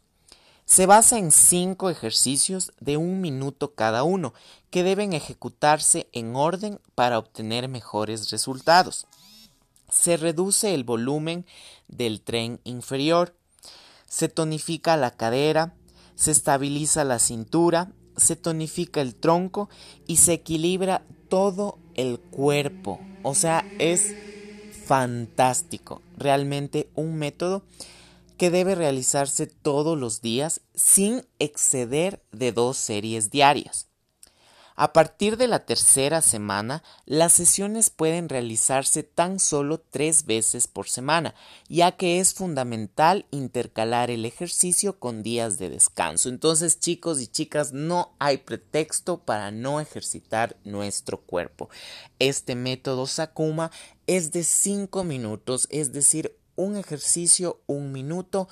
[0.65, 4.33] Se basa en 5 ejercicios de un minuto cada uno,
[4.71, 9.05] que deben ejecutarse en orden para obtener mejores resultados.
[9.87, 11.45] Se reduce el volumen
[11.87, 13.35] del tren inferior,
[14.07, 15.75] se tonifica la cadera,
[16.15, 19.69] se estabiliza la cintura, se tonifica el tronco
[20.07, 22.99] y se equilibra todo el cuerpo.
[23.27, 24.17] O sea, es
[24.69, 26.03] fantástico.
[26.15, 27.63] Realmente un método
[28.37, 33.87] que debe realizarse todos los días sin exceder de dos series diarias.
[34.77, 40.89] A partir de la tercera semana, las sesiones pueden realizarse tan solo tres veces por
[40.89, 41.33] semana,
[41.69, 46.27] ya que es fundamental intercalar el ejercicio con días de descanso.
[46.27, 51.69] Entonces, chicos y chicas, no hay pretexto para no ejercitar nuestro cuerpo.
[52.19, 53.71] Este método Sakuma
[54.07, 58.49] es de cinco minutos, es decir, un ejercicio, un minuto,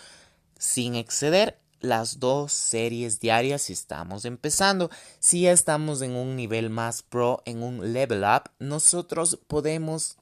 [0.58, 4.90] sin exceder las dos series diarias si estamos empezando.
[5.20, 10.18] Si ya estamos en un nivel más pro, en un level up, nosotros podemos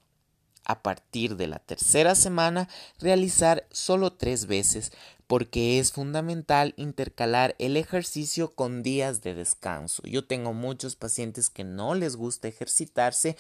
[0.65, 2.67] a partir de la tercera semana
[2.99, 4.91] realizar solo tres veces
[5.27, 10.03] porque es fundamental intercalar el ejercicio con días de descanso.
[10.03, 13.38] Yo tengo muchos pacientes que no les gusta ejercitarse,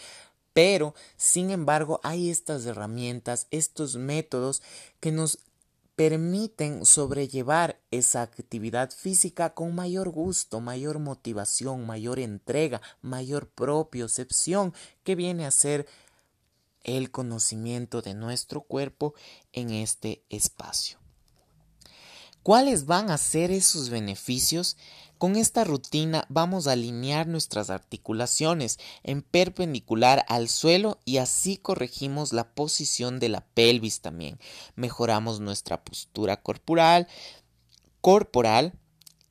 [0.53, 4.61] pero sin embargo hay estas herramientas, estos métodos
[4.99, 5.39] que nos
[5.95, 14.73] permiten sobrellevar esa actividad física con mayor gusto, mayor motivación, mayor entrega, mayor propiocepción,
[15.03, 15.87] que viene a ser
[16.83, 19.13] el conocimiento de nuestro cuerpo
[19.53, 20.97] en este espacio.
[22.43, 24.77] ¿Cuáles van a ser esos beneficios?
[25.21, 32.33] Con esta rutina vamos a alinear nuestras articulaciones en perpendicular al suelo y así corregimos
[32.33, 34.39] la posición de la pelvis también.
[34.73, 37.07] Mejoramos nuestra postura corporal,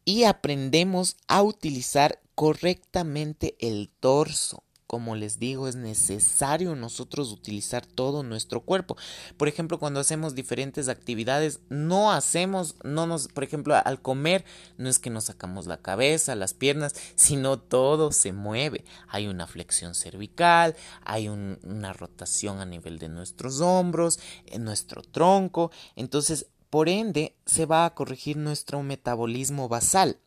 [0.05, 8.25] y aprendemos a utilizar correctamente el torso como les digo, es necesario nosotros utilizar todo
[8.25, 8.97] nuestro cuerpo.
[9.37, 14.45] Por ejemplo, cuando hacemos diferentes actividades, no hacemos, no nos, por ejemplo, al comer,
[14.79, 18.85] no es que nos sacamos la cabeza, las piernas, sino todo se mueve.
[19.07, 25.71] Hay una flexión cervical, hay una rotación a nivel de nuestros hombros, en nuestro tronco.
[25.95, 30.19] Entonces, por ende, se va a corregir nuestro metabolismo basal,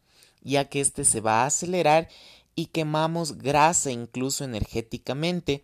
[0.42, 2.08] ya que este se va a acelerar
[2.56, 5.64] y quemamos grasa incluso energéticamente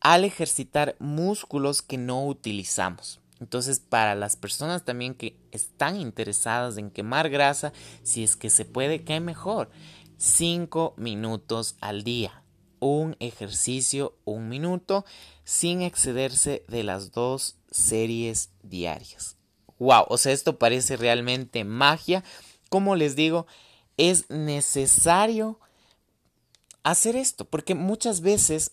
[0.00, 3.20] al ejercitar músculos que no utilizamos.
[3.40, 7.72] Entonces, para las personas también que están interesadas en quemar grasa,
[8.02, 9.70] si es que se puede, ¿qué mejor?
[10.16, 12.42] Cinco minutos al día.
[12.78, 15.04] Un ejercicio, un minuto,
[15.44, 19.36] sin excederse de las dos series diarias.
[19.78, 20.06] ¡Wow!
[20.08, 22.24] O sea, esto parece realmente magia.
[22.70, 23.46] Como les digo,
[23.96, 25.58] es necesario
[26.82, 28.72] hacer esto, porque muchas veces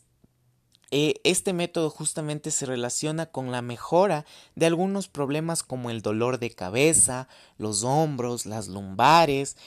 [0.92, 4.26] eh, este método justamente se relaciona con la mejora
[4.56, 7.28] de algunos problemas como el dolor de cabeza,
[7.58, 9.58] los hombros, las lumbares,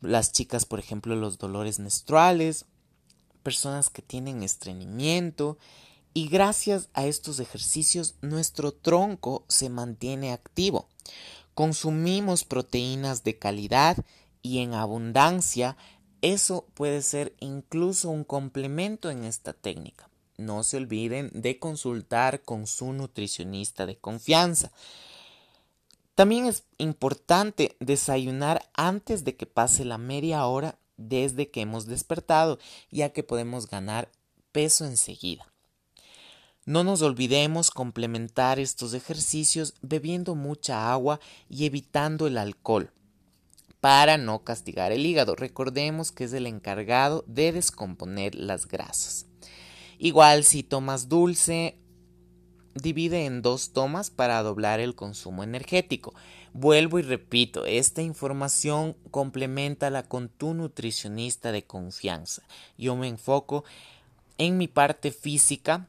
[0.00, 2.66] las chicas, por ejemplo, los dolores menstruales,
[3.42, 5.58] personas que tienen estreñimiento,
[6.14, 10.86] y gracias a estos ejercicios nuestro tronco se mantiene activo.
[11.54, 13.96] Consumimos proteínas de calidad
[14.42, 15.76] y en abundancia,
[16.20, 20.08] eso puede ser incluso un complemento en esta técnica.
[20.36, 24.72] No se olviden de consultar con su nutricionista de confianza.
[26.14, 32.58] También es importante desayunar antes de que pase la media hora desde que hemos despertado,
[32.90, 34.10] ya que podemos ganar
[34.52, 35.46] peso enseguida.
[36.64, 42.92] No nos olvidemos complementar estos ejercicios bebiendo mucha agua y evitando el alcohol
[43.82, 45.34] para no castigar el hígado.
[45.34, 49.26] Recordemos que es el encargado de descomponer las grasas.
[49.98, 51.76] Igual si tomas dulce,
[52.76, 56.14] divide en dos tomas para doblar el consumo energético.
[56.52, 62.44] Vuelvo y repito, esta información complementala con tu nutricionista de confianza.
[62.78, 63.64] Yo me enfoco
[64.38, 65.88] en mi parte física,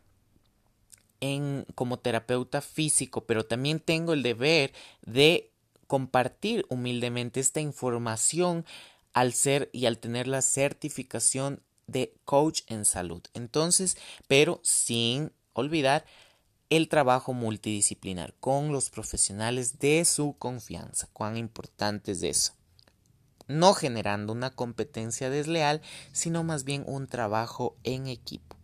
[1.20, 5.53] en como terapeuta físico, pero también tengo el deber de
[5.94, 8.66] compartir humildemente esta información
[9.14, 13.22] al ser y al tener la certificación de coach en salud.
[13.36, 13.96] Entonces,
[14.28, 16.04] pero sin olvidar
[16.72, 21.10] el trabajo multidisciplinar con los profesionales de su confianza.
[21.14, 22.54] Cuán importante es eso.
[23.46, 28.56] No generando una competencia desleal, sino más bien un trabajo en equipo.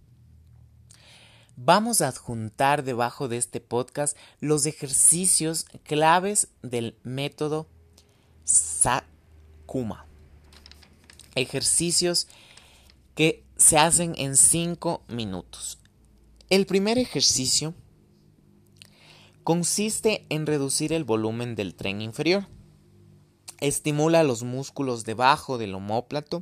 [1.62, 7.68] Vamos a adjuntar debajo de este podcast los ejercicios claves del método
[8.46, 10.06] Sakuma.
[11.36, 12.30] Ejercicios
[13.14, 15.80] que se hacen en 5 minutos.
[16.50, 17.74] El primer ejercicio
[19.44, 22.48] consiste en reducir el volumen del tren inferior.
[23.60, 26.42] Estimula los músculos debajo del omóplato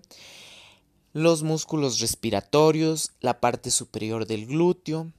[1.17, 5.11] los músculos respiratorios, la parte superior del glúteo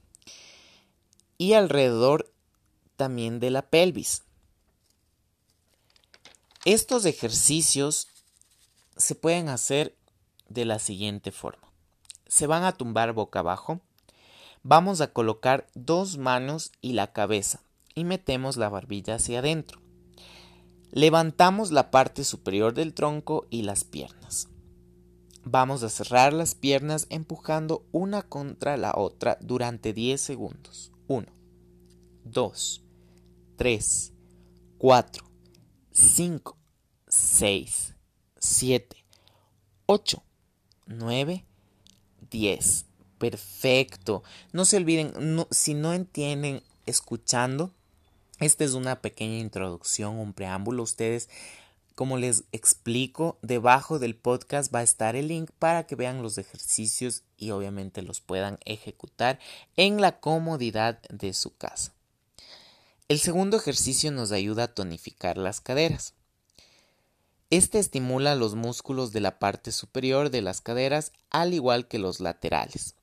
[1.37, 2.31] y alrededor
[2.95, 4.23] también de la pelvis.
[6.63, 8.07] Estos ejercicios
[8.95, 9.93] se pueden hacer
[10.47, 11.67] de la siguiente forma.
[12.27, 13.81] Se van a tumbar boca abajo.
[14.63, 17.61] Vamos a colocar dos manos y la cabeza
[17.93, 19.81] y metemos la barbilla hacia adentro.
[20.91, 24.47] Levantamos la parte superior del tronco y las piernas.
[25.51, 30.91] Vamos a cerrar las piernas empujando una contra la otra durante 10 segundos.
[31.07, 31.25] 1,
[32.25, 32.83] 2,
[33.55, 34.13] 3,
[34.77, 35.25] 4,
[35.91, 36.57] 5,
[37.07, 37.95] 6,
[38.37, 39.05] 7,
[39.87, 40.23] 8,
[40.85, 41.45] 9,
[42.29, 42.85] 10.
[43.17, 44.21] Perfecto.
[44.53, 47.73] No se olviden, si no entienden escuchando,
[48.39, 50.83] esta es una pequeña introducción, un preámbulo.
[50.83, 51.27] Ustedes
[51.99, 56.37] como les explico, debajo del podcast va a estar el link para que vean los
[56.37, 59.37] ejercicios y obviamente los puedan ejecutar
[59.75, 61.93] en la comodidad de su casa.
[63.09, 66.13] El segundo ejercicio nos ayuda a tonificar las caderas.
[67.49, 72.21] Este estimula los músculos de la parte superior de las caderas al igual que los
[72.21, 72.95] laterales.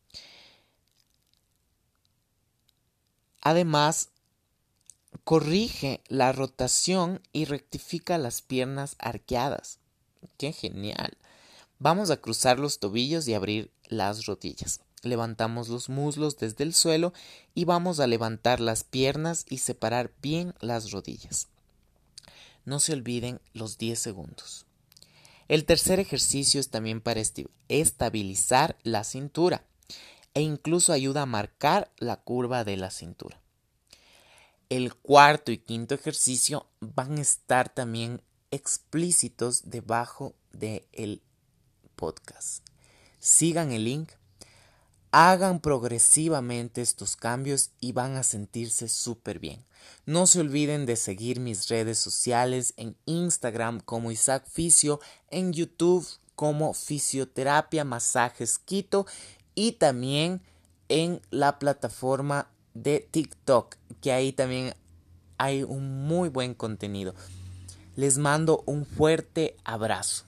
[3.43, 4.09] Además,
[5.25, 9.79] corrige la rotación y rectifica las piernas arqueadas.
[10.39, 11.17] ¡Qué genial!
[11.79, 14.81] Vamos a cruzar los tobillos y abrir las rodillas.
[15.03, 17.13] Levantamos los muslos desde el suelo
[17.55, 21.49] y vamos a levantar las piernas y separar bien las rodillas.
[22.65, 24.67] No se olviden los 10 segundos.
[25.49, 27.23] El tercer ejercicio es también para
[27.69, 29.65] estabilizar la cintura
[30.35, 33.41] e incluso ayuda a marcar la curva de la cintura.
[34.69, 38.21] El cuarto y quinto ejercicio van a estar también
[38.51, 41.23] explícitos debajo del
[41.95, 42.65] podcast.
[43.19, 44.11] Sigan el link
[45.19, 49.65] Hagan progresivamente estos cambios y van a sentirse súper bien.
[50.05, 56.07] No se olviden de seguir mis redes sociales en Instagram como Isaac Fisio, en YouTube
[56.35, 59.07] como Fisioterapia Masajes Quito
[59.55, 60.43] y también
[60.91, 62.51] en la plataforma
[62.83, 64.75] de TikTok, que ahí también
[65.39, 67.15] hay un muy buen contenido.
[67.97, 70.26] Les mando un fuerte abrazo.